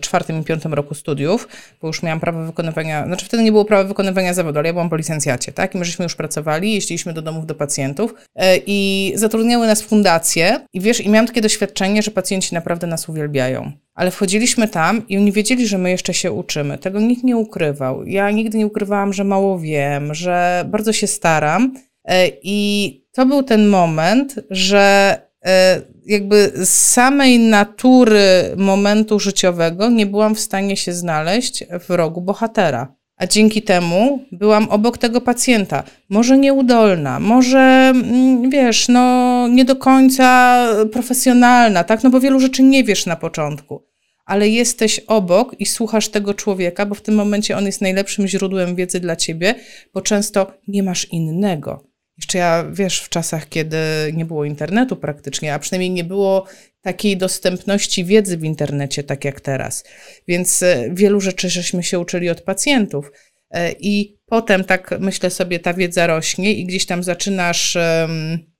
czwartym 0.00 0.40
i 0.40 0.44
piątym 0.44 0.74
roku 0.74 0.94
studiów, 0.94 1.48
bo 1.82 1.86
już 1.86 2.02
miałam 2.02 2.20
prawo 2.20 2.44
wykonywania, 2.44 3.06
znaczy 3.06 3.26
wtedy 3.26 3.42
nie 3.42 3.52
było 3.52 3.64
prawa 3.64 3.84
wykonywania 3.84 4.34
zawodu, 4.34 4.58
ale 4.58 4.68
ja 4.68 4.72
byłam 4.72 4.88
po 4.88 4.96
licencjacie, 4.96 5.52
tak? 5.52 5.74
I 5.74 5.78
my 5.78 5.84
żeśmy 5.84 6.02
już 6.02 6.14
pracowali, 6.14 6.74
jeździliśmy 6.74 7.12
do 7.12 7.22
domów 7.22 7.46
do 7.46 7.54
pacjentów 7.54 8.14
e, 8.34 8.56
i 8.66 9.12
zatrudniały 9.16 9.66
nas 9.66 9.82
fundacje 9.82 10.60
i 10.72 10.80
wiesz, 10.80 11.00
i 11.00 11.08
miałam 11.08 11.26
takie 11.26 11.40
doświadczenie, 11.40 12.02
że 12.02 12.10
pacjenci 12.10 12.54
naprawdę 12.54 12.86
nas 12.86 13.08
uwielbiają. 13.08 13.72
Ale 13.94 14.10
wchodziliśmy 14.10 14.68
tam 14.68 15.08
i 15.08 15.18
oni 15.18 15.32
wiedzieli, 15.32 15.66
że 15.66 15.78
my 15.78 15.90
jeszcze 15.90 16.14
się 16.14 16.32
uczymy. 16.32 16.78
Tego 16.78 17.00
nikt 17.00 17.24
nie 17.24 17.36
ukrywał. 17.36 18.06
Ja 18.06 18.30
nigdy 18.30 18.58
nie 18.58 18.66
ukrywałam, 18.66 19.12
że 19.12 19.24
mało 19.24 19.58
wiem, 19.58 20.14
że 20.14 20.64
bardzo 20.68 20.92
się 20.92 21.06
staram 21.06 21.74
i 22.42 23.00
to 23.12 23.26
był 23.26 23.42
ten 23.42 23.68
moment, 23.68 24.34
że 24.50 25.16
e, 25.44 25.80
jakby 26.06 26.52
z 26.54 26.68
samej 26.68 27.38
natury 27.38 28.54
momentu 28.56 29.20
życiowego 29.20 29.90
nie 29.90 30.06
byłam 30.06 30.34
w 30.34 30.40
stanie 30.40 30.76
się 30.76 30.92
znaleźć 30.92 31.64
w 31.80 31.90
rogu 31.90 32.20
bohatera. 32.20 32.94
A 33.16 33.26
dzięki 33.26 33.62
temu 33.62 34.24
byłam 34.32 34.68
obok 34.70 34.98
tego 34.98 35.20
pacjenta. 35.20 35.82
Może 36.08 36.38
nieudolna, 36.38 37.20
może, 37.20 37.92
mm, 37.94 38.50
wiesz, 38.50 38.88
no 38.88 39.48
nie 39.48 39.64
do 39.64 39.76
końca 39.76 40.66
profesjonalna, 40.92 41.84
tak? 41.84 42.04
No 42.04 42.10
bo 42.10 42.20
wielu 42.20 42.40
rzeczy 42.40 42.62
nie 42.62 42.84
wiesz 42.84 43.06
na 43.06 43.16
początku. 43.16 43.86
Ale 44.26 44.48
jesteś 44.48 44.98
obok 44.98 45.60
i 45.60 45.66
słuchasz 45.66 46.08
tego 46.08 46.34
człowieka, 46.34 46.86
bo 46.86 46.94
w 46.94 47.02
tym 47.02 47.14
momencie 47.14 47.56
on 47.56 47.66
jest 47.66 47.80
najlepszym 47.80 48.26
źródłem 48.26 48.76
wiedzy 48.76 49.00
dla 49.00 49.16
ciebie, 49.16 49.54
bo 49.94 50.00
często 50.00 50.52
nie 50.68 50.82
masz 50.82 51.04
innego. 51.12 51.93
Jeszcze 52.16 52.38
ja, 52.38 52.64
wiesz, 52.72 53.00
w 53.00 53.08
czasach, 53.08 53.48
kiedy 53.48 53.76
nie 54.12 54.24
było 54.24 54.44
internetu 54.44 54.96
praktycznie, 54.96 55.54
a 55.54 55.58
przynajmniej 55.58 55.90
nie 55.90 56.04
było 56.04 56.46
takiej 56.80 57.16
dostępności 57.16 58.04
wiedzy 58.04 58.36
w 58.36 58.44
internecie, 58.44 59.02
tak 59.02 59.24
jak 59.24 59.40
teraz. 59.40 59.84
Więc 60.28 60.62
e, 60.62 60.90
wielu 60.90 61.20
rzeczy 61.20 61.50
żeśmy 61.50 61.82
się 61.82 61.98
uczyli 61.98 62.30
od 62.30 62.40
pacjentów. 62.40 63.10
I 63.80 64.18
potem 64.26 64.64
tak 64.64 64.94
myślę 65.00 65.30
sobie, 65.30 65.58
ta 65.58 65.74
wiedza 65.74 66.06
rośnie 66.06 66.52
i 66.52 66.64
gdzieś 66.64 66.86
tam 66.86 67.02
zaczynasz 67.02 67.76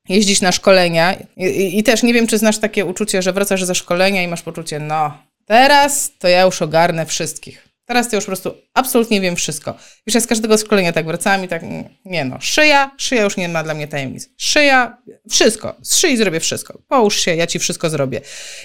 jeździć 0.08 0.40
na 0.40 0.52
szkolenia. 0.52 1.16
I, 1.36 1.78
I, 1.78 1.82
też 1.82 2.02
nie 2.02 2.14
wiem, 2.14 2.26
czy 2.26 2.38
znasz 2.38 2.58
takie 2.58 2.84
uczucie, 2.84 3.22
że 3.22 3.32
wracasz 3.32 3.64
ze 3.64 3.74
szkolenia 3.74 4.22
i 4.22 4.28
masz 4.28 4.42
poczucie, 4.42 4.78
no, 4.78 5.18
teraz 5.44 6.12
to 6.18 6.28
ja 6.28 6.42
już 6.42 6.62
ogarnę 6.62 7.06
wszystkich. 7.06 7.68
Teraz 7.86 8.10
to 8.10 8.16
już 8.16 8.24
po 8.24 8.28
prostu 8.28 8.54
absolutnie 8.74 9.20
wiem 9.20 9.36
wszystko. 9.36 9.76
Już 10.06 10.14
ja 10.14 10.20
z 10.20 10.26
każdego 10.26 10.58
szkolenia 10.58 10.92
tak 10.92 11.06
wracam 11.06 11.44
i 11.44 11.48
tak, 11.48 11.62
nie 12.04 12.24
no, 12.24 12.40
szyja, 12.40 12.90
szyja 12.98 13.22
już 13.22 13.36
nie 13.36 13.48
ma 13.48 13.62
dla 13.62 13.74
mnie 13.74 13.88
tajemnic. 13.88 14.30
Szyja, 14.36 14.98
wszystko, 15.30 15.76
z 15.82 15.96
szyi 15.96 16.16
zrobię 16.16 16.40
wszystko. 16.40 16.82
Połóż 16.88 17.20
się, 17.20 17.34
ja 17.34 17.46
ci 17.46 17.58
wszystko 17.58 17.90
zrobię. 17.90 18.20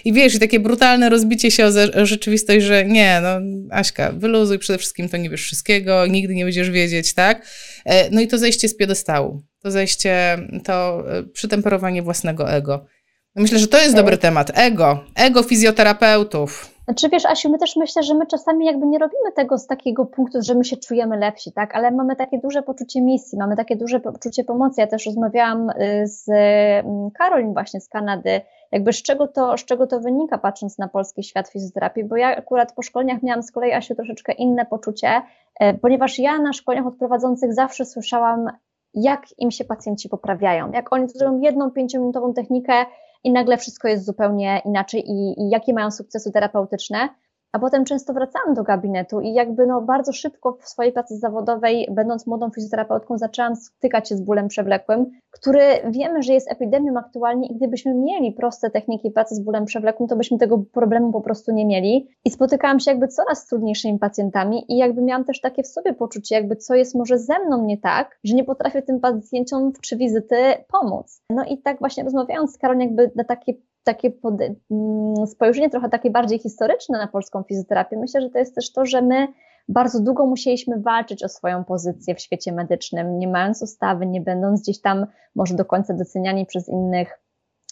I 0.06 0.14
wiesz, 0.14 0.36
i 0.36 0.40
takie 0.40 0.60
brutalne 0.60 1.10
rozbicie 1.10 1.52
się 1.52 1.66
o, 1.66 2.02
o 2.02 2.06
rzeczywistość, 2.06 2.66
że 2.66 2.86
nie, 2.86 3.20
no 3.22 3.30
Aśka, 3.72 4.12
wyluzuj, 4.12 4.60
przede 4.60 4.80
wszystkim 4.80 5.10
to 5.10 5.18
nie 5.18 5.30
wiesz 5.30 5.44
wszystkiego, 5.44 6.08
nigdy 6.08 6.36
nie 6.36 6.44
będziesz 6.44 6.70
wiedzieć, 6.70 7.14
tak? 7.14 7.48
E, 7.86 8.10
no 8.10 8.22
i 8.22 8.28
to 8.28 8.38
zejście 8.38 8.70
z 8.70 8.78
piedestału, 8.78 9.42
to 9.64 9.72
zejście, 9.72 10.38
to 10.64 11.04
e, 11.12 11.24
przytemperowanie 11.24 12.02
własnego 12.02 12.52
ego. 12.52 12.86
Myślę, 13.36 13.60
że 13.60 13.68
to 13.68 13.82
jest 13.82 13.96
dobry 13.96 14.18
temat. 14.18 14.52
Ego, 14.54 15.04
ego 15.16 15.44
fizjoterapeutów. 15.44 16.79
Znaczy 16.90 17.10
wiesz, 17.10 17.26
Asiu, 17.26 17.50
my 17.50 17.58
też 17.58 17.76
myślę, 17.76 18.04
że 18.04 18.14
my 18.14 18.26
czasami 18.26 18.66
jakby 18.66 18.86
nie 18.86 19.00
robimy 19.00 19.32
tego 19.36 19.58
z 19.58 19.68
takiego 19.68 20.06
punktu, 20.06 20.42
że 20.42 20.56
my 20.56 20.64
się 20.64 20.78
czujemy 20.78 21.18
lepsi, 21.18 21.52
tak? 21.52 21.76
Ale 21.76 21.92
mamy 21.92 22.16
takie 22.16 22.40
duże 22.40 22.64
poczucie 22.64 23.02
misji, 23.02 23.38
mamy 23.38 23.56
takie 23.56 23.76
duże 23.76 24.00
poczucie 24.00 24.44
pomocy. 24.44 24.82
Ja 24.82 24.88
też 24.88 25.06
rozmawiałam 25.06 25.70
y, 25.70 26.08
z 26.08 26.30
mm, 26.30 27.12
Karolin 27.12 27.54
właśnie 27.54 27.82
z 27.82 27.90
Kanady, 27.90 28.42
jakby 28.72 28.94
z 28.94 29.04
czego 29.04 29.28
to, 29.28 29.58
z 29.58 29.66
czego 29.66 29.88
to 29.88 30.00
wynika, 30.00 30.38
patrząc 30.38 30.78
na 30.78 30.88
polski 30.88 31.24
świat 31.24 31.50
fizjoterapii, 31.50 32.04
bo 32.04 32.18
ja 32.18 32.38
akurat 32.38 32.74
po 32.74 32.82
szkoleniach 32.82 33.24
miałam 33.24 33.44
z 33.44 33.52
kolei, 33.52 33.74
Asiu, 33.74 33.96
troszeczkę 33.96 34.34
inne 34.34 34.66
poczucie, 34.66 35.22
e, 35.60 35.74
ponieważ 35.74 36.20
ja 36.20 36.40
na 36.40 36.54
szkoleniach 36.54 36.88
od 36.88 36.98
prowadzących 36.98 37.54
zawsze 37.54 37.86
słyszałam, 37.86 38.50
jak 38.94 39.26
im 39.38 39.52
się 39.52 39.66
pacjenci 39.66 40.10
poprawiają, 40.10 40.72
jak 40.72 40.94
oni 40.94 41.10
zrobią 41.10 41.40
jedną 41.40 41.72
pięciominutową 41.72 42.34
technikę, 42.34 42.74
i 43.24 43.32
nagle 43.32 43.58
wszystko 43.58 43.88
jest 43.88 44.06
zupełnie 44.06 44.62
inaczej 44.66 45.04
i, 45.10 45.42
i 45.42 45.50
jakie 45.50 45.74
mają 45.74 45.92
sukcesy 45.92 46.32
terapeutyczne. 46.32 47.10
A 47.52 47.60
potem 47.60 47.86
często 47.86 48.14
wracałam 48.14 48.54
do 48.54 48.64
gabinetu 48.64 49.22
i 49.22 49.34
jakby 49.34 49.68
no 49.68 49.82
bardzo 49.82 50.14
szybko 50.14 50.58
w 50.62 50.70
swojej 50.70 50.94
pracy 50.94 51.18
zawodowej, 51.18 51.88
będąc 51.92 52.28
młodą 52.28 52.50
fizjoterapeutką, 52.50 53.18
zaczęłam 53.18 53.56
stykać 53.56 54.10
się 54.10 54.16
z 54.16 54.22
bólem 54.22 54.48
przewlekłym, 54.48 55.06
który 55.32 55.62
wiemy, 55.90 56.24
że 56.24 56.34
jest 56.34 56.52
epidemią 56.52 56.98
aktualnie 56.98 57.48
i 57.48 57.56
gdybyśmy 57.56 57.94
mieli 57.94 58.32
proste 58.32 58.70
techniki 58.70 59.12
pracy 59.12 59.36
z 59.36 59.40
bólem 59.40 59.66
przewlekłym, 59.66 60.10
to 60.10 60.16
byśmy 60.16 60.38
tego 60.38 60.58
problemu 60.58 61.12
po 61.12 61.22
prostu 61.22 61.52
nie 61.52 61.66
mieli. 61.66 62.08
I 62.26 62.32
spotykałam 62.32 62.80
się 62.80 62.92
jakby 62.92 63.08
coraz 63.08 63.40
z 63.40 63.48
trudniejszymi 63.48 64.00
pacjentami 64.00 64.74
i 64.74 64.78
jakby 64.78 65.02
miałam 65.02 65.24
też 65.24 65.42
takie 65.42 65.64
w 65.64 65.68
sobie 65.68 65.94
poczucie, 65.94 66.36
jakby 66.36 66.56
co 66.56 66.76
jest 66.76 66.96
może 66.96 67.18
ze 67.18 67.40
mną 67.40 67.66
nie 67.66 67.78
tak, 67.78 68.20
że 68.24 68.36
nie 68.36 68.44
potrafię 68.44 68.82
tym 68.82 69.00
pacjentom 69.00 69.74
trzy 69.82 69.98
wizyty 69.98 70.36
pomóc. 70.68 71.22
No 71.30 71.46
i 71.46 71.58
tak 71.58 71.80
właśnie 71.80 72.04
rozmawiając 72.04 72.54
z 72.54 72.58
Karol 72.58 72.78
jakby 72.78 73.12
na 73.16 73.24
takie 73.24 73.54
takie 73.84 74.12
mm, 74.72 75.28
spojrzenie 75.28 75.70
trochę 75.70 75.90
takie 75.90 76.10
bardziej 76.10 76.40
historyczne 76.40 76.98
na 76.98 77.08
polską 77.08 77.44
fizjoterapię, 77.44 77.98
myślę, 77.98 78.22
że 78.22 78.30
to 78.30 78.40
jest 78.40 78.56
też 78.56 78.72
to, 78.72 78.86
że 78.86 79.02
my 79.02 79.28
bardzo 79.68 80.00
długo 80.00 80.26
musieliśmy 80.26 80.80
walczyć 80.80 81.24
o 81.24 81.30
swoją 81.30 81.64
pozycję 81.64 82.16
w 82.16 82.20
świecie 82.20 82.52
medycznym, 82.52 83.20
nie 83.20 83.28
mając 83.28 83.62
ustawy, 83.62 84.06
nie 84.06 84.22
będąc 84.22 84.62
gdzieś 84.62 84.82
tam 84.82 85.06
może 85.36 85.56
do 85.56 85.66
końca 85.66 85.94
doceniani 85.94 86.46
przez 86.46 86.70
innych 86.70 87.20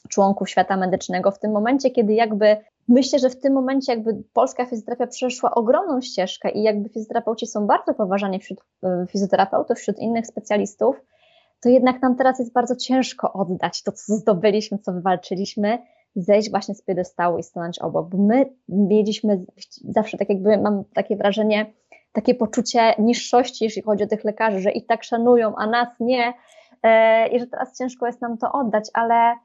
członków 0.10 0.50
świata 0.50 0.78
medycznego. 0.78 1.32
W 1.32 1.40
tym 1.40 1.52
momencie, 1.52 1.92
kiedy 1.92 2.14
jakby 2.14 2.58
myślę, 2.88 3.20
że 3.20 3.30
w 3.30 3.40
tym 3.40 3.54
momencie 3.54 3.92
jakby 3.92 4.24
polska 4.34 4.66
fizjoterapia 4.66 5.08
przeszła 5.08 5.56
ogromną 5.56 6.02
ścieżkę 6.02 6.50
i 6.50 6.64
jakby 6.64 6.90
fizjoterapeuci 6.90 7.48
są 7.48 7.68
bardzo 7.68 7.94
poważani 7.94 8.40
wśród 8.40 8.60
e, 8.84 9.06
fizjoterapeutów, 9.10 9.78
wśród 9.78 10.00
innych 10.00 10.28
specjalistów, 10.28 11.02
to 11.62 11.70
jednak 11.70 12.02
nam 12.02 12.16
teraz 12.16 12.40
jest 12.40 12.54
bardzo 12.54 12.76
ciężko 12.76 13.34
oddać 13.34 13.84
to, 13.84 13.92
co 13.92 14.14
zdobyliśmy, 14.22 14.80
co 14.80 14.92
wywalczyliśmy 14.92 15.78
zejść 16.18 16.52
właśnie 16.52 16.76
z 16.76 16.82
piedestału 16.82 17.38
i 17.38 17.44
stanąć 17.44 17.80
obok, 17.80 18.10
bo 18.10 18.18
my 18.18 18.50
mieliśmy 18.70 19.46
zawsze 19.90 20.18
tak 20.18 20.30
jakby, 20.30 20.58
mam 20.58 20.84
takie 20.94 21.16
wrażenie, 21.16 21.74
takie 22.12 22.36
poczucie 22.36 22.94
niższości, 23.00 23.64
jeśli 23.64 23.82
chodzi 23.82 24.04
o 24.04 24.08
tych 24.08 24.24
lekarzy, 24.24 24.60
że 24.60 24.72
ich 24.72 24.88
tak 24.88 25.04
szanują, 25.04 25.56
a 25.56 25.68
nas 25.68 25.88
nie 26.00 26.34
e, 26.84 27.28
i 27.28 27.40
że 27.40 27.48
teraz 27.48 27.78
ciężko 27.78 28.08
jest 28.08 28.22
nam 28.22 28.38
to 28.38 28.52
oddać, 28.52 28.90
ale 28.94 29.36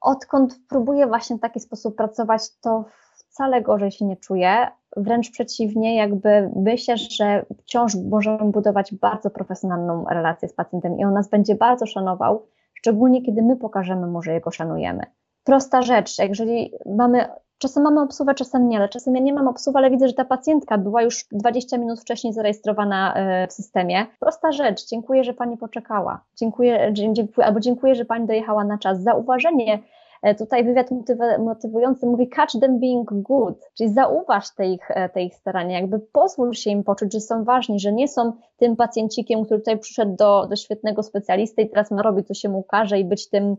odkąd 0.00 0.54
próbuję 0.68 1.06
właśnie 1.06 1.36
w 1.36 1.40
taki 1.40 1.60
sposób 1.60 1.96
pracować, 1.96 2.42
to 2.60 2.84
wcale 3.30 3.62
gorzej 3.62 3.90
się 3.90 4.04
nie 4.04 4.16
czuję, 4.16 4.66
wręcz 4.96 5.30
przeciwnie, 5.30 5.96
jakby 5.96 6.50
myślę, 6.56 6.96
że 6.96 7.46
wciąż 7.58 7.94
możemy 8.10 8.50
budować 8.50 8.94
bardzo 8.94 9.30
profesjonalną 9.30 10.04
relację 10.10 10.48
z 10.48 10.54
pacjentem 10.54 10.98
i 10.98 11.04
on 11.04 11.14
nas 11.14 11.28
będzie 11.28 11.54
bardzo 11.54 11.86
szanował, 11.86 12.46
szczególnie 12.74 13.22
kiedy 13.22 13.42
my 13.42 13.56
pokażemy 13.56 14.06
mu, 14.06 14.22
że 14.22 14.32
jego 14.32 14.50
szanujemy 14.50 15.02
prosta 15.48 15.82
rzecz. 15.82 16.18
Jeżeli 16.18 16.72
mamy, 16.86 17.28
czasem 17.58 17.82
mamy 17.82 18.00
obsługę, 18.00 18.34
czasem 18.34 18.68
nie, 18.68 18.78
ale 18.78 18.88
czasem 18.88 19.14
ja 19.16 19.22
nie 19.22 19.32
mam 19.32 19.48
obsługi, 19.48 19.78
ale 19.78 19.90
widzę, 19.90 20.08
że 20.08 20.14
ta 20.14 20.24
pacjentka 20.24 20.78
była 20.78 21.02
już 21.02 21.24
20 21.32 21.78
minut 21.78 22.00
wcześniej 22.00 22.32
zarejestrowana 22.32 23.14
e, 23.14 23.46
w 23.46 23.52
systemie. 23.52 24.06
Prosta 24.20 24.52
rzecz. 24.52 24.86
Dziękuję, 24.86 25.24
że 25.24 25.34
pani 25.34 25.56
poczekała. 25.56 26.24
Dziękuję, 26.36 26.90
dziękuję 26.92 27.46
albo 27.46 27.60
dziękuję, 27.60 27.94
że 27.94 28.04
pani 28.04 28.26
dojechała 28.26 28.64
na 28.64 28.78
czas. 28.78 29.02
Zauważenie, 29.02 29.78
e, 30.22 30.34
Tutaj 30.34 30.64
wywiad 30.64 30.90
motywujący 31.38 32.06
mówi 32.06 32.28
catch 32.28 32.60
them 32.60 32.80
being 32.80 33.10
good, 33.12 33.70
czyli 33.74 33.90
zauważ 33.90 34.54
te 34.54 34.66
ich, 34.66 34.90
e, 34.90 35.08
te 35.08 35.22
ich 35.22 35.34
starania, 35.34 35.80
jakby 35.80 35.98
pozwól 35.98 36.54
się 36.54 36.70
im 36.70 36.84
poczuć, 36.84 37.12
że 37.12 37.20
są 37.20 37.44
ważni, 37.44 37.80
że 37.80 37.92
nie 37.92 38.08
są 38.08 38.32
tym 38.56 38.76
pacjencikiem, 38.76 39.44
który 39.44 39.60
tutaj 39.60 39.78
przyszedł 39.78 40.16
do, 40.16 40.46
do 40.46 40.56
świetnego 40.56 41.02
specjalisty 41.02 41.62
i 41.62 41.68
teraz 41.68 41.90
ma 41.90 42.02
robić, 42.02 42.26
co 42.26 42.34
się 42.34 42.48
mu 42.48 42.62
każe 42.62 42.98
i 42.98 43.04
być 43.04 43.30
tym 43.30 43.56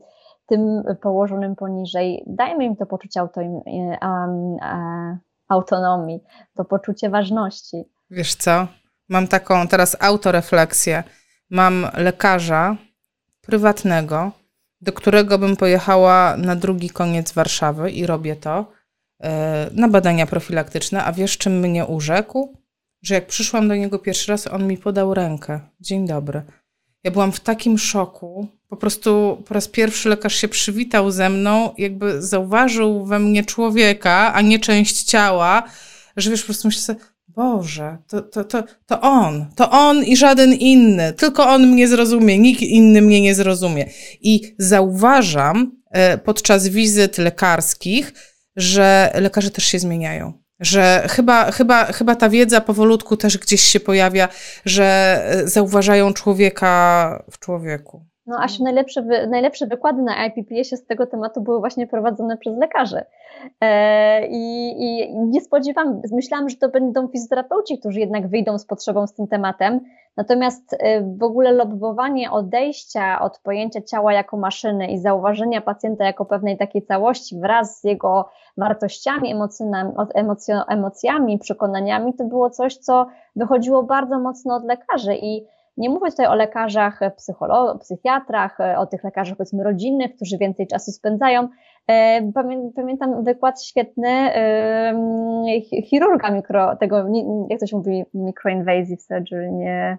tym 0.50 0.84
położonym 1.02 1.56
poniżej, 1.56 2.24
dajmy 2.28 2.66
im 2.66 2.76
to 2.76 2.86
poczucie 2.86 3.20
auto, 3.20 3.41
autonomii, 5.47 6.24
to 6.56 6.66
poczucie 6.66 7.10
ważności. 7.10 7.84
Wiesz 8.10 8.36
co? 8.36 8.68
Mam 9.10 9.28
taką 9.28 9.68
teraz 9.68 9.97
autorefleksję. 10.00 11.04
Mam 11.50 11.88
lekarza 11.97 12.76
prywatnego, 13.41 14.32
do 14.82 14.93
którego 14.93 15.38
bym 15.38 15.56
pojechała 15.56 16.38
na 16.38 16.56
drugi 16.56 16.89
koniec 16.89 17.32
Warszawy 17.34 17.91
i 17.91 18.06
robię 18.06 18.36
to 18.36 18.66
e, 19.24 19.70
na 19.74 19.88
badania 19.88 20.28
profilaktyczne. 20.28 21.04
A 21.04 21.12
wiesz, 21.12 21.38
czym 21.38 21.60
mnie 21.60 21.86
urzekł? 21.86 22.58
Że 23.02 23.16
jak 23.16 23.28
przyszłam 23.28 23.68
do 23.68 23.76
niego 23.76 24.00
pierwszy 24.00 24.32
raz, 24.32 24.47
on 24.47 24.68
mi 24.68 24.78
podał 24.78 25.14
rękę. 25.14 25.60
Dzień 25.80 26.08
dobry. 26.08 26.41
Ja 27.04 27.12
byłam 27.12 27.32
w 27.32 27.39
takim 27.39 27.78
szoku. 27.78 28.47
Po 28.68 28.78
prostu 28.78 29.43
po 29.47 29.54
raz 29.54 29.68
pierwszy 29.68 30.10
lekarz 30.10 30.36
się 30.36 30.47
przywitał 30.47 31.12
ze 31.12 31.30
mną, 31.30 31.74
jakby 31.78 32.22
zauważył 32.22 33.06
we 33.06 33.20
mnie 33.20 33.43
człowieka, 33.43 34.34
a 34.34 34.41
nie 34.41 34.60
część 34.60 35.04
ciała, 35.04 35.64
że 36.18 36.30
wiesz, 36.32 36.41
po 36.41 36.45
prostu 36.45 36.68
myślę 36.68 36.82
sobie, 36.82 37.00
Boże, 37.28 37.97
to, 38.08 38.22
to, 38.22 38.43
to, 38.43 38.64
to 38.86 39.02
on, 39.02 39.45
to 39.56 39.72
on 39.72 40.04
i 40.04 40.18
żaden 40.18 40.54
inny, 40.54 41.14
tylko 41.14 41.47
on 41.47 41.68
mnie 41.68 41.88
zrozumie, 41.88 42.38
nikt 42.38 42.62
inny 42.62 43.02
mnie 43.02 43.22
nie 43.22 43.36
zrozumie. 43.36 43.89
I 44.22 44.56
zauważam 44.58 45.72
e, 45.91 46.18
podczas 46.18 46.68
wizyt 46.68 47.18
lekarskich, 47.18 48.14
że 48.56 49.12
lekarze 49.16 49.52
też 49.52 49.66
się 49.66 49.80
zmieniają. 49.80 50.34
Że 50.60 51.03
chyba, 51.10 51.51
chyba, 51.51 51.86
chyba 51.86 52.16
ta 52.16 52.30
wiedza 52.30 52.62
powolutku 52.62 53.18
też 53.18 53.38
gdzieś 53.38 53.62
się 53.62 53.80
pojawia, 53.80 54.28
że 54.66 54.86
e, 55.26 55.47
zauważają 55.47 56.14
człowieka 56.14 57.24
w 57.32 57.39
człowieku. 57.39 58.01
No 58.30 58.39
Asiu, 58.39 58.64
najlepsze, 58.64 59.01
najlepsze 59.30 59.68
wykłady 59.68 60.01
na 60.01 60.26
IPPS-ie 60.26 60.78
z 60.78 60.86
tego 60.86 61.07
tematu 61.07 61.41
były 61.41 61.60
właśnie 61.60 61.88
prowadzone 61.88 62.38
przez 62.38 62.57
lekarzy. 62.57 63.01
E, 63.62 64.28
i, 64.28 64.72
I 64.84 65.16
nie 65.16 65.41
spodziewam, 65.41 66.01
myślałam, 66.12 66.49
że 66.49 66.55
to 66.55 66.70
będą 66.70 67.07
fizjoterapeuci, 67.07 67.80
którzy 67.80 67.99
jednak 67.99 68.28
wyjdą 68.28 68.57
z 68.57 68.66
potrzebą 68.66 69.07
z 69.07 69.14
tym 69.14 69.28
tematem. 69.28 69.80
Natomiast 70.18 70.76
e, 70.80 71.01
w 71.01 71.24
ogóle 71.24 71.51
lobbowanie 71.51 72.32
odejścia 72.32 73.22
od 73.22 73.39
pojęcia 73.39 73.82
ciała 73.82 74.14
jako 74.14 74.38
maszyny 74.38 74.88
i 74.88 74.97
zauważenia 74.97 75.62
pacjenta 75.62 76.05
jako 76.05 76.26
pewnej 76.26 76.57
takiej 76.57 76.82
całości 76.82 77.39
wraz 77.39 77.80
z 77.80 77.84
jego 77.84 78.30
wartościami, 78.60 79.34
emocjami, 80.68 81.39
przekonaniami, 81.39 82.14
to 82.14 82.26
było 82.26 82.49
coś, 82.49 82.78
co 82.78 83.07
wychodziło 83.36 83.84
bardzo 83.84 84.20
mocno 84.20 84.55
od 84.55 84.66
lekarzy 84.66 85.16
i 85.16 85.45
nie 85.78 85.89
mówię 85.89 86.12
tutaj 86.12 86.26
o 86.26 86.36
lekarzach 86.36 86.99
psychologach, 87.18 87.80
psychiatrach, 87.80 88.57
o 88.78 88.86
tych 88.86 89.03
lekarzach 89.03 89.38
powiedzmy 89.38 89.64
rodzinnych, 89.64 90.16
którzy 90.16 90.38
więcej 90.38 90.68
czasu 90.68 90.91
spędzają. 90.91 91.49
E, 91.88 92.32
pamiętam 92.76 93.24
wykład 93.24 93.64
świetny 93.64 94.32
chirurga 95.84 96.32
mikro, 96.32 96.76
tego, 96.76 97.05
jak 97.49 97.60
to 97.60 97.68
się 97.68 97.78
mówi, 97.78 98.03
microinvasive 98.14 99.01
surgery, 99.01 99.51
nie? 99.51 99.97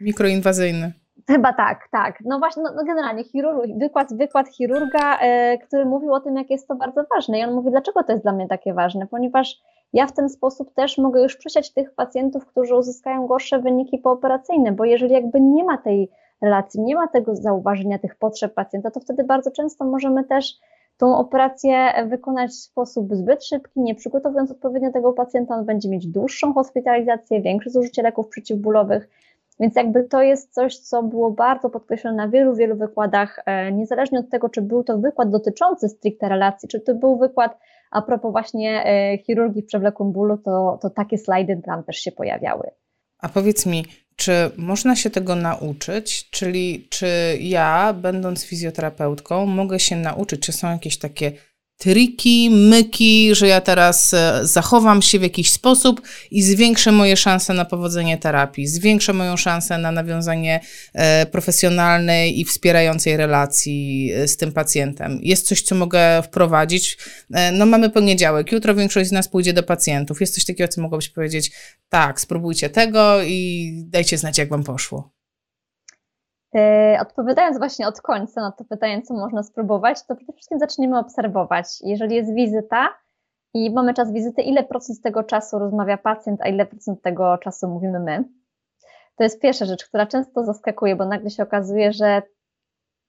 Mikroinwazyjny. 0.00 0.92
Chyba 1.26 1.52
tak, 1.52 1.88
tak. 1.90 2.18
No 2.24 2.38
właśnie, 2.38 2.62
no, 2.62 2.70
no 2.76 2.84
generalnie 2.84 3.24
chirurg, 3.24 3.66
wykład, 3.78 4.16
wykład 4.16 4.48
chirurga, 4.48 5.18
e, 5.20 5.58
który 5.58 5.84
mówił 5.84 6.14
o 6.14 6.20
tym, 6.20 6.36
jak 6.36 6.50
jest 6.50 6.68
to 6.68 6.74
bardzo 6.74 7.04
ważne. 7.14 7.38
I 7.38 7.44
on 7.44 7.54
mówi, 7.54 7.70
dlaczego 7.70 8.02
to 8.02 8.12
jest 8.12 8.24
dla 8.24 8.32
mnie 8.32 8.48
takie 8.48 8.74
ważne? 8.74 9.06
Ponieważ 9.06 9.62
ja 9.92 10.06
w 10.06 10.12
ten 10.12 10.28
sposób 10.28 10.74
też 10.74 10.98
mogę 10.98 11.22
już 11.22 11.36
przesiać 11.36 11.72
tych 11.72 11.94
pacjentów, 11.94 12.46
którzy 12.46 12.76
uzyskają 12.76 13.26
gorsze 13.26 13.58
wyniki 13.58 13.98
pooperacyjne, 13.98 14.72
bo 14.72 14.84
jeżeli 14.84 15.12
jakby 15.12 15.40
nie 15.40 15.64
ma 15.64 15.78
tej 15.78 16.10
relacji, 16.42 16.80
nie 16.80 16.94
ma 16.94 17.08
tego 17.08 17.36
zauważenia 17.36 17.98
tych 17.98 18.16
potrzeb 18.16 18.54
pacjenta, 18.54 18.90
to 18.90 19.00
wtedy 19.00 19.24
bardzo 19.24 19.50
często 19.50 19.84
możemy 19.84 20.24
też 20.24 20.54
tą 20.96 21.16
operację 21.16 21.92
wykonać 22.06 22.50
w 22.50 22.54
sposób 22.54 23.14
zbyt 23.14 23.44
szybki, 23.44 23.80
nie 23.80 23.94
przygotowując 23.94 24.50
odpowiednio 24.50 24.92
tego 24.92 25.12
pacjenta, 25.12 25.54
on 25.54 25.64
będzie 25.64 25.88
mieć 25.88 26.06
dłuższą 26.06 26.54
hospitalizację, 26.54 27.40
większe 27.40 27.70
zużycie 27.70 28.02
leków 28.02 28.28
przeciwbólowych, 28.28 29.08
więc 29.60 29.76
jakby 29.76 30.04
to 30.04 30.22
jest 30.22 30.54
coś, 30.54 30.78
co 30.78 31.02
było 31.02 31.30
bardzo 31.30 31.70
podkreślone 31.70 32.16
na 32.16 32.28
wielu, 32.28 32.54
wielu 32.54 32.76
wykładach, 32.76 33.42
e, 33.46 33.72
niezależnie 33.72 34.18
od 34.18 34.30
tego, 34.30 34.48
czy 34.48 34.62
był 34.62 34.84
to 34.84 34.98
wykład 34.98 35.30
dotyczący 35.30 35.88
stricte 35.88 36.28
relacji, 36.28 36.68
czy 36.68 36.80
to 36.80 36.94
był 36.94 37.18
wykład 37.18 37.58
a 37.92 38.02
propos 38.02 38.32
właśnie 38.32 38.84
e, 38.84 39.18
chirurgii 39.18 39.62
w 39.62 39.66
przewlekłym 39.66 40.12
bólu, 40.12 40.38
to, 40.38 40.78
to 40.82 40.90
takie 40.90 41.18
slajdy 41.18 41.62
tam 41.64 41.84
też 41.84 41.96
się 41.96 42.12
pojawiały. 42.12 42.70
A 43.18 43.28
powiedz 43.28 43.66
mi, 43.66 43.84
czy 44.16 44.32
można 44.56 44.96
się 44.96 45.10
tego 45.10 45.34
nauczyć? 45.34 46.30
Czyli 46.30 46.88
czy 46.90 47.06
ja, 47.40 47.92
będąc 47.92 48.44
fizjoterapeutką, 48.44 49.46
mogę 49.46 49.78
się 49.78 49.96
nauczyć, 49.96 50.40
czy 50.40 50.52
są 50.52 50.70
jakieś 50.70 50.98
takie 50.98 51.32
triki, 51.82 52.50
myki, 52.50 53.34
że 53.34 53.46
ja 53.46 53.60
teraz 53.60 54.14
e, 54.14 54.40
zachowam 54.42 55.02
się 55.02 55.18
w 55.18 55.22
jakiś 55.22 55.50
sposób 55.50 56.02
i 56.30 56.42
zwiększę 56.42 56.92
moje 56.92 57.16
szanse 57.16 57.54
na 57.54 57.64
powodzenie 57.64 58.18
terapii, 58.18 58.66
zwiększę 58.66 59.12
moją 59.12 59.36
szansę 59.36 59.78
na 59.78 59.92
nawiązanie 59.92 60.60
e, 60.92 61.26
profesjonalnej 61.26 62.40
i 62.40 62.44
wspierającej 62.44 63.16
relacji 63.16 64.12
e, 64.12 64.28
z 64.28 64.36
tym 64.36 64.52
pacjentem. 64.52 65.18
Jest 65.22 65.46
coś, 65.46 65.62
co 65.62 65.74
mogę 65.74 66.22
wprowadzić. 66.22 66.98
No 67.52 67.66
mamy 67.66 67.90
poniedziałek, 67.90 68.52
jutro 68.52 68.74
większość 68.74 69.08
z 69.08 69.12
nas 69.12 69.28
pójdzie 69.28 69.52
do 69.52 69.62
pacjentów. 69.62 70.20
Jest 70.20 70.34
coś 70.34 70.44
takiego, 70.44 70.68
co 70.68 70.80
mogłabyś 70.80 71.08
powiedzieć, 71.08 71.52
tak, 71.88 72.20
spróbujcie 72.20 72.70
tego 72.70 73.22
i 73.22 73.70
dajcie 73.86 74.18
znać, 74.18 74.38
jak 74.38 74.48
wam 74.48 74.64
poszło. 74.64 75.21
E, 76.54 76.98
odpowiadając 77.00 77.58
właśnie 77.58 77.88
od 77.88 78.00
końca 78.00 78.40
na 78.40 78.52
to 78.52 78.64
pytanie, 78.64 79.02
co 79.02 79.14
można 79.14 79.42
spróbować, 79.42 80.06
to 80.06 80.16
przede 80.16 80.32
wszystkim 80.32 80.58
zaczniemy 80.58 80.98
obserwować. 80.98 81.66
Jeżeli 81.80 82.16
jest 82.16 82.34
wizyta 82.34 82.88
i 83.54 83.70
mamy 83.70 83.94
czas 83.94 84.12
wizyty, 84.12 84.42
ile 84.42 84.64
procent 84.64 85.02
tego 85.02 85.24
czasu 85.24 85.58
rozmawia 85.58 85.96
pacjent, 85.98 86.40
a 86.42 86.48
ile 86.48 86.66
procent 86.66 87.02
tego 87.02 87.38
czasu 87.38 87.68
mówimy 87.68 88.00
my? 88.00 88.24
To 89.16 89.24
jest 89.24 89.40
pierwsza 89.40 89.64
rzecz, 89.64 89.84
która 89.84 90.06
często 90.06 90.44
zaskakuje, 90.44 90.96
bo 90.96 91.06
nagle 91.06 91.30
się 91.30 91.42
okazuje, 91.42 91.92
że 91.92 92.22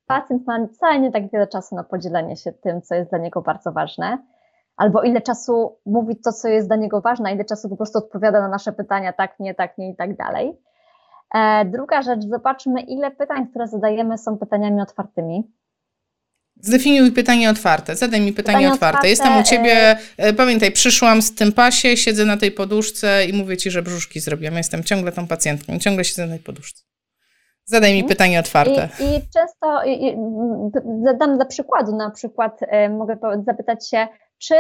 pacjent 0.08 0.48
ma 0.48 0.68
wcale 0.68 1.00
nie 1.00 1.12
tak 1.12 1.32
wiele 1.32 1.48
czasu 1.48 1.76
na 1.76 1.84
podzielenie 1.84 2.36
się 2.36 2.52
tym, 2.52 2.82
co 2.82 2.96
jest 2.96 3.10
dla 3.10 3.20
niego 3.20 3.42
bardzo 3.42 3.72
ważne, 3.72 4.18
albo 4.78 5.04
ile 5.04 5.22
czasu 5.22 5.80
mówi 5.86 6.16
to, 6.16 6.32
co 6.32 6.48
jest 6.48 6.68
dla 6.68 6.76
niego 6.76 7.02
ważne, 7.02 7.30
a 7.30 7.32
ile 7.32 7.46
czasu 7.46 7.70
po 7.70 7.78
prostu 7.78 7.98
odpowiada 7.98 8.42
na 8.42 8.48
nasze 8.48 8.72
pytania, 8.72 9.14
tak, 9.14 9.40
nie, 9.40 9.56
tak, 9.56 9.78
nie 9.78 9.90
i 9.90 9.96
tak 9.96 10.18
dalej. 10.18 10.62
E, 11.34 11.66
druga 11.66 12.02
rzecz, 12.02 12.24
zobaczmy, 12.30 12.82
ile 12.82 13.12
pytań, 13.12 13.48
które 13.48 13.68
zadajemy, 13.68 14.18
są 14.18 14.38
pytaniami 14.38 14.82
otwartymi. 14.82 15.44
Zdefiniuj 16.62 17.12
pytanie 17.12 17.50
otwarte. 17.50 17.96
Zadaj 17.96 18.22
mi 18.22 18.34
pytanie, 18.34 18.58
pytanie 18.58 18.74
otwarte. 18.74 18.98
otwarte. 18.98 19.10
Jestem 19.10 19.38
u 19.40 19.44
ciebie, 19.44 19.74
e, 19.74 19.98
e, 20.18 20.34
pamiętaj, 20.34 20.72
przyszłam 20.72 21.22
z 21.22 21.36
tym 21.36 21.52
pasie, 21.52 21.98
siedzę 21.98 22.26
na 22.26 22.38
tej 22.38 22.52
poduszce 22.52 23.26
i 23.26 23.34
mówię 23.34 23.58
ci, 23.58 23.72
że 23.72 23.82
brzuszki 23.82 24.20
zrobiłam. 24.20 24.58
Jestem 24.58 24.84
ciągle 24.84 25.12
tą 25.12 25.28
pacjentką, 25.28 25.80
ciągle 25.80 26.04
siedzę 26.04 26.26
na 26.26 26.36
tej 26.36 26.44
poduszce. 26.44 26.84
Zadaj 27.66 27.94
mi 27.94 28.00
mhm. 28.00 28.10
pytanie 28.10 28.40
otwarte. 28.40 28.90
I, 29.00 29.04
i 29.04 29.22
często 29.22 29.84
i, 29.86 30.08
i, 30.08 30.18
zadam 31.04 31.36
dla 31.36 31.46
przykładu, 31.46 31.96
na 31.96 32.12
przykład 32.12 32.60
mogę 32.90 33.18
zapytać 33.46 33.90
się, 33.90 34.08
czy, 34.38 34.56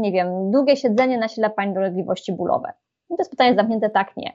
nie 0.00 0.12
wiem, 0.12 0.50
długie 0.50 0.76
siedzenie 0.76 1.18
nasila 1.18 1.50
Pani 1.50 1.74
dolegliwości 1.74 2.32
bólowe? 2.32 2.72
I 3.10 3.16
to 3.16 3.20
jest 3.20 3.30
pytanie 3.30 3.54
zamknięte 3.54 3.90
tak, 3.90 4.16
nie. 4.16 4.32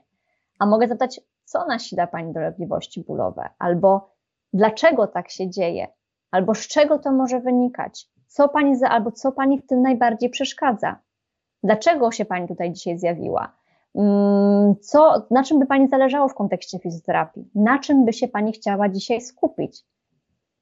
A 0.59 0.65
mogę 0.65 0.87
zapytać, 0.87 1.21
co 1.43 1.65
nasila 1.65 2.07
Pani 2.07 2.33
dolegliwości 2.33 3.03
bólowe? 3.03 3.49
Albo 3.59 4.15
dlaczego 4.53 5.07
tak 5.07 5.29
się 5.29 5.49
dzieje? 5.49 5.87
Albo 6.31 6.55
z 6.55 6.67
czego 6.67 6.99
to 6.99 7.11
może 7.11 7.39
wynikać? 7.39 8.07
Co 8.27 8.49
Pani, 8.49 8.75
za, 8.75 8.89
albo 8.89 9.11
co 9.11 9.31
Pani 9.31 9.59
w 9.59 9.67
tym 9.67 9.81
najbardziej 9.81 10.29
przeszkadza? 10.29 10.99
Dlaczego 11.63 12.11
się 12.11 12.25
Pani 12.25 12.47
tutaj 12.47 12.73
dzisiaj 12.73 12.99
zjawiła? 12.99 13.55
Mm, 13.95 14.75
co, 14.81 15.27
na 15.31 15.43
czym 15.43 15.59
by 15.59 15.65
Pani 15.65 15.87
zależało 15.87 16.27
w 16.27 16.35
kontekście 16.35 16.79
fizjoterapii? 16.79 17.49
Na 17.55 17.79
czym 17.79 18.05
by 18.05 18.13
się 18.13 18.27
Pani 18.27 18.51
chciała 18.51 18.89
dzisiaj 18.89 19.21
skupić? 19.21 19.85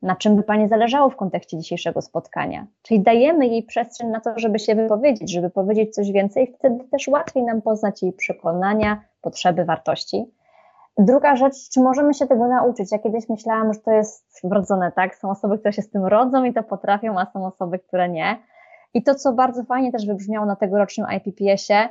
na 0.01 0.15
czym 0.15 0.35
by 0.35 0.43
Pani 0.43 0.67
zależało 0.67 1.09
w 1.09 1.15
kontekście 1.15 1.57
dzisiejszego 1.57 2.01
spotkania. 2.01 2.67
Czyli 2.81 2.99
dajemy 2.99 3.47
jej 3.47 3.63
przestrzeń 3.63 4.09
na 4.09 4.19
to, 4.19 4.39
żeby 4.39 4.59
się 4.59 4.75
wypowiedzieć, 4.75 5.31
żeby 5.31 5.49
powiedzieć 5.49 5.95
coś 5.95 6.11
więcej, 6.11 6.53
wtedy 6.59 6.83
też 6.91 7.07
łatwiej 7.07 7.43
nam 7.43 7.61
poznać 7.61 8.03
jej 8.03 8.13
przekonania, 8.13 9.01
potrzeby, 9.27 9.65
wartości. 9.65 10.31
Druga 10.97 11.35
rzecz, 11.35 11.69
czy 11.69 11.79
możemy 11.81 12.13
się 12.13 12.27
tego 12.27 12.47
nauczyć? 12.47 12.91
Ja 12.91 12.99
kiedyś 12.99 13.29
myślałam, 13.29 13.73
że 13.73 13.79
to 13.79 13.91
jest 13.91 14.39
wrodzone, 14.43 14.91
tak? 14.91 15.15
Są 15.15 15.29
osoby, 15.29 15.57
które 15.57 15.73
się 15.73 15.81
z 15.81 15.89
tym 15.89 16.05
rodzą 16.05 16.43
i 16.43 16.53
to 16.53 16.63
potrafią, 16.63 17.19
a 17.19 17.25
są 17.25 17.45
osoby, 17.45 17.79
które 17.79 18.09
nie. 18.09 18.37
I 18.93 19.03
to, 19.03 19.15
co 19.15 19.33
bardzo 19.33 19.63
fajnie 19.63 19.91
też 19.91 20.05
wybrzmiało 20.05 20.45
na 20.45 20.55
tegorocznym 20.55 21.07
IPPS-ie, 21.17 21.89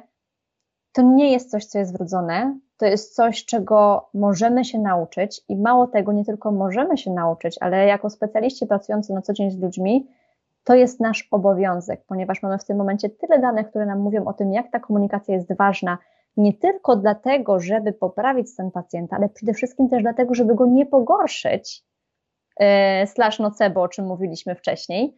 to 0.92 1.02
nie 1.02 1.32
jest 1.32 1.50
coś, 1.50 1.64
co 1.64 1.78
jest 1.78 1.96
wrodzone, 1.96 2.58
to 2.76 2.86
jest 2.86 3.14
coś, 3.14 3.44
czego 3.44 4.08
możemy 4.14 4.64
się 4.64 4.78
nauczyć 4.78 5.40
i 5.48 5.56
mało 5.56 5.86
tego, 5.86 6.12
nie 6.12 6.24
tylko 6.24 6.52
możemy 6.52 6.98
się 6.98 7.10
nauczyć, 7.10 7.56
ale 7.60 7.86
jako 7.86 8.10
specjaliści 8.10 8.66
pracujący 8.66 9.12
na 9.12 9.22
co 9.22 9.32
dzień 9.32 9.50
z 9.50 9.60
ludźmi, 9.60 10.08
to 10.64 10.74
jest 10.74 11.00
nasz 11.00 11.28
obowiązek, 11.30 12.04
ponieważ 12.06 12.42
mamy 12.42 12.58
w 12.58 12.64
tym 12.64 12.76
momencie 12.76 13.10
tyle 13.10 13.38
danych, 13.38 13.68
które 13.68 13.86
nam 13.86 13.98
mówią 13.98 14.24
o 14.24 14.32
tym, 14.32 14.52
jak 14.52 14.70
ta 14.70 14.80
komunikacja 14.80 15.34
jest 15.34 15.56
ważna, 15.56 15.98
nie 16.36 16.54
tylko 16.54 16.96
dlatego, 16.96 17.60
żeby 17.60 17.92
poprawić 17.92 18.50
stan 18.50 18.70
pacjenta, 18.70 19.16
ale 19.16 19.28
przede 19.28 19.54
wszystkim 19.54 19.88
też 19.88 20.02
dlatego, 20.02 20.34
żeby 20.34 20.54
go 20.54 20.66
nie 20.66 20.86
pogorszyć, 20.86 21.84
yy, 22.60 22.66
slash 23.06 23.38
nocebo, 23.38 23.82
o 23.82 23.88
czym 23.88 24.06
mówiliśmy 24.06 24.54
wcześniej, 24.54 25.16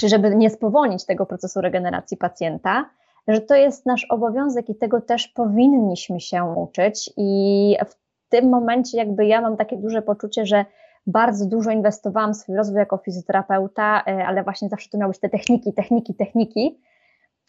czy 0.00 0.08
żeby 0.08 0.36
nie 0.36 0.50
spowolnić 0.50 1.06
tego 1.06 1.26
procesu 1.26 1.60
regeneracji 1.60 2.16
pacjenta, 2.16 2.90
że 3.28 3.40
to 3.40 3.54
jest 3.54 3.86
nasz 3.86 4.06
obowiązek 4.10 4.68
i 4.68 4.74
tego 4.74 5.00
też 5.00 5.28
powinniśmy 5.28 6.20
się 6.20 6.44
uczyć. 6.44 7.10
I 7.16 7.76
w 7.88 7.94
tym 8.28 8.48
momencie, 8.50 8.98
jakby 8.98 9.26
ja 9.26 9.40
mam 9.40 9.56
takie 9.56 9.76
duże 9.76 10.02
poczucie, 10.02 10.46
że 10.46 10.64
bardzo 11.06 11.46
dużo 11.46 11.70
inwestowałam 11.70 12.34
w 12.34 12.36
swój 12.36 12.56
rozwój 12.56 12.78
jako 12.78 12.98
fizjoterapeuta, 12.98 14.02
e, 14.06 14.26
ale 14.26 14.42
właśnie 14.42 14.68
zawsze 14.68 14.90
to 14.90 14.98
miały 14.98 15.10
być 15.10 15.20
te 15.20 15.28
techniki, 15.28 15.72
techniki, 15.72 16.14
techniki. 16.14 16.80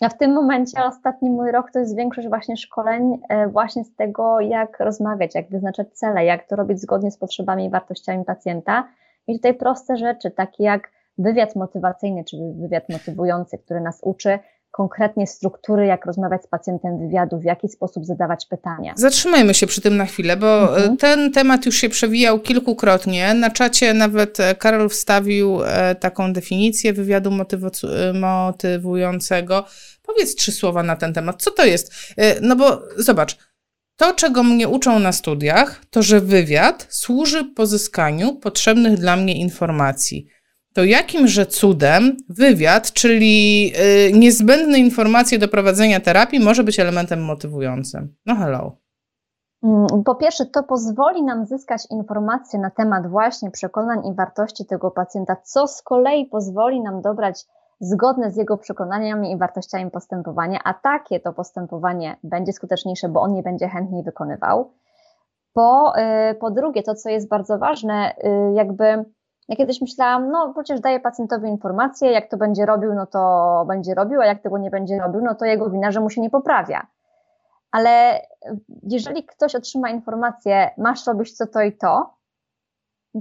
A 0.01 0.09
w 0.09 0.17
tym 0.17 0.33
momencie 0.33 0.85
ostatni 0.85 1.29
mój 1.29 1.51
rok 1.51 1.71
to 1.71 1.79
jest 1.79 1.95
większość 1.95 2.27
właśnie 2.27 2.57
szkoleń 2.57 3.21
e, 3.29 3.47
właśnie 3.47 3.83
z 3.83 3.95
tego, 3.95 4.39
jak 4.39 4.79
rozmawiać, 4.79 5.35
jak 5.35 5.49
wyznaczać 5.49 5.87
cele, 5.93 6.25
jak 6.25 6.47
to 6.47 6.55
robić 6.55 6.81
zgodnie 6.81 7.11
z 7.11 7.17
potrzebami 7.17 7.65
i 7.65 7.69
wartościami 7.69 8.25
pacjenta. 8.25 8.87
I 9.27 9.35
tutaj 9.35 9.53
proste 9.53 9.97
rzeczy, 9.97 10.31
takie 10.31 10.63
jak 10.63 10.91
wywiad 11.17 11.55
motywacyjny, 11.55 12.23
czyli 12.23 12.53
wywiad 12.53 12.89
motywujący, 12.89 13.57
który 13.57 13.81
nas 13.81 13.99
uczy, 14.03 14.39
konkretnie 14.73 15.27
struktury, 15.27 15.85
jak 15.85 16.05
rozmawiać 16.05 16.43
z 16.43 16.47
pacjentem 16.47 16.99
wywiadu, 16.99 17.39
w 17.39 17.43
jaki 17.43 17.69
sposób 17.69 18.05
zadawać 18.05 18.45
pytania. 18.45 18.93
Zatrzymajmy 18.97 19.53
się 19.53 19.67
przy 19.67 19.81
tym 19.81 19.97
na 19.97 20.05
chwilę, 20.05 20.37
bo 20.37 20.47
e, 20.47 20.75
mhm. 20.75 20.97
ten 20.97 21.31
temat 21.31 21.65
już 21.65 21.75
się 21.75 21.89
przewijał 21.89 22.39
kilkukrotnie. 22.39 23.33
Na 23.33 23.49
czacie 23.49 23.93
nawet 23.93 24.39
e, 24.39 24.55
Karol 24.55 24.89
wstawił 24.89 25.63
e, 25.63 25.95
taką 25.95 26.33
definicję 26.33 26.93
wywiadu 26.93 27.31
motywującego. 28.13 29.65
Powiedz 30.01 30.35
trzy 30.35 30.51
słowa 30.51 30.83
na 30.83 30.95
ten 30.95 31.13
temat. 31.13 31.43
Co 31.43 31.51
to 31.51 31.65
jest? 31.65 31.93
No 32.41 32.55
bo 32.55 32.81
zobacz, 32.97 33.37
to, 33.95 34.13
czego 34.13 34.43
mnie 34.43 34.67
uczą 34.67 34.99
na 34.99 35.11
studiach, 35.11 35.81
to 35.89 36.03
że 36.03 36.21
wywiad 36.21 36.87
służy 36.89 37.45
pozyskaniu 37.45 38.35
potrzebnych 38.35 38.97
dla 38.97 39.15
mnie 39.15 39.39
informacji 39.39 40.27
to 40.73 40.83
jakimże 40.83 41.45
cudem 41.45 42.17
wywiad, 42.29 42.93
czyli 42.93 43.65
yy, 43.65 43.73
niezbędne 44.13 44.79
informacje 44.79 45.39
do 45.39 45.47
prowadzenia 45.47 45.99
terapii, 45.99 46.39
może 46.39 46.63
być 46.63 46.79
elementem 46.79 47.25
motywującym? 47.25 48.15
No 48.25 48.35
hello. 48.35 48.75
Mm, 49.63 50.03
po 50.05 50.15
pierwsze, 50.15 50.45
to 50.45 50.63
pozwoli 50.63 51.23
nam 51.23 51.45
zyskać 51.45 51.81
informacje 51.91 52.59
na 52.59 52.69
temat 52.69 53.07
właśnie 53.07 53.51
przekonań 53.51 54.07
i 54.07 54.15
wartości 54.15 54.65
tego 54.65 54.91
pacjenta, 54.91 55.35
co 55.43 55.67
z 55.67 55.81
kolei 55.81 56.25
pozwoli 56.25 56.81
nam 56.81 57.01
dobrać 57.01 57.45
zgodne 57.79 58.31
z 58.31 58.37
jego 58.37 58.57
przekonaniami 58.57 59.31
i 59.31 59.37
wartościami 59.37 59.91
postępowania, 59.91 60.59
a 60.63 60.73
takie 60.73 61.19
to 61.19 61.33
postępowanie 61.33 62.17
będzie 62.23 62.53
skuteczniejsze, 62.53 63.09
bo 63.09 63.21
on 63.21 63.35
je 63.35 63.43
będzie 63.43 63.67
chętniej 63.67 64.03
wykonywał. 64.03 64.71
Po, 65.53 65.93
yy, 65.97 66.35
po 66.35 66.51
drugie, 66.51 66.83
to 66.83 66.95
co 66.95 67.09
jest 67.09 67.29
bardzo 67.29 67.57
ważne, 67.57 68.15
yy, 68.23 68.53
jakby 68.53 69.05
ja 69.53 69.57
kiedyś 69.57 69.81
myślałam, 69.81 70.31
no 70.31 70.53
przecież 70.53 70.79
daję 70.79 70.99
pacjentowi 70.99 71.49
informację, 71.49 72.11
jak 72.11 72.29
to 72.29 72.37
będzie 72.37 72.65
robił, 72.65 72.93
no 72.93 73.05
to 73.05 73.63
będzie 73.67 73.93
robił, 73.93 74.21
a 74.21 74.25
jak 74.25 74.41
tego 74.41 74.57
nie 74.57 74.69
będzie 74.69 74.99
robił, 74.99 75.21
no 75.21 75.35
to 75.35 75.45
jego 75.45 75.69
wina, 75.69 75.91
że 75.91 75.99
mu 75.99 76.09
się 76.09 76.21
nie 76.21 76.29
poprawia. 76.29 76.87
Ale 77.71 78.21
jeżeli 78.83 79.23
ktoś 79.23 79.55
otrzyma 79.55 79.89
informację, 79.89 80.69
masz 80.77 81.07
robić 81.07 81.37
co 81.37 81.47
to 81.47 81.61
i 81.61 81.77
to, 81.77 82.13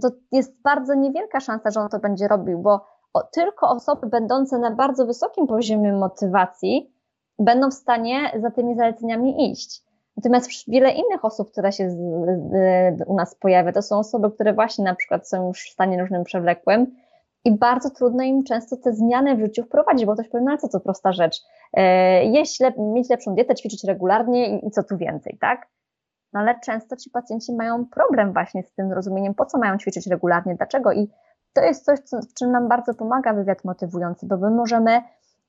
to 0.02 0.08
jest 0.32 0.62
bardzo 0.62 0.94
niewielka 0.94 1.40
szansa, 1.40 1.70
że 1.70 1.80
on 1.80 1.88
to 1.88 1.98
będzie 1.98 2.28
robił, 2.28 2.58
bo 2.58 2.86
tylko 3.32 3.68
osoby 3.68 4.06
będące 4.06 4.58
na 4.58 4.70
bardzo 4.70 5.06
wysokim 5.06 5.46
poziomie 5.46 5.92
motywacji 5.92 6.94
będą 7.38 7.70
w 7.70 7.74
stanie 7.74 8.32
za 8.42 8.50
tymi 8.50 8.76
zaleceniami 8.76 9.50
iść. 9.50 9.82
Natomiast 10.16 10.50
wiele 10.68 10.90
innych 10.90 11.24
osób, 11.24 11.52
które 11.52 11.72
się 11.72 11.90
z, 11.90 11.94
z, 11.94 13.02
u 13.06 13.14
nas 13.14 13.34
pojawia, 13.34 13.72
to 13.72 13.82
są 13.82 13.98
osoby, 13.98 14.30
które 14.30 14.52
właśnie 14.52 14.84
na 14.84 14.94
przykład 14.94 15.28
są 15.28 15.48
już 15.48 15.62
w 15.62 15.72
stanie 15.72 16.00
różnym 16.00 16.24
przewlekłym 16.24 16.86
i 17.44 17.58
bardzo 17.58 17.90
trudno 17.90 18.24
im 18.24 18.44
często 18.44 18.76
te 18.76 18.92
zmiany 18.92 19.36
w 19.36 19.40
życiu 19.40 19.62
wprowadzić, 19.62 20.06
bo 20.06 20.12
ktoś 20.12 20.28
powie, 20.28 20.44
no 20.44 20.58
co 20.58 20.68
to 20.68 20.80
prosta 20.80 21.12
rzecz, 21.12 21.42
e, 21.72 22.24
jeść, 22.24 22.60
lep, 22.60 22.74
mieć 22.78 23.10
lepszą 23.10 23.34
dietę, 23.34 23.54
ćwiczyć 23.54 23.84
regularnie 23.84 24.48
i, 24.48 24.66
i 24.66 24.70
co 24.70 24.82
tu 24.82 24.96
więcej, 24.96 25.38
tak? 25.40 25.66
No 26.32 26.40
ale 26.40 26.60
często 26.64 26.96
ci 26.96 27.10
pacjenci 27.10 27.52
mają 27.54 27.86
problem 27.86 28.32
właśnie 28.32 28.62
z 28.62 28.74
tym 28.74 28.88
zrozumieniem, 28.88 29.34
po 29.34 29.46
co 29.46 29.58
mają 29.58 29.78
ćwiczyć 29.78 30.06
regularnie, 30.06 30.54
dlaczego 30.54 30.92
i 30.92 31.10
to 31.52 31.62
jest 31.62 31.84
coś, 31.84 32.00
co, 32.00 32.20
w 32.20 32.34
czym 32.34 32.52
nam 32.52 32.68
bardzo 32.68 32.94
pomaga 32.94 33.32
wywiad 33.32 33.64
motywujący, 33.64 34.26
bo 34.26 34.36
my 34.36 34.50
możemy 34.50 35.00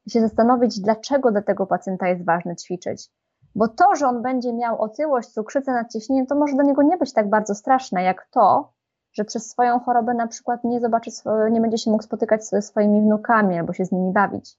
się 0.09 0.21
zastanowić, 0.21 0.79
dlaczego 0.79 1.31
dla 1.31 1.41
tego 1.41 1.67
pacjenta 1.67 2.07
jest 2.07 2.25
ważne 2.25 2.55
ćwiczyć. 2.55 3.09
Bo 3.55 3.67
to, 3.67 3.95
że 3.95 4.07
on 4.07 4.21
będzie 4.21 4.53
miał 4.53 4.81
otyłość, 4.81 5.29
cukrzycę, 5.29 5.71
nadciśnienie, 5.71 6.25
to 6.25 6.35
może 6.35 6.53
dla 6.53 6.63
niego 6.63 6.83
nie 6.83 6.97
być 6.97 7.13
tak 7.13 7.29
bardzo 7.29 7.55
straszne, 7.55 8.03
jak 8.03 8.27
to, 8.31 8.73
że 9.13 9.25
przez 9.25 9.49
swoją 9.49 9.79
chorobę 9.79 10.13
na 10.13 10.27
przykład 10.27 10.63
nie 10.63 10.79
zobaczy, 10.79 11.11
nie 11.51 11.61
będzie 11.61 11.77
się 11.77 11.91
mógł 11.91 12.03
spotykać 12.03 12.45
ze 12.45 12.61
swoimi 12.61 13.01
wnukami 13.01 13.57
albo 13.57 13.73
się 13.73 13.85
z 13.85 13.91
nimi 13.91 14.11
bawić. 14.11 14.57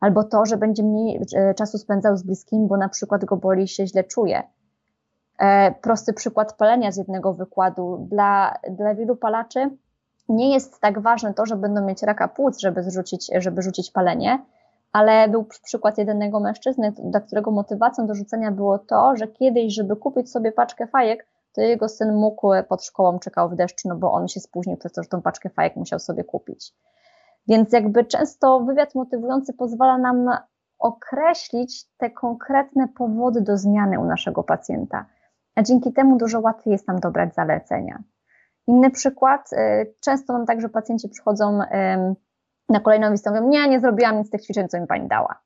Albo 0.00 0.24
to, 0.24 0.46
że 0.46 0.56
będzie 0.56 0.82
mniej 0.82 1.20
e, 1.34 1.54
czasu 1.54 1.78
spędzał 1.78 2.16
z 2.16 2.22
bliskim, 2.22 2.68
bo 2.68 2.76
na 2.76 2.88
przykład 2.88 3.24
go 3.24 3.36
boli 3.36 3.64
i 3.64 3.68
się 3.68 3.86
źle 3.86 4.04
czuje. 4.04 4.42
E, 5.38 5.72
prosty 5.72 6.12
przykład 6.12 6.52
palenia 6.52 6.92
z 6.92 6.96
jednego 6.96 7.34
wykładu. 7.34 8.06
Dla, 8.10 8.58
dla 8.70 8.94
wielu 8.94 9.16
palaczy 9.16 9.70
nie 10.28 10.54
jest 10.54 10.80
tak 10.80 11.00
ważne 11.00 11.34
to, 11.34 11.46
że 11.46 11.56
będą 11.56 11.84
mieć 11.84 12.02
raka 12.02 12.28
płuc, 12.28 12.58
żeby, 12.58 12.82
zrzucić, 12.82 13.30
żeby 13.38 13.62
rzucić 13.62 13.90
palenie, 13.90 14.38
ale 14.92 15.28
był 15.28 15.44
przykład 15.44 15.98
jednego 15.98 16.40
mężczyzny, 16.40 16.92
dla 17.04 17.20
którego 17.20 17.50
motywacją 17.50 18.06
do 18.06 18.14
rzucenia 18.14 18.50
było 18.50 18.78
to, 18.78 19.16
że 19.16 19.28
kiedyś, 19.28 19.74
żeby 19.74 19.96
kupić 19.96 20.30
sobie 20.30 20.52
paczkę 20.52 20.86
fajek, 20.86 21.26
to 21.52 21.60
jego 21.60 21.88
syn 21.88 22.14
mógł 22.14 22.50
pod 22.68 22.84
szkołą 22.84 23.18
czekał 23.18 23.50
w 23.50 23.56
deszczu, 23.56 23.88
no 23.88 23.96
bo 23.96 24.12
on 24.12 24.28
się 24.28 24.40
spóźnił 24.40 24.76
przez 24.76 24.92
to, 24.92 25.02
że 25.02 25.08
tą 25.08 25.22
paczkę 25.22 25.50
fajek 25.50 25.76
musiał 25.76 25.98
sobie 25.98 26.24
kupić. 26.24 26.72
Więc 27.48 27.72
jakby 27.72 28.04
często 28.04 28.60
wywiad 28.60 28.94
motywujący 28.94 29.52
pozwala 29.52 29.98
nam 29.98 30.30
określić 30.78 31.84
te 31.96 32.10
konkretne 32.10 32.88
powody 32.88 33.40
do 33.40 33.58
zmiany 33.58 34.00
u 34.00 34.04
naszego 34.04 34.42
pacjenta, 34.42 35.06
a 35.54 35.62
dzięki 35.62 35.92
temu 35.92 36.16
dużo 36.18 36.40
łatwiej 36.40 36.72
jest 36.72 36.88
nam 36.88 37.00
dobrać 37.00 37.34
zalecenia. 37.34 38.02
Inny 38.66 38.90
przykład, 38.90 39.52
y, 39.52 39.94
często 40.00 40.32
mam 40.32 40.46
tak, 40.46 40.60
że 40.60 40.68
pacjenci 40.68 41.08
przychodzą 41.08 41.60
na 42.68 42.80
kolejną 42.80 43.10
wizytę 43.10 43.30
mówią, 43.30 43.48
nie, 43.48 43.68
nie 43.68 43.80
zrobiłam 43.80 44.18
nic 44.18 44.26
z 44.26 44.30
tych 44.30 44.42
ćwiczeń, 44.42 44.68
co 44.68 44.80
mi 44.80 44.86
pani 44.86 45.08
dała. 45.08 45.45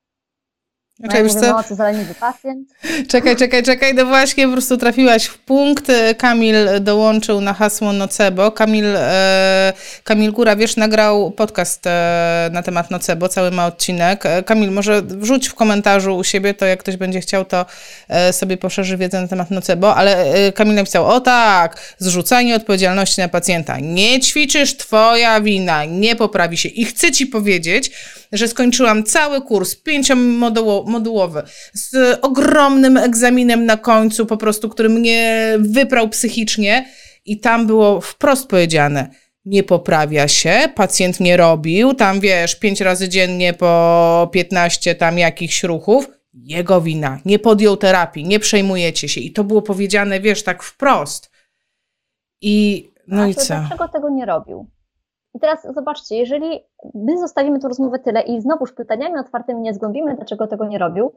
Czekaj, 1.01 1.23
wiesz 1.23 1.33
co? 1.33 1.63
co 1.63 1.75
zaleniowy 1.75 2.15
pacjent. 2.15 2.69
Czekaj, 3.07 3.35
czekaj, 3.35 3.63
czekaj, 3.63 3.93
no 3.95 4.05
właśnie 4.05 4.45
po 4.45 4.53
prostu 4.53 4.77
trafiłaś 4.77 5.25
w 5.25 5.37
punkt. 5.37 5.91
Kamil 6.17 6.55
dołączył 6.81 7.41
na 7.41 7.53
hasło 7.53 7.93
Nocebo. 7.93 8.51
Kamil, 8.51 8.85
e, 8.97 9.73
Kamil 10.03 10.31
Góra, 10.31 10.55
wiesz, 10.55 10.75
nagrał 10.75 11.31
podcast 11.31 11.87
e, 11.87 12.49
na 12.53 12.63
temat 12.63 12.91
Nocebo, 12.91 13.29
cały 13.29 13.51
ma 13.51 13.65
odcinek. 13.65 14.25
E, 14.25 14.43
Kamil, 14.43 14.71
może 14.71 15.01
wrzuć 15.01 15.47
w 15.47 15.55
komentarzu 15.55 16.17
u 16.17 16.23
siebie, 16.23 16.53
to 16.53 16.65
jak 16.65 16.79
ktoś 16.79 16.97
będzie 16.97 17.21
chciał, 17.21 17.45
to 17.45 17.65
e, 18.09 18.33
sobie 18.33 18.57
poszerzy 18.57 18.97
wiedzę 18.97 19.21
na 19.21 19.27
temat 19.27 19.51
Nocebo, 19.51 19.95
ale 19.95 20.33
e, 20.33 20.51
Kamil 20.51 20.75
napisał, 20.75 21.07
o 21.07 21.19
tak, 21.19 21.95
zrzucanie 21.97 22.55
odpowiedzialności 22.55 23.21
na 23.21 23.27
pacjenta. 23.27 23.79
Nie 23.79 24.19
ćwiczysz, 24.19 24.77
twoja 24.77 25.41
wina, 25.41 25.85
nie 25.85 26.15
poprawi 26.15 26.57
się. 26.57 26.69
I 26.69 26.85
chcę 26.85 27.11
ci 27.11 27.27
powiedzieć, 27.27 27.91
że 28.31 28.47
skończyłam 28.47 29.03
cały 29.03 29.41
kurs 29.41 29.75
pięciomodułowy 29.75 31.43
z 31.73 32.19
ogromnym 32.21 32.97
egzaminem 32.97 33.65
na 33.65 33.77
końcu, 33.77 34.25
po 34.25 34.37
prostu, 34.37 34.69
który 34.69 34.89
mnie 34.89 35.53
wyprał 35.59 36.09
psychicznie 36.09 36.85
i 37.25 37.39
tam 37.39 37.67
było 37.67 38.01
wprost 38.01 38.47
powiedziane, 38.47 39.09
nie 39.45 39.63
poprawia 39.63 40.27
się, 40.27 40.69
pacjent 40.75 41.19
nie 41.19 41.37
robił, 41.37 41.93
tam 41.93 42.19
wiesz, 42.19 42.55
pięć 42.55 42.81
razy 42.81 43.09
dziennie 43.09 43.53
po 43.53 44.29
15 44.33 44.95
tam 44.95 45.17
jakichś 45.17 45.63
ruchów, 45.63 46.09
jego 46.33 46.81
wina, 46.81 47.19
nie 47.25 47.39
podjął 47.39 47.77
terapii, 47.77 48.25
nie 48.25 48.39
przejmujecie 48.39 49.09
się. 49.09 49.21
I 49.21 49.31
to 49.31 49.43
było 49.43 49.61
powiedziane, 49.61 50.19
wiesz, 50.19 50.43
tak 50.43 50.63
wprost. 50.63 51.31
I 52.41 52.87
no 53.07 53.21
A 53.23 53.27
i 53.27 53.35
co? 53.35 53.55
Dlaczego 53.59 53.87
tego 53.87 54.09
nie 54.09 54.25
robił? 54.25 54.69
Teraz 55.41 55.67
zobaczcie, 55.73 56.17
jeżeli 56.17 56.59
my 56.93 57.19
zostawimy 57.19 57.59
tę 57.59 57.67
rozmowę 57.67 57.99
tyle 57.99 58.21
i 58.21 58.41
znowuż 58.41 58.73
pytaniami 58.73 59.17
otwartymi 59.17 59.61
nie 59.61 59.73
zgłębimy, 59.73 60.15
dlaczego 60.15 60.47
tego 60.47 60.65
nie 60.65 60.77
robił, 60.77 61.11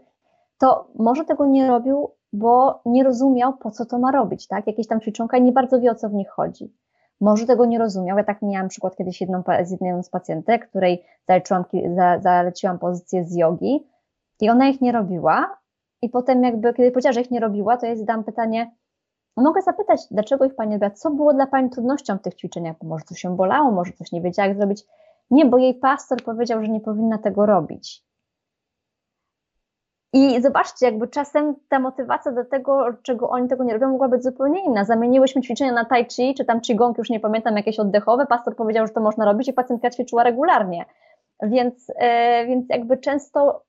to 0.58 0.88
może 0.94 1.24
tego 1.24 1.46
nie 1.46 1.68
robił, 1.68 2.10
bo 2.32 2.80
nie 2.86 3.04
rozumiał, 3.04 3.56
po 3.56 3.70
co 3.70 3.86
to 3.86 3.98
ma 3.98 4.12
robić, 4.12 4.46
tak? 4.46 4.66
Jakieś 4.66 4.86
tam 4.86 5.00
ćwiczonka 5.00 5.36
i 5.36 5.42
nie 5.42 5.52
bardzo 5.52 5.80
wie, 5.80 5.90
o 5.90 5.94
co 5.94 6.08
w 6.08 6.14
nich 6.14 6.28
chodzi. 6.28 6.74
Może 7.20 7.46
tego 7.46 7.64
nie 7.64 7.78
rozumiał. 7.78 8.18
Ja 8.18 8.24
tak 8.24 8.42
miałam 8.42 8.68
przykład 8.68 8.96
kiedyś 8.96 9.20
jedną, 9.20 9.42
z 9.62 9.70
jedną 9.70 10.02
z 10.02 10.10
pacjentek, 10.10 10.68
której 10.68 11.04
zaleciłam, 11.28 11.64
za, 11.96 12.18
zaleciłam 12.18 12.78
pozycję 12.78 13.24
z 13.24 13.36
jogi 13.36 13.86
i 14.40 14.50
ona 14.50 14.68
ich 14.68 14.80
nie 14.80 14.92
robiła. 14.92 15.58
I 16.02 16.08
potem 16.08 16.42
jakby, 16.42 16.74
kiedy 16.74 16.90
powiedziała, 16.90 17.12
że 17.12 17.20
ich 17.20 17.30
nie 17.30 17.40
robiła, 17.40 17.76
to 17.76 17.86
ja 17.86 17.96
zadałam 17.96 18.24
pytanie, 18.24 18.70
Mogę 19.36 19.62
zapytać, 19.62 20.00
dlaczego 20.10 20.44
ich 20.44 20.54
Pani 20.54 20.72
robiła? 20.72 20.90
Co 20.90 21.10
było 21.10 21.34
dla 21.34 21.46
Pani 21.46 21.70
trudnością 21.70 22.18
w 22.18 22.22
tych 22.22 22.34
ćwiczeniach? 22.34 22.76
Może 22.82 23.04
coś 23.04 23.18
się 23.18 23.36
bolało, 23.36 23.70
może 23.70 23.92
coś 23.92 24.12
nie 24.12 24.20
wiedziała, 24.20 24.48
jak 24.48 24.56
zrobić. 24.56 24.84
Nie, 25.30 25.46
bo 25.46 25.58
jej 25.58 25.74
pastor 25.74 26.22
powiedział, 26.22 26.62
że 26.62 26.68
nie 26.68 26.80
powinna 26.80 27.18
tego 27.18 27.46
robić. 27.46 28.04
I 30.12 30.42
zobaczcie, 30.42 30.86
jakby 30.86 31.08
czasem 31.08 31.54
ta 31.68 31.78
motywacja 31.78 32.32
do 32.32 32.44
tego, 32.44 32.86
czego 33.02 33.30
oni 33.30 33.48
tego 33.48 33.64
nie 33.64 33.72
robią, 33.72 33.90
mogła 33.90 34.08
być 34.08 34.22
zupełnie 34.22 34.64
inna. 34.64 34.84
Zamieniłyśmy 34.84 35.42
ćwiczenia 35.42 35.72
na 35.72 35.84
tai 35.84 36.04
chi, 36.04 36.34
czy 36.34 36.44
tam 36.44 36.60
qigong, 36.60 36.98
już 36.98 37.10
nie 37.10 37.20
pamiętam, 37.20 37.56
jakieś 37.56 37.78
oddechowe. 37.78 38.26
Pastor 38.26 38.56
powiedział, 38.56 38.86
że 38.86 38.92
to 38.92 39.00
można 39.00 39.24
robić 39.24 39.48
i 39.48 39.52
pacjentka 39.52 39.90
ćwiczyła 39.90 40.22
regularnie. 40.22 40.84
Więc, 41.42 41.88
yy, 41.88 42.46
więc 42.46 42.68
jakby 42.68 42.96
często 42.96 43.64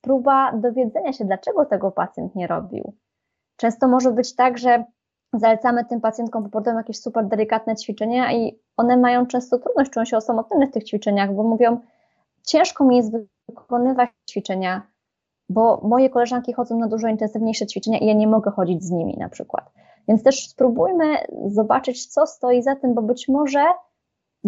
próba 0.00 0.52
dowiedzenia 0.52 1.12
się, 1.12 1.24
dlaczego 1.24 1.64
tego 1.64 1.90
pacjent 1.90 2.34
nie 2.34 2.46
robił. 2.46 2.92
Często 3.62 3.88
może 3.88 4.12
być 4.12 4.34
tak, 4.34 4.58
że 4.58 4.84
zalecamy 5.32 5.84
tym 5.84 6.00
pacjentkom 6.00 6.50
po 6.50 6.62
jakieś 6.70 7.00
super 7.00 7.26
delikatne 7.26 7.76
ćwiczenia 7.76 8.32
i 8.32 8.58
one 8.76 8.96
mają 8.96 9.26
często 9.26 9.58
trudność, 9.58 9.90
czują 9.90 10.04
się 10.04 10.16
osamotnione 10.16 10.66
w 10.66 10.70
tych 10.70 10.84
ćwiczeniach, 10.84 11.34
bo 11.34 11.42
mówią, 11.42 11.80
ciężko 12.46 12.84
mi 12.84 12.96
jest 12.96 13.12
wykonywać 13.48 14.10
ćwiczenia, 14.30 14.82
bo 15.48 15.80
moje 15.84 16.10
koleżanki 16.10 16.52
chodzą 16.52 16.78
na 16.78 16.88
dużo 16.88 17.08
intensywniejsze 17.08 17.66
ćwiczenia 17.66 17.98
i 17.98 18.06
ja 18.06 18.14
nie 18.14 18.26
mogę 18.26 18.50
chodzić 18.50 18.84
z 18.84 18.90
nimi 18.90 19.16
na 19.18 19.28
przykład. 19.28 19.72
Więc 20.08 20.22
też 20.22 20.48
spróbujmy 20.48 21.04
zobaczyć, 21.46 22.06
co 22.06 22.26
stoi 22.26 22.62
za 22.62 22.76
tym, 22.76 22.94
bo 22.94 23.02
być 23.02 23.28
może 23.28 23.64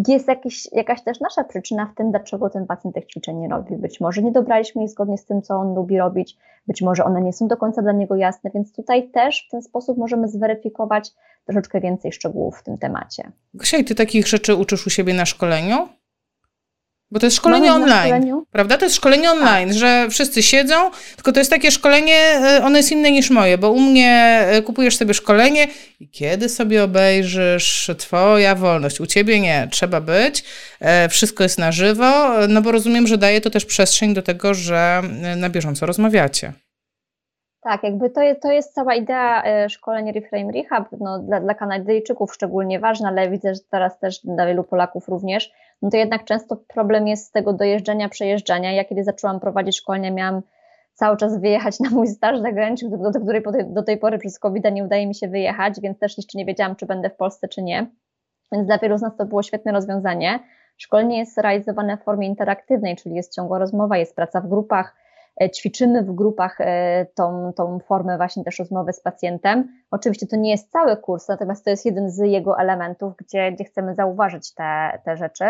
jest 0.07 0.27
jakiś, 0.27 0.67
jakaś 0.71 1.03
też 1.03 1.19
nasza 1.19 1.43
przyczyna 1.43 1.85
w 1.85 1.95
tym, 1.95 2.11
dlaczego 2.11 2.49
ten 2.49 2.65
pacjent 2.65 2.95
tych 2.95 3.05
ćwiczeń 3.05 3.37
nie 3.37 3.47
robi. 3.47 3.77
Być 3.77 3.99
może 3.99 4.21
nie 4.21 4.31
dobraliśmy 4.31 4.83
ich 4.83 4.89
zgodnie 4.89 5.17
z 5.17 5.25
tym, 5.25 5.41
co 5.41 5.55
on 5.55 5.75
lubi 5.75 5.97
robić, 5.97 6.37
być 6.67 6.81
może 6.81 7.03
one 7.03 7.21
nie 7.21 7.33
są 7.33 7.47
do 7.47 7.57
końca 7.57 7.81
dla 7.81 7.91
niego 7.91 8.15
jasne, 8.15 8.51
więc 8.53 8.73
tutaj 8.73 9.09
też 9.09 9.45
w 9.47 9.51
ten 9.51 9.61
sposób 9.61 9.97
możemy 9.97 10.27
zweryfikować 10.27 11.11
troszeczkę 11.45 11.81
więcej 11.81 12.11
szczegółów 12.11 12.57
w 12.57 12.63
tym 12.63 12.77
temacie. 12.77 13.31
Gosia, 13.53 13.83
ty 13.83 13.95
takich 13.95 14.27
rzeczy 14.27 14.55
uczysz 14.55 14.87
u 14.87 14.89
siebie 14.89 15.13
na 15.13 15.25
szkoleniu? 15.25 15.87
Bo 17.11 17.19
to 17.19 17.25
jest 17.25 17.37
szkolenie 17.37 17.73
online, 17.73 18.43
prawda? 18.51 18.77
To 18.77 18.85
jest 18.85 18.95
szkolenie 18.95 19.23
tak. 19.23 19.37
online, 19.37 19.69
tak. 19.69 19.77
że 19.77 20.07
wszyscy 20.09 20.43
siedzą, 20.43 20.75
tylko 21.15 21.31
to 21.31 21.39
jest 21.39 21.51
takie 21.51 21.71
szkolenie, 21.71 22.17
e, 22.17 22.63
ono 22.63 22.77
jest 22.77 22.91
inne 22.91 23.11
niż 23.11 23.29
moje, 23.29 23.57
bo 23.57 23.71
u 23.71 23.79
mnie 23.79 24.45
e, 24.47 24.61
kupujesz 24.61 24.97
sobie 24.97 25.13
szkolenie 25.13 25.67
i 25.99 26.09
kiedy 26.09 26.49
sobie 26.49 26.83
obejrzysz, 26.83 27.91
twoja 27.97 28.55
wolność, 28.55 29.01
u 29.01 29.05
ciebie 29.05 29.39
nie, 29.39 29.67
trzeba 29.71 30.01
być, 30.01 30.43
e, 30.79 31.09
wszystko 31.09 31.43
jest 31.43 31.59
na 31.59 31.71
żywo, 31.71 32.31
no 32.49 32.61
bo 32.61 32.71
rozumiem, 32.71 33.07
że 33.07 33.17
daje 33.17 33.41
to 33.41 33.49
też 33.49 33.65
przestrzeń 33.65 34.13
do 34.13 34.21
tego, 34.21 34.53
że 34.53 35.01
na 35.37 35.49
bieżąco 35.49 35.85
rozmawiacie. 35.85 36.53
Tak, 37.61 37.83
jakby 37.83 38.09
to, 38.09 38.21
to 38.41 38.51
jest 38.51 38.73
cała 38.73 38.95
idea 38.95 39.43
szkolenia 39.69 40.11
Reframe 40.11 40.51
Rehab, 40.51 40.89
no, 40.99 41.19
dla, 41.19 41.39
dla 41.41 41.53
Kanadyjczyków 41.53 42.33
szczególnie 42.33 42.79
ważna, 42.79 43.09
ale 43.09 43.29
widzę, 43.29 43.55
że 43.55 43.61
teraz 43.71 43.99
też 43.99 44.19
dla 44.23 44.45
wielu 44.45 44.63
Polaków 44.63 45.07
również, 45.07 45.51
no 45.81 45.89
to 45.89 45.97
jednak 45.97 46.23
często 46.23 46.57
problem 46.67 47.07
jest 47.07 47.27
z 47.27 47.31
tego 47.31 47.53
dojeżdżania, 47.53 48.09
przejeżdżania. 48.09 48.71
Ja 48.71 48.83
kiedy 48.83 49.03
zaczęłam 49.03 49.39
prowadzić 49.39 49.77
szkolenia, 49.77 50.11
miałam 50.11 50.41
cały 50.93 51.17
czas 51.17 51.41
wyjechać 51.41 51.79
na 51.79 51.89
mój 51.89 52.07
staż 52.07 52.39
zagraniczny, 52.39 52.89
do, 52.89 53.11
do 53.11 53.19
której 53.19 53.43
do 53.67 53.83
tej 53.83 53.97
pory 53.97 54.17
przez 54.17 54.39
covid 54.39 54.65
nie 54.71 54.83
udaje 54.83 55.07
mi 55.07 55.15
się 55.15 55.27
wyjechać, 55.27 55.81
więc 55.81 55.99
też 55.99 56.17
jeszcze 56.17 56.37
nie 56.37 56.45
wiedziałam, 56.45 56.75
czy 56.75 56.85
będę 56.85 57.09
w 57.09 57.15
Polsce, 57.15 57.47
czy 57.47 57.63
nie. 57.63 57.87
Więc 58.51 58.67
dla 58.67 58.77
wielu 58.77 58.97
z 58.97 59.01
nas 59.01 59.17
to 59.17 59.25
było 59.25 59.43
świetne 59.43 59.71
rozwiązanie. 59.71 60.39
Szkolenie 60.77 61.19
jest 61.19 61.37
realizowane 61.37 61.97
w 61.97 62.03
formie 62.03 62.27
interaktywnej, 62.27 62.95
czyli 62.95 63.15
jest 63.15 63.35
ciągła 63.35 63.59
rozmowa, 63.59 63.97
jest 63.97 64.15
praca 64.15 64.41
w 64.41 64.47
grupach, 64.47 64.95
ćwiczymy 65.53 66.03
w 66.03 66.11
grupach 66.11 66.61
e, 66.61 67.05
tą, 67.15 67.53
tą 67.55 67.79
formę 67.79 68.17
właśnie 68.17 68.43
też 68.43 68.59
rozmowy 68.59 68.93
z 68.93 69.01
pacjentem. 69.01 69.67
Oczywiście 69.91 70.27
to 70.27 70.35
nie 70.35 70.51
jest 70.51 70.71
cały 70.71 70.97
kurs, 70.97 71.27
natomiast 71.27 71.63
to 71.63 71.69
jest 71.69 71.85
jeden 71.85 72.09
z 72.09 72.17
jego 72.17 72.59
elementów, 72.59 73.13
gdzie, 73.15 73.51
gdzie 73.51 73.63
chcemy 73.63 73.95
zauważyć 73.95 74.53
te, 74.53 75.01
te 75.05 75.17
rzeczy. 75.17 75.45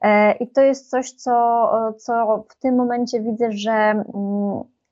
E, 0.00 0.32
I 0.32 0.50
to 0.50 0.60
jest 0.60 0.90
coś, 0.90 1.12
co, 1.12 1.94
co 1.98 2.44
w 2.48 2.58
tym 2.60 2.76
momencie 2.76 3.20
widzę, 3.20 3.52
że 3.52 3.72
mm, 3.72 4.04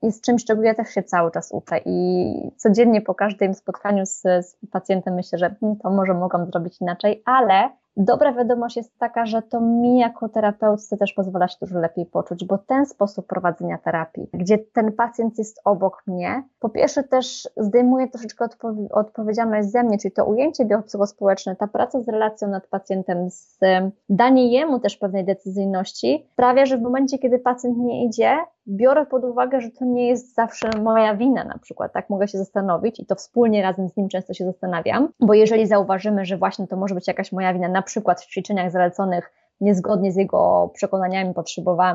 jest 0.03 0.24
czymś, 0.24 0.45
czego 0.45 0.62
ja 0.62 0.74
też 0.74 0.89
się 0.89 1.03
cały 1.03 1.30
czas 1.30 1.53
uczę 1.53 1.80
i 1.85 2.35
codziennie 2.57 3.01
po 3.01 3.14
każdym 3.14 3.55
spotkaniu 3.55 4.07
z, 4.07 4.20
z 4.20 4.57
pacjentem 4.70 5.14
myślę, 5.14 5.39
że 5.39 5.55
hmm, 5.61 5.78
to 5.78 5.91
może 5.91 6.14
mogłam 6.14 6.47
zrobić 6.47 6.80
inaczej, 6.80 7.22
ale 7.24 7.70
Dobra 7.97 8.32
wiadomość 8.32 8.76
jest 8.76 8.99
taka, 8.99 9.26
że 9.26 9.43
to 9.43 9.61
mi 9.61 9.99
jako 9.99 10.28
terapeutce 10.28 10.97
też 10.97 11.12
pozwala 11.12 11.49
się 11.49 11.57
dużo 11.61 11.78
lepiej 11.78 12.07
poczuć, 12.07 12.45
bo 12.45 12.59
ten 12.59 12.86
sposób 12.86 13.26
prowadzenia 13.26 13.78
terapii, 13.78 14.28
gdzie 14.32 14.59
ten 14.59 14.93
pacjent 14.93 15.38
jest 15.38 15.61
obok 15.64 16.03
mnie, 16.07 16.43
po 16.61 16.68
pierwsze 16.68 17.03
też 17.03 17.49
zdejmuje 17.57 18.09
troszeczkę 18.09 18.45
odpo- 18.45 18.86
odpowiedzialność 18.90 19.68
ze 19.68 19.82
mnie, 19.82 19.99
czyli 19.99 20.12
to 20.12 20.24
ujęcie 20.24 20.64
biopsychospołeczne, 20.64 21.57
ta 21.57 21.66
praca 21.66 22.01
z 22.01 22.09
relacją 22.09 22.49
nad 22.49 22.66
pacjentem, 22.66 23.30
z 23.30 23.59
danie 24.09 24.53
jemu 24.53 24.80
też 24.80 24.97
pewnej 24.97 25.24
decyzyjności, 25.24 26.26
sprawia, 26.32 26.66
że 26.66 26.78
w 26.78 26.82
momencie, 26.82 27.18
kiedy 27.18 27.38
pacjent 27.38 27.78
nie 27.78 28.05
idzie, 28.05 28.36
biorę 28.68 29.06
pod 29.06 29.24
uwagę, 29.24 29.60
że 29.60 29.70
to 29.70 29.84
nie 29.84 30.08
jest 30.08 30.34
zawsze 30.34 30.70
moja 30.82 31.16
wina 31.16 31.44
na 31.44 31.58
przykład, 31.58 31.92
tak 31.92 32.10
mogę 32.10 32.28
się 32.28 32.38
zastanowić 32.38 33.00
i 33.00 33.06
to 33.06 33.14
wspólnie 33.14 33.62
razem 33.62 33.88
z 33.88 33.96
nim 33.96 34.08
często 34.08 34.34
się 34.34 34.44
zastanawiam, 34.44 35.08
bo 35.20 35.34
jeżeli 35.34 35.66
zauważymy, 35.66 36.24
że 36.24 36.36
właśnie 36.36 36.66
to 36.66 36.76
może 36.76 36.94
być 36.94 37.08
jakaś 37.08 37.32
moja 37.32 37.54
wina, 37.54 37.68
na 37.68 37.82
przykład 37.82 38.20
w 38.20 38.26
ćwiczeniach 38.26 38.70
zaleconych 38.70 39.32
niezgodnie 39.60 40.12
z 40.12 40.16
jego 40.16 40.70
przekonaniami, 40.74 41.34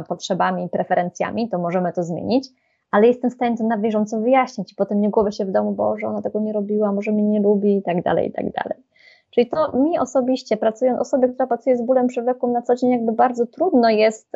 potrzebami, 0.07 0.70
preferencjami, 0.70 1.49
to 1.49 1.59
możemy 1.59 1.93
to 1.93 2.03
zmienić, 2.03 2.49
ale 2.91 3.07
jestem 3.07 3.30
w 3.30 3.34
stanie 3.34 3.57
to 3.57 3.63
na 3.63 3.78
bieżąco 3.78 4.20
wyjaśnić 4.20 4.72
i 4.72 4.76
potem 4.76 5.01
nie 5.01 5.09
głowy 5.09 5.32
się 5.32 5.45
w 5.45 5.51
domu, 5.51 5.72
bo 5.72 5.97
że 5.97 6.07
ona 6.07 6.22
tego 6.22 6.39
nie 6.39 6.53
robiła, 6.53 6.91
może 6.91 7.11
mnie 7.11 7.24
nie 7.24 7.39
lubi 7.39 7.78
i 7.78 7.84
tak 7.84 8.03
dalej, 8.03 8.30
i 8.30 8.32
tak 8.32 8.45
dalej. 8.51 8.84
Czyli 9.30 9.49
to 9.49 9.78
mi 9.78 9.99
osobiście, 9.99 10.57
pracując, 10.57 10.99
osobie, 10.99 11.28
która 11.28 11.47
pracuje 11.47 11.78
z 11.78 11.82
bólem 11.82 12.07
przewlekłym 12.07 12.51
na 12.51 12.61
co 12.61 12.76
dzień, 12.76 12.91
jakby 12.91 13.11
bardzo 13.11 13.45
trudno 13.45 13.89
jest 13.89 14.32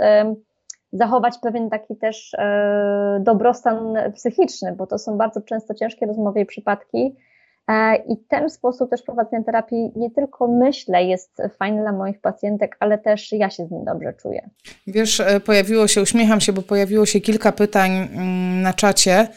zachować 0.94 1.38
pewien 1.42 1.70
taki 1.70 1.96
też 1.96 2.34
e, 2.34 3.22
dobrostan 3.24 3.98
psychiczny, 4.16 4.76
bo 4.78 4.88
to 4.88 4.98
są 4.98 5.18
bardzo 5.18 5.42
często 5.42 5.74
ciężkie 5.74 6.06
rozmowy 6.06 6.40
i 6.40 6.46
przypadki. 6.46 7.16
E, 7.68 7.96
I 7.96 8.18
ten 8.30 8.50
sposób 8.50 8.90
też 8.90 9.02
prowadzenia 9.02 9.44
terapii 9.44 9.92
nie 9.96 10.12
tylko 10.12 10.48
myślę 10.48 11.04
jest 11.04 11.42
fajny 11.60 11.82
dla 11.82 11.92
moich 11.92 12.22
pacjentek, 12.22 12.78
ale 12.80 12.98
też 12.98 13.32
ja 13.32 13.50
się 13.50 13.66
z 13.66 13.72
nim 13.72 13.86
dobrze 13.86 14.14
czuję. 14.14 14.50
Wiesz, 14.88 15.20
e, 15.20 15.40
pojawiło 15.40 15.88
się, 15.88 16.02
uśmiecham 16.02 16.42
się, 16.42 16.54
bo 16.54 16.62
pojawiło 16.62 17.06
się 17.06 17.22
kilka 17.22 17.52
pytań 17.52 17.92
mm, 17.92 18.62
na 18.62 18.74
czacie 18.74 19.28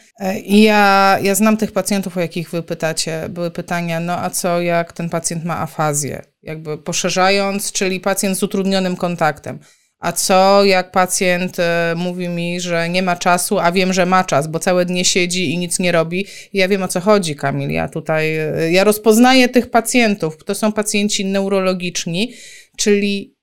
i 0.43 0.63
ja, 0.63 1.17
ja 1.21 1.35
znam 1.35 1.57
tych 1.57 1.71
pacjentów, 1.71 2.17
o 2.17 2.19
jakich 2.19 2.49
wy 2.49 2.63
pytacie. 2.63 3.29
Były 3.29 3.51
pytania, 3.51 3.99
no 3.99 4.13
a 4.17 4.29
co 4.29 4.61
jak 4.61 4.93
ten 4.93 5.09
pacjent 5.09 5.45
ma 5.45 5.61
afazję? 5.61 6.21
Jakby 6.43 6.77
poszerzając, 6.77 7.71
czyli 7.71 7.99
pacjent 7.99 8.37
z 8.37 8.43
utrudnionym 8.43 8.95
kontaktem. 8.95 9.59
A 9.99 10.11
co 10.11 10.65
jak 10.65 10.91
pacjent 10.91 11.59
e, 11.59 11.93
mówi 11.97 12.29
mi, 12.29 12.61
że 12.61 12.89
nie 12.89 13.03
ma 13.03 13.15
czasu, 13.15 13.59
a 13.59 13.71
wiem, 13.71 13.93
że 13.93 14.05
ma 14.05 14.23
czas, 14.23 14.47
bo 14.47 14.59
całe 14.59 14.85
dnie 14.85 15.05
siedzi 15.05 15.53
i 15.53 15.57
nic 15.57 15.79
nie 15.79 15.91
robi? 15.91 16.25
Ja 16.53 16.67
wiem 16.67 16.83
o 16.83 16.87
co 16.87 16.99
chodzi, 16.99 17.35
Kamil. 17.35 17.71
Ja 17.71 17.89
tutaj, 17.89 18.37
e, 18.37 18.71
ja 18.71 18.83
rozpoznaję 18.83 19.49
tych 19.49 19.69
pacjentów. 19.69 20.37
To 20.45 20.55
są 20.55 20.71
pacjenci 20.71 21.25
neurologiczni, 21.25 22.33
czyli 22.77 23.34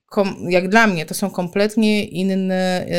jak 0.49 0.69
dla 0.69 0.87
mnie 0.87 1.05
to 1.05 1.13
są 1.13 1.29
kompletnie 1.29 2.05
inne, 2.05 2.85
e, 2.89 2.95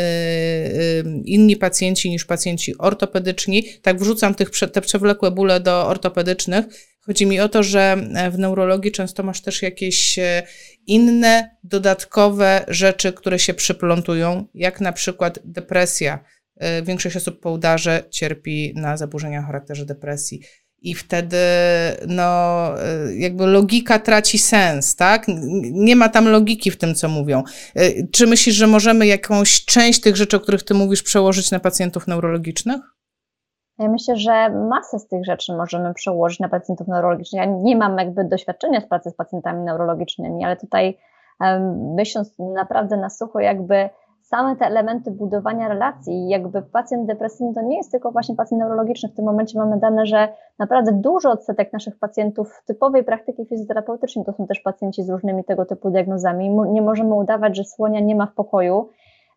inni 1.25 1.57
pacjenci 1.57 2.11
niż 2.11 2.25
pacjenci 2.25 2.79
ortopedyczni. 2.79 3.65
Tak 3.83 3.99
wrzucam 4.01 4.35
tych, 4.35 4.51
te 4.73 4.81
przewlekłe 4.81 5.31
bóle 5.31 5.61
do 5.61 5.87
ortopedycznych. 5.87 6.65
Chodzi 7.01 7.27
mi 7.27 7.41
o 7.41 7.49
to, 7.49 7.63
że 7.63 7.97
w 8.31 8.39
neurologii 8.39 8.93
często 8.93 9.23
masz 9.23 9.43
też 9.43 9.63
jakieś 9.63 10.19
inne 10.87 11.57
dodatkowe 11.65 12.65
rzeczy, 12.69 13.13
które 13.13 13.39
się 13.39 13.55
przyplątują, 13.55 14.47
jak 14.55 14.81
na 14.81 14.93
przykład 14.93 15.39
depresja. 15.45 16.25
E, 16.57 16.83
większość 16.83 17.17
osób 17.17 17.41
po 17.41 17.51
udarze 17.51 18.03
cierpi 18.11 18.73
na 18.77 18.97
zaburzenia 18.97 19.41
o 19.41 19.43
charakterze 19.43 19.87
depresji. 19.87 20.41
I 20.85 20.95
wtedy, 20.95 21.37
no, 22.09 22.23
e, 22.83 23.15
jakby 23.15 23.47
logika 23.47 23.99
traci 23.99 24.39
sens, 24.39 24.97
tak? 24.97 25.27
Nie 25.73 25.97
ma 25.97 26.09
tam 26.09 26.29
logiki 26.29 26.71
w 26.71 26.79
tym, 26.79 26.95
co 26.95 27.09
mówią. 27.09 27.43
E, 27.77 28.07
czy 28.13 28.27
myślisz, 28.27 28.55
że 28.55 28.67
możemy 28.67 29.07
jakąś 29.07 29.65
część 29.65 30.01
tych 30.01 30.17
rzeczy, 30.17 30.37
o 30.37 30.41
których 30.41 30.63
ty 30.63 30.75
mówisz, 30.75 31.03
przełożyć 31.03 31.51
na 31.51 31.61
pacjentów 31.61 32.07
neurologicznych? 32.07 32.81
Ja 33.79 33.89
myślę, 33.89 34.17
że 34.17 34.51
masę 34.51 34.99
z 34.99 35.09
tych 35.09 35.25
rzeczy 35.25 35.53
możemy 35.53 35.95
przełożyć 35.95 36.41
na 36.41 36.49
pacjentów 36.49 36.89
neurologicznych. 36.89 37.43
Ja 37.43 37.53
nie 37.63 37.77
mam 37.77 37.99
jakby 37.99 38.25
doświadczenia 38.25 38.81
z 38.81 38.89
pracy 38.89 39.11
z 39.11 39.15
pacjentami 39.15 39.65
neurologicznymi, 39.65 40.45
ale 40.45 40.57
tutaj 40.57 40.99
myśląc 41.97 42.39
naprawdę 42.39 42.97
na 42.97 43.11
sucho, 43.11 43.41
jakby 43.41 43.89
same 44.25 44.57
te 44.57 44.67
elementy 44.67 45.11
budowania 45.11 45.69
relacji, 45.69 46.29
jakby 46.29 46.63
pacjent 46.63 47.07
depresyjny 47.07 47.55
to 47.55 47.63
nie 47.63 47.77
jest 47.77 47.91
tylko 47.91 48.13
właśnie 48.13 48.35
pacjent 48.37 48.61
neurologiczny. 48.63 49.09
W 49.09 49.15
tym 49.15 49.25
momencie 49.25 49.59
mamy 49.59 49.79
dane, 49.79 50.07
że 50.07 50.29
naprawdę 50.59 50.93
dużo 50.93 51.31
odsetek 51.31 51.73
naszych 51.73 51.99
pacjentów 51.99 52.53
w 52.53 52.65
typowej 52.65 53.05
praktyki 53.05 53.47
fizjoterapeutycznej 53.47 54.25
to 54.25 54.33
są 54.33 54.47
też 54.47 54.61
pacjenci 54.61 55.03
z 55.03 55.11
różnymi 55.11 55.45
tego 55.45 55.65
typu 55.67 55.91
diagnozami. 55.91 56.51
Nie 56.51 56.83
możemy 56.83 57.15
udawać, 57.15 57.57
że 57.57 57.65
słonia 57.65 58.01
nie 58.01 58.17
ma 58.17 58.27
w 58.27 58.35
pokoju. 58.35 58.89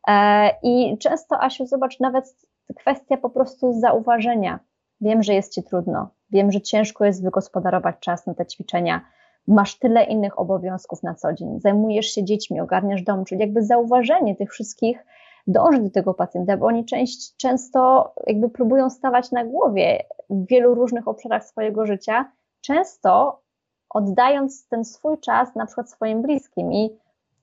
E, 0.07 0.49
I 0.63 0.97
często, 0.97 1.43
Asiu, 1.43 1.65
zobacz, 1.65 1.99
nawet 1.99 2.35
kwestia 2.75 3.17
po 3.17 3.29
prostu 3.29 3.73
zauważenia. 3.73 4.59
Wiem, 5.01 5.23
że 5.23 5.33
jest 5.33 5.53
ci 5.53 5.63
trudno, 5.63 6.09
wiem, 6.29 6.51
że 6.51 6.61
ciężko 6.61 7.05
jest 7.05 7.23
wygospodarować 7.23 7.95
czas 7.99 8.25
na 8.25 8.33
te 8.33 8.45
ćwiczenia, 8.45 9.01
masz 9.47 9.79
tyle 9.79 10.03
innych 10.03 10.39
obowiązków 10.39 11.03
na 11.03 11.15
co 11.15 11.33
dzień, 11.33 11.59
zajmujesz 11.59 12.05
się 12.05 12.23
dziećmi, 12.23 12.61
ogarniasz 12.61 13.01
dom, 13.01 13.25
czyli 13.25 13.41
jakby 13.41 13.63
zauważenie 13.63 14.35
tych 14.35 14.51
wszystkich 14.51 15.05
dąży 15.47 15.81
do 15.81 15.89
tego 15.89 16.13
pacjenta, 16.13 16.57
bo 16.57 16.65
oni 16.65 16.85
część, 16.85 17.35
często 17.35 18.13
jakby 18.27 18.49
próbują 18.49 18.89
stawać 18.89 19.31
na 19.31 19.45
głowie 19.45 20.03
w 20.29 20.47
wielu 20.47 20.75
różnych 20.75 21.07
obszarach 21.07 21.45
swojego 21.45 21.85
życia, 21.85 22.31
często 22.61 23.41
oddając 23.89 24.67
ten 24.67 24.85
swój 24.85 25.17
czas 25.19 25.55
na 25.55 25.65
przykład 25.65 25.89
swoim 25.89 26.21
bliskim 26.21 26.73
i 26.73 26.97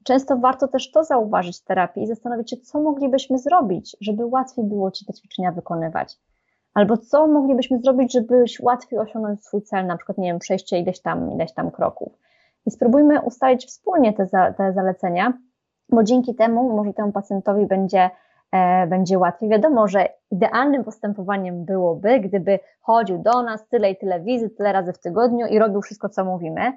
Często 0.05 0.37
warto 0.37 0.69
też 0.69 0.91
to 0.91 1.05
zauważyć 1.05 1.61
w 1.61 1.65
terapii 1.65 2.03
i 2.03 2.07
zastanowić 2.07 2.51
się, 2.51 2.57
co 2.57 2.81
moglibyśmy 2.81 3.39
zrobić, 3.39 3.97
żeby 4.01 4.27
łatwiej 4.27 4.65
było 4.65 4.91
Ci 4.91 5.07
te 5.07 5.13
ćwiczenia 5.13 5.53
wykonywać. 5.53 6.19
Albo 6.75 6.97
co 6.97 7.27
moglibyśmy 7.27 7.79
zrobić, 7.79 8.13
żebyś 8.13 8.61
łatwiej 8.61 8.99
osiągnąć 8.99 9.45
swój 9.45 9.63
cel, 9.63 9.87
na 9.87 9.97
przykład, 9.97 10.19
nie 10.19 10.29
wiem, 10.29 10.39
przejście 10.39 10.79
ileś 10.79 11.01
tam, 11.01 11.33
ileś 11.33 11.53
tam 11.53 11.71
kroków. 11.71 12.13
I 12.67 12.71
spróbujmy 12.71 13.21
ustalić 13.21 13.67
wspólnie 13.67 14.13
te, 14.13 14.27
za, 14.27 14.53
te 14.53 14.73
zalecenia, 14.73 15.33
bo 15.89 16.03
dzięki 16.03 16.35
temu 16.35 16.77
może 16.77 16.93
temu 16.93 17.13
pacjentowi 17.13 17.67
będzie, 17.67 18.11
e, 18.53 18.87
będzie 18.87 19.19
łatwiej. 19.19 19.49
Wiadomo, 19.49 19.89
że 19.89 20.09
idealnym 20.31 20.85
postępowaniem 20.85 21.65
byłoby, 21.65 22.21
gdyby 22.21 22.59
chodził 22.81 23.19
do 23.19 23.43
nas 23.43 23.69
tyle 23.69 23.91
i 23.91 23.97
tyle 23.97 24.21
wizyt, 24.21 24.57
tyle 24.57 24.73
razy 24.73 24.93
w 24.93 24.99
tygodniu 24.99 25.47
i 25.47 25.59
robił 25.59 25.83
wszystko, 25.83 26.09
co 26.09 26.25
mówimy, 26.25 26.73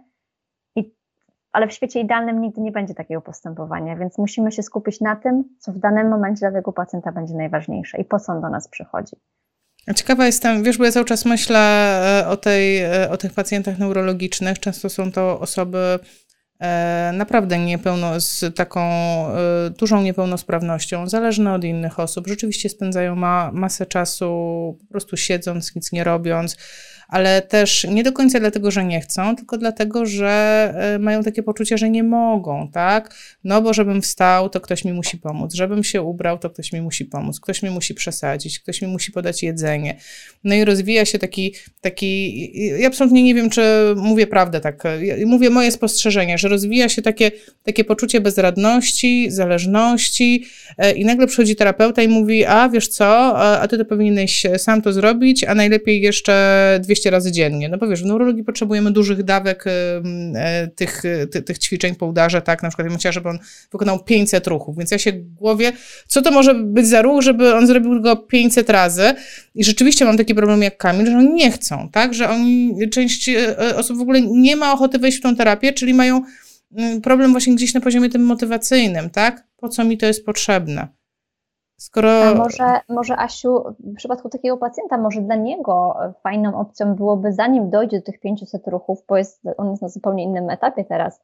ale 1.57 1.67
w 1.67 1.73
świecie 1.73 1.99
idealnym 1.99 2.41
nigdy 2.41 2.61
nie 2.61 2.71
będzie 2.71 2.93
takiego 2.93 3.21
postępowania, 3.21 3.95
więc 3.95 4.17
musimy 4.17 4.51
się 4.51 4.63
skupić 4.63 5.01
na 5.01 5.15
tym, 5.15 5.43
co 5.59 5.71
w 5.71 5.79
danym 5.79 6.09
momencie 6.09 6.39
dla 6.39 6.51
tego 6.51 6.73
pacjenta 6.73 7.11
będzie 7.11 7.33
najważniejsze 7.33 7.97
i 7.97 8.05
po 8.05 8.19
co 8.19 8.33
on 8.33 8.41
do 8.41 8.49
nas 8.49 8.67
przychodzi. 8.67 9.15
Ciekawa 9.95 10.25
jestem, 10.25 10.63
wiesz, 10.63 10.77
bo 10.77 10.85
ja 10.85 10.91
cały 10.91 11.05
czas 11.05 11.25
myślę 11.25 11.59
e, 12.21 12.27
o, 12.27 12.37
tej, 12.37 12.77
e, 12.77 13.09
o 13.09 13.17
tych 13.17 13.33
pacjentach 13.33 13.79
neurologicznych. 13.79 14.59
Często 14.59 14.89
są 14.89 15.11
to 15.11 15.39
osoby 15.39 15.99
naprawdę 17.13 17.59
niepełno, 17.59 18.19
z 18.19 18.55
taką 18.55 18.81
dużą 19.79 20.01
niepełnosprawnością, 20.01 21.09
zależne 21.09 21.53
od 21.53 21.63
innych 21.63 21.99
osób. 21.99 22.27
Rzeczywiście 22.27 22.69
spędzają 22.69 23.15
ma, 23.15 23.51
masę 23.53 23.85
czasu 23.85 24.25
po 24.79 24.85
prostu 24.85 25.17
siedząc, 25.17 25.75
nic 25.75 25.91
nie 25.91 26.03
robiąc 26.03 26.57
ale 27.07 27.41
też 27.41 27.87
nie 27.91 28.03
do 28.03 28.11
końca 28.11 28.39
dlatego, 28.39 28.71
że 28.71 28.85
nie 28.85 29.01
chcą, 29.01 29.35
tylko 29.35 29.57
dlatego, 29.57 30.05
że 30.05 30.73
e, 30.75 30.99
mają 30.99 31.23
takie 31.23 31.43
poczucie, 31.43 31.77
że 31.77 31.89
nie 31.89 32.03
mogą, 32.03 32.69
tak? 32.73 33.15
No 33.43 33.61
bo 33.61 33.73
żebym 33.73 34.01
wstał, 34.01 34.49
to 34.49 34.61
ktoś 34.61 34.85
mi 34.85 34.93
musi 34.93 35.17
pomóc, 35.17 35.53
żebym 35.53 35.83
się 35.83 36.01
ubrał, 36.01 36.37
to 36.39 36.49
ktoś 36.49 36.73
mi 36.73 36.81
musi 36.81 37.05
pomóc, 37.05 37.39
ktoś 37.39 37.63
mi 37.63 37.69
musi 37.69 37.93
przesadzić, 37.93 38.59
ktoś 38.59 38.81
mi 38.81 38.87
musi 38.87 39.11
podać 39.11 39.43
jedzenie. 39.43 39.97
No 40.43 40.55
i 40.55 40.65
rozwija 40.65 41.05
się 41.05 41.19
taki, 41.19 41.55
taki 41.81 42.51
ja 42.81 42.87
absolutnie 42.87 43.23
nie 43.23 43.35
wiem, 43.35 43.49
czy 43.49 43.61
mówię 43.95 44.27
prawdę 44.27 44.61
tak, 44.61 44.83
mówię 45.25 45.49
moje 45.49 45.71
spostrzeżenie, 45.71 46.37
że 46.37 46.46
rozwija 46.47 46.89
się 46.89 47.01
takie, 47.01 47.31
takie 47.63 47.83
poczucie 47.83 48.21
bezradności, 48.21 49.31
zależności 49.31 50.45
e, 50.77 50.91
i 50.91 51.05
nagle 51.05 51.27
przychodzi 51.27 51.55
terapeuta 51.55 52.01
i 52.01 52.07
mówi, 52.07 52.45
a 52.45 52.69
wiesz 52.69 52.87
co, 52.87 53.37
a 53.37 53.67
ty 53.67 53.77
to 53.77 53.85
powinieneś 53.85 54.43
sam 54.57 54.81
to 54.81 54.93
zrobić, 54.93 55.43
a 55.43 55.55
najlepiej 55.55 56.01
jeszcze 56.01 56.79
200 56.83 57.09
razy 57.09 57.31
dziennie. 57.31 57.69
No 57.69 57.77
bo 57.77 57.87
wiesz, 57.87 58.03
w 58.03 58.05
neurologii 58.05 58.43
potrzebujemy 58.43 58.91
dużych 58.91 59.23
dawek 59.23 59.65
e, 59.67 60.67
tych, 60.75 61.03
ty, 61.31 61.41
tych 61.41 61.59
ćwiczeń 61.59 61.95
po 61.95 62.05
udarze, 62.05 62.41
tak, 62.41 62.63
na 62.63 62.69
przykład 62.69 62.85
ja 62.85 62.89
bym 62.89 62.99
chciała, 62.99 63.13
żeby 63.13 63.29
on 63.29 63.39
wykonał 63.71 64.03
500 64.03 64.47
ruchów, 64.47 64.77
więc 64.77 64.91
ja 64.91 64.97
się 64.97 65.11
głowie, 65.13 65.71
co 66.07 66.21
to 66.21 66.31
może 66.31 66.55
być 66.55 66.87
za 66.87 67.01
ruch, 67.01 67.21
żeby 67.21 67.55
on 67.55 67.67
zrobił 67.67 68.01
go 68.01 68.15
500 68.15 68.69
razy? 68.69 69.13
I 69.55 69.63
rzeczywiście 69.63 70.05
mam 70.05 70.17
taki 70.17 70.35
problem 70.35 70.61
jak 70.61 70.77
Kamil, 70.77 71.05
że 71.05 71.17
oni 71.17 71.33
nie 71.33 71.51
chcą, 71.51 71.89
tak, 71.91 72.13
że 72.13 72.29
oni, 72.29 72.75
część 72.91 73.29
e, 73.29 73.75
osób 73.75 73.97
w 73.97 74.01
ogóle 74.01 74.21
nie 74.21 74.55
ma 74.55 74.73
ochoty 74.73 74.99
wejść 74.99 75.17
w 75.17 75.21
tą 75.21 75.35
terapię, 75.35 75.73
czyli 75.73 75.93
mają 75.93 76.21
problem 77.03 77.31
właśnie 77.31 77.55
gdzieś 77.55 77.73
na 77.73 77.81
poziomie 77.81 78.09
tym 78.09 78.25
motywacyjnym, 78.25 79.09
tak, 79.09 79.47
po 79.57 79.69
co 79.69 79.83
mi 79.83 79.97
to 79.97 80.05
jest 80.05 80.25
potrzebne. 80.25 80.87
Skoro... 81.79 82.09
A 82.23 82.33
może, 82.33 82.79
może 82.89 83.19
Asiu, 83.19 83.63
w 83.79 83.95
przypadku 83.95 84.29
takiego 84.29 84.57
pacjenta, 84.57 84.97
może 84.97 85.21
dla 85.21 85.35
niego 85.35 85.95
fajną 86.23 86.59
opcją 86.59 86.95
byłoby, 86.95 87.33
zanim 87.33 87.69
dojdzie 87.69 87.97
do 87.97 88.05
tych 88.05 88.19
500 88.19 88.67
ruchów, 88.67 88.99
bo 89.07 89.17
jest, 89.17 89.41
on 89.57 89.69
jest 89.69 89.81
na 89.81 89.89
zupełnie 89.89 90.23
innym 90.23 90.49
etapie 90.49 90.85
teraz, 90.85 91.21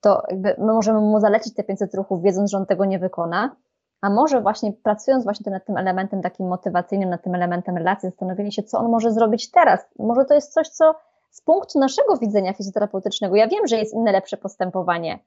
to 0.00 0.22
jakby 0.30 0.54
my 0.58 0.72
możemy 0.72 1.00
mu 1.00 1.20
zalecić 1.20 1.54
te 1.54 1.64
500 1.64 1.94
ruchów, 1.94 2.22
wiedząc, 2.22 2.50
że 2.50 2.58
on 2.58 2.66
tego 2.66 2.84
nie 2.84 2.98
wykona, 2.98 3.56
a 4.00 4.10
może 4.10 4.40
właśnie 4.40 4.72
pracując 4.72 5.24
właśnie 5.24 5.52
nad 5.52 5.66
tym 5.66 5.76
elementem 5.76 6.22
takim 6.22 6.48
motywacyjnym, 6.48 7.10
nad 7.10 7.22
tym 7.22 7.34
elementem 7.34 7.76
relacji, 7.76 8.08
zastanowili 8.08 8.52
się, 8.52 8.62
co 8.62 8.78
on 8.78 8.90
może 8.90 9.12
zrobić 9.12 9.50
teraz. 9.50 9.80
Może 9.98 10.24
to 10.24 10.34
jest 10.34 10.52
coś, 10.52 10.68
co 10.68 10.94
z 11.30 11.40
punktu 11.40 11.78
naszego 11.78 12.16
widzenia 12.16 12.52
fizjoterapeutycznego, 12.52 13.36
ja 13.36 13.48
wiem, 13.48 13.66
że 13.66 13.76
jest 13.76 13.94
inne, 13.94 14.12
lepsze 14.12 14.36
postępowanie, 14.36 15.18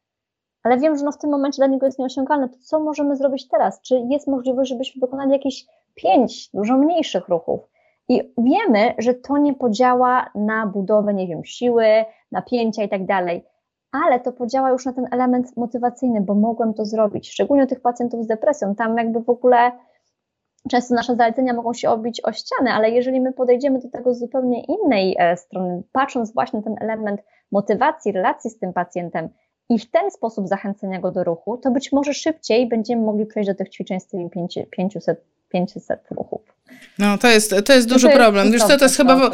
ale 0.63 0.77
wiem, 0.77 0.97
że 0.97 1.05
no 1.05 1.11
w 1.11 1.17
tym 1.17 1.29
momencie 1.29 1.57
dla 1.57 1.67
niego 1.67 1.85
jest 1.85 1.99
nieosiągalne, 1.99 2.49
to 2.49 2.57
co 2.61 2.79
możemy 2.79 3.15
zrobić 3.15 3.47
teraz? 3.47 3.81
Czy 3.81 4.01
jest 4.09 4.27
możliwość, 4.27 4.69
żebyśmy 4.69 4.99
wykonali 4.99 5.31
jakieś 5.31 5.65
pięć 5.95 6.49
dużo 6.53 6.77
mniejszych 6.77 7.27
ruchów? 7.27 7.59
I 8.09 8.33
wiemy, 8.37 8.93
że 8.97 9.13
to 9.13 9.37
nie 9.37 9.53
podziała 9.53 10.29
na 10.35 10.67
budowę, 10.67 11.13
nie 11.13 11.27
wiem, 11.27 11.45
siły, 11.45 11.85
napięcia 12.31 12.83
i 12.83 12.89
tak 12.89 13.05
dalej, 13.05 13.45
ale 13.91 14.19
to 14.19 14.31
podziała 14.31 14.69
już 14.69 14.85
na 14.85 14.93
ten 14.93 15.07
element 15.11 15.57
motywacyjny, 15.57 16.21
bo 16.21 16.35
mogłem 16.35 16.73
to 16.73 16.85
zrobić. 16.85 17.31
Szczególnie 17.31 17.63
u 17.63 17.67
tych 17.67 17.81
pacjentów 17.81 18.23
z 18.23 18.27
depresją, 18.27 18.75
tam 18.75 18.97
jakby 18.97 19.19
w 19.19 19.29
ogóle 19.29 19.71
często 20.70 20.95
nasze 20.95 21.16
zalecenia 21.16 21.53
mogą 21.53 21.74
się 21.74 21.89
obić 21.89 22.22
o 22.24 22.32
ścianę, 22.32 22.74
ale 22.74 22.89
jeżeli 22.89 23.22
my 23.22 23.34
podejdziemy 23.34 23.80
do 23.80 23.89
tego 23.89 24.14
z 24.14 24.20
zupełnie 24.20 24.64
innej 24.64 25.16
e, 25.20 25.38
strony, 25.38 25.84
patrząc 25.91 26.34
właśnie 26.34 26.59
na 26.59 26.64
ten 26.64 26.76
element 26.80 27.22
motywacji, 27.51 28.11
relacji 28.11 28.49
z 28.49 28.59
tym 28.59 28.74
pacjentem, 28.74 29.30
i 29.70 29.80
w 29.80 29.91
ten 29.91 30.11
sposób 30.11 30.47
zachęcenia 30.47 30.99
go 30.99 31.11
do 31.11 31.24
ruchu, 31.24 31.57
to 31.57 31.72
być 31.72 31.91
może 31.91 32.14
szybciej 32.14 32.70
będziemy 32.70 33.01
mogli 33.01 33.26
przejść 33.26 33.49
do 33.49 33.55
tych 33.55 33.70
ćwiczeń 33.70 33.99
z 33.99 34.07
tymi 34.07 34.30
500, 34.72 35.22
500 35.49 35.99
ruchów. 36.11 36.41
No, 36.99 37.18
to 37.18 37.28
jest, 37.28 37.55
to 37.66 37.74
jest 37.74 37.89
duży 37.89 38.07
to 38.07 38.16
problem. 38.16 38.51
Wiesz 38.51 38.64
co, 38.64 38.78
to 38.78 38.86
jest 38.86 38.97
chyba. 38.97 39.32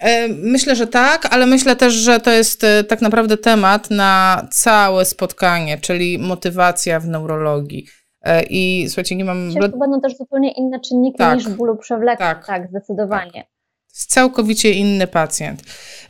E, 0.00 0.28
myślę, 0.28 0.76
że 0.76 0.86
tak, 0.86 1.28
ale 1.30 1.46
myślę 1.46 1.76
też, 1.76 1.92
że 1.94 2.20
to 2.20 2.30
jest 2.30 2.64
e, 2.64 2.84
tak 2.84 3.02
naprawdę 3.02 3.36
temat 3.36 3.90
na 3.90 4.46
całe 4.50 5.04
spotkanie, 5.04 5.78
czyli 5.78 6.18
motywacja 6.18 7.00
w 7.00 7.08
neurologii. 7.08 7.86
E, 8.22 8.42
I 8.42 8.84
słuchajcie, 8.88 9.16
nie 9.16 9.24
mam. 9.24 9.52
To 9.54 9.78
będą 9.78 10.00
też 10.00 10.16
zupełnie 10.16 10.52
inne 10.52 10.80
czynniki 10.80 11.18
tak. 11.18 11.38
niż 11.38 11.48
bólu 11.48 11.76
przewlekłych. 11.76 12.28
Tak, 12.28 12.46
tak 12.46 12.68
zdecydowanie. 12.68 13.32
Tak 13.32 13.60
jest 14.00 14.10
całkowicie 14.10 14.72
inny 14.72 15.06
pacjent. 15.06 15.62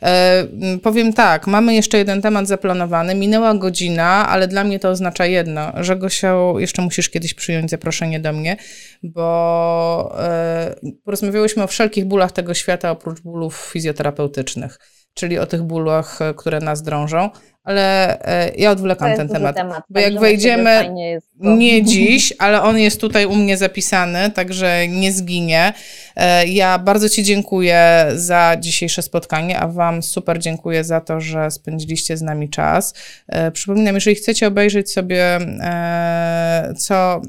E, 0.03 0.47
powiem 0.83 1.13
tak, 1.13 1.47
mamy 1.47 1.73
jeszcze 1.75 1.97
jeden 1.97 2.21
temat 2.21 2.47
zaplanowany. 2.47 3.15
Minęła 3.15 3.53
godzina, 3.53 4.27
ale 4.29 4.47
dla 4.47 4.63
mnie 4.63 4.79
to 4.79 4.89
oznacza 4.89 5.25
jedno, 5.25 5.71
że 5.75 5.95
Gosiu, 5.95 6.59
jeszcze 6.59 6.81
musisz 6.81 7.09
kiedyś 7.09 7.33
przyjąć 7.33 7.69
zaproszenie 7.69 8.19
do 8.19 8.33
mnie, 8.33 8.57
bo 9.03 10.15
e, 10.19 10.75
porozmawiałyśmy 11.03 11.63
o 11.63 11.67
wszelkich 11.67 12.05
bólach 12.05 12.31
tego 12.31 12.53
świata, 12.53 12.91
oprócz 12.91 13.21
bólów 13.21 13.55
fizjoterapeutycznych, 13.73 14.79
czyli 15.13 15.39
o 15.39 15.45
tych 15.45 15.63
bólach, 15.63 16.19
które 16.35 16.59
nas 16.59 16.81
drążą 16.81 17.29
ale 17.63 18.19
e, 18.25 18.55
ja 18.55 18.71
odwlekam 18.71 19.15
ten 19.15 19.29
temat, 19.29 19.55
temat, 19.55 19.83
bo 19.89 19.99
jak 19.99 20.19
wejdziemy, 20.19 20.89
nie 21.39 21.83
dziś, 21.83 22.33
ale 22.39 22.61
on 22.61 22.79
jest 22.79 23.01
tutaj 23.01 23.25
u 23.25 23.35
mnie 23.35 23.57
zapisany, 23.57 24.31
także 24.31 24.87
nie 24.87 25.11
zginie. 25.11 25.73
E, 26.15 26.47
ja 26.47 26.79
bardzo 26.79 27.09
Ci 27.09 27.23
dziękuję 27.23 28.07
za 28.15 28.55
dzisiejsze 28.59 29.01
spotkanie, 29.01 29.59
a 29.59 29.67
Wam 29.67 30.03
super 30.03 30.39
dziękuję 30.39 30.83
za 30.83 31.01
to, 31.01 31.21
że 31.21 31.51
spędziliście 31.51 32.17
z 32.17 32.21
nami 32.21 32.49
czas. 32.49 32.93
E, 33.27 33.51
przypominam, 33.51 33.95
jeżeli 33.95 34.15
chcecie 34.15 34.47
obejrzeć 34.47 34.91
sobie, 34.91 35.39
co, 36.77 37.21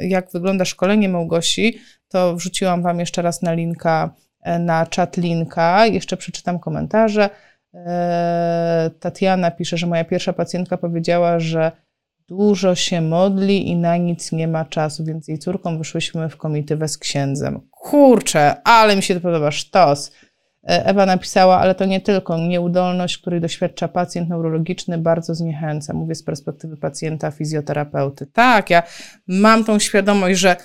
jak 0.00 0.30
wygląda 0.32 0.64
szkolenie 0.64 1.08
Małgosi, 1.08 1.78
to 2.08 2.36
wrzuciłam 2.36 2.82
Wam 2.82 3.00
jeszcze 3.00 3.22
raz 3.22 3.42
na 3.42 3.52
linka, 3.52 4.14
na 4.44 4.86
czat 4.86 5.16
linka, 5.16 5.86
jeszcze 5.86 6.16
przeczytam 6.16 6.58
komentarze. 6.58 7.30
E, 7.74 8.90
Tatiana 9.00 9.50
pisze, 9.50 9.76
że 9.76 9.86
moja 9.86 10.04
pierwsza 10.04 10.32
pacjentka 10.32 10.76
powiedziała, 10.76 11.40
że 11.40 11.72
dużo 12.28 12.74
się 12.74 13.00
modli 13.00 13.68
i 13.68 13.76
na 13.76 13.96
nic 13.96 14.32
nie 14.32 14.48
ma 14.48 14.64
czasu, 14.64 15.04
więc 15.04 15.28
jej 15.28 15.38
córką 15.38 15.78
wyszłyśmy 15.78 16.28
w 16.28 16.36
komitywę 16.36 16.88
z 16.88 16.98
księdzem. 16.98 17.60
Kurczę, 17.70 18.62
ale 18.64 18.96
mi 18.96 19.02
się 19.02 19.14
to 19.14 19.20
podoba, 19.20 19.50
sztos. 19.50 20.12
E, 20.68 20.86
Ewa 20.86 21.06
napisała, 21.06 21.58
ale 21.58 21.74
to 21.74 21.84
nie 21.84 22.00
tylko 22.00 22.38
nieudolność, 22.38 23.18
której 23.18 23.40
doświadcza 23.40 23.88
pacjent 23.88 24.28
neurologiczny, 24.28 24.98
bardzo 24.98 25.34
zniechęca. 25.34 25.92
Mówię 25.92 26.14
z 26.14 26.22
perspektywy 26.22 26.76
pacjenta, 26.76 27.30
fizjoterapeuty. 27.30 28.26
Tak, 28.26 28.70
ja 28.70 28.82
mam 29.28 29.64
tą 29.64 29.78
świadomość, 29.78 30.38
że 30.38 30.56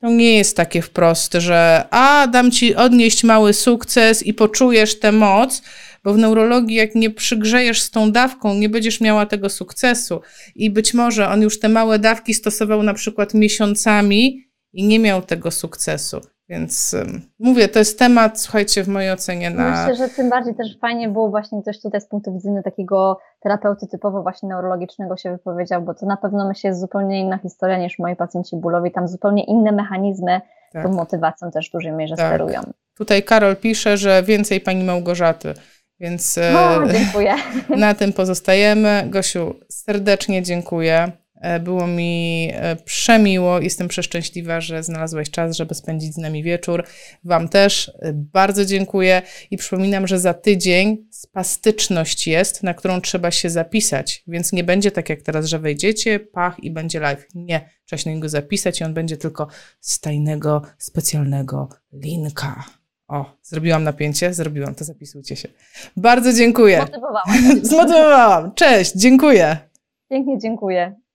to 0.00 0.10
nie 0.10 0.36
jest 0.36 0.56
takie 0.56 0.82
wprost, 0.82 1.32
że 1.34 1.86
a, 1.90 2.26
dam 2.26 2.50
ci 2.50 2.74
odnieść 2.74 3.24
mały 3.24 3.52
sukces 3.52 4.22
i 4.22 4.34
poczujesz 4.34 4.98
tę 4.98 5.12
moc, 5.12 5.62
bo 6.04 6.14
w 6.14 6.18
neurologii, 6.18 6.76
jak 6.76 6.94
nie 6.94 7.10
przygrzejesz 7.10 7.80
z 7.80 7.90
tą 7.90 8.12
dawką, 8.12 8.54
nie 8.54 8.68
będziesz 8.68 9.00
miała 9.00 9.26
tego 9.26 9.50
sukcesu. 9.50 10.20
I 10.54 10.70
być 10.70 10.94
może 10.94 11.28
on 11.28 11.42
już 11.42 11.60
te 11.60 11.68
małe 11.68 11.98
dawki 11.98 12.34
stosował 12.34 12.82
na 12.82 12.94
przykład 12.94 13.34
miesiącami 13.34 14.44
i 14.72 14.84
nie 14.84 14.98
miał 14.98 15.22
tego 15.22 15.50
sukcesu. 15.50 16.20
Więc 16.48 16.94
um, 16.98 17.20
mówię, 17.38 17.68
to 17.68 17.78
jest 17.78 17.98
temat, 17.98 18.40
słuchajcie, 18.40 18.84
w 18.84 18.88
mojej 18.88 19.12
ocenie 19.12 19.50
na... 19.50 19.86
Myślę, 19.86 20.06
że 20.06 20.14
tym 20.14 20.30
bardziej 20.30 20.54
też 20.54 20.78
fajnie 20.78 21.08
było 21.08 21.30
właśnie 21.30 21.62
ktoś 21.62 21.80
tutaj 21.80 22.00
z 22.00 22.06
punktu 22.06 22.32
widzenia 22.32 22.62
takiego 22.62 23.18
terapeuty 23.40 23.86
typowo 23.86 24.22
właśnie 24.22 24.48
neurologicznego 24.48 25.16
się 25.16 25.32
wypowiedział, 25.32 25.82
bo 25.82 25.94
to 25.94 26.06
na 26.06 26.16
pewno 26.16 26.48
myślę 26.48 26.68
jest 26.68 26.80
zupełnie 26.80 27.20
inna 27.20 27.38
historia 27.38 27.78
niż 27.78 27.98
moi 27.98 28.16
pacjenci 28.16 28.56
bólowi. 28.56 28.92
Tam 28.92 29.08
zupełnie 29.08 29.44
inne 29.44 29.72
mechanizmy 29.72 30.40
tak. 30.72 30.82
tą 30.82 30.92
motywacją 30.92 31.50
też 31.50 31.68
w 31.68 31.72
dużej 31.72 31.92
mierze 31.92 32.16
tak. 32.16 32.26
sterują. 32.26 32.60
Tutaj 32.96 33.22
Karol 33.22 33.56
pisze, 33.56 33.96
że 33.96 34.22
więcej 34.22 34.60
pani 34.60 34.84
Małgorzaty. 34.84 35.54
Więc 36.00 36.38
o, 36.38 36.86
dziękuję. 36.92 37.34
na 37.76 37.94
tym 37.94 38.12
pozostajemy. 38.12 39.04
Gosiu, 39.06 39.54
serdecznie 39.68 40.42
dziękuję. 40.42 41.12
E, 41.40 41.60
było 41.60 41.86
mi 41.86 42.50
e, 42.54 42.76
przemiło, 42.76 43.60
jestem 43.60 43.88
przeszczęśliwa, 43.88 44.60
że 44.60 44.82
znalazłeś 44.82 45.30
czas, 45.30 45.56
żeby 45.56 45.74
spędzić 45.74 46.14
z 46.14 46.16
nami 46.16 46.42
wieczór. 46.42 46.84
Wam 47.24 47.48
też 47.48 47.92
e, 47.98 48.12
bardzo 48.12 48.64
dziękuję 48.64 49.22
i 49.50 49.56
przypominam, 49.56 50.06
że 50.06 50.18
za 50.18 50.34
tydzień 50.34 51.06
spastyczność 51.10 52.26
jest, 52.26 52.62
na 52.62 52.74
którą 52.74 53.00
trzeba 53.00 53.30
się 53.30 53.50
zapisać, 53.50 54.24
więc 54.26 54.52
nie 54.52 54.64
będzie 54.64 54.90
tak 54.90 55.08
jak 55.08 55.22
teraz, 55.22 55.46
że 55.46 55.58
wejdziecie, 55.58 56.20
pach 56.20 56.64
i 56.64 56.70
będzie 56.70 57.00
live. 57.00 57.26
Nie, 57.34 57.70
trzeba 57.84 58.02
się 58.02 58.10
na 58.10 58.14
niego 58.14 58.28
zapisać 58.28 58.80
i 58.80 58.84
on 58.84 58.94
będzie 58.94 59.16
tylko 59.16 59.46
z 59.80 60.00
tajnego, 60.00 60.62
specjalnego 60.78 61.68
linka. 61.92 62.64
O, 63.08 63.24
zrobiłam 63.42 63.84
napięcie, 63.84 64.34
zrobiłam, 64.34 64.74
to 64.74 64.84
zapisujcie 64.84 65.36
się. 65.36 65.48
Bardzo 65.96 66.32
dziękuję. 66.32 66.76
Zmotywowałam. 66.76 67.24
Zmotywowałam. 67.62 68.54
Cześć, 68.54 68.92
dziękuję. 68.94 69.56
Pięknie 70.08 70.38
dziękuję. 70.38 71.05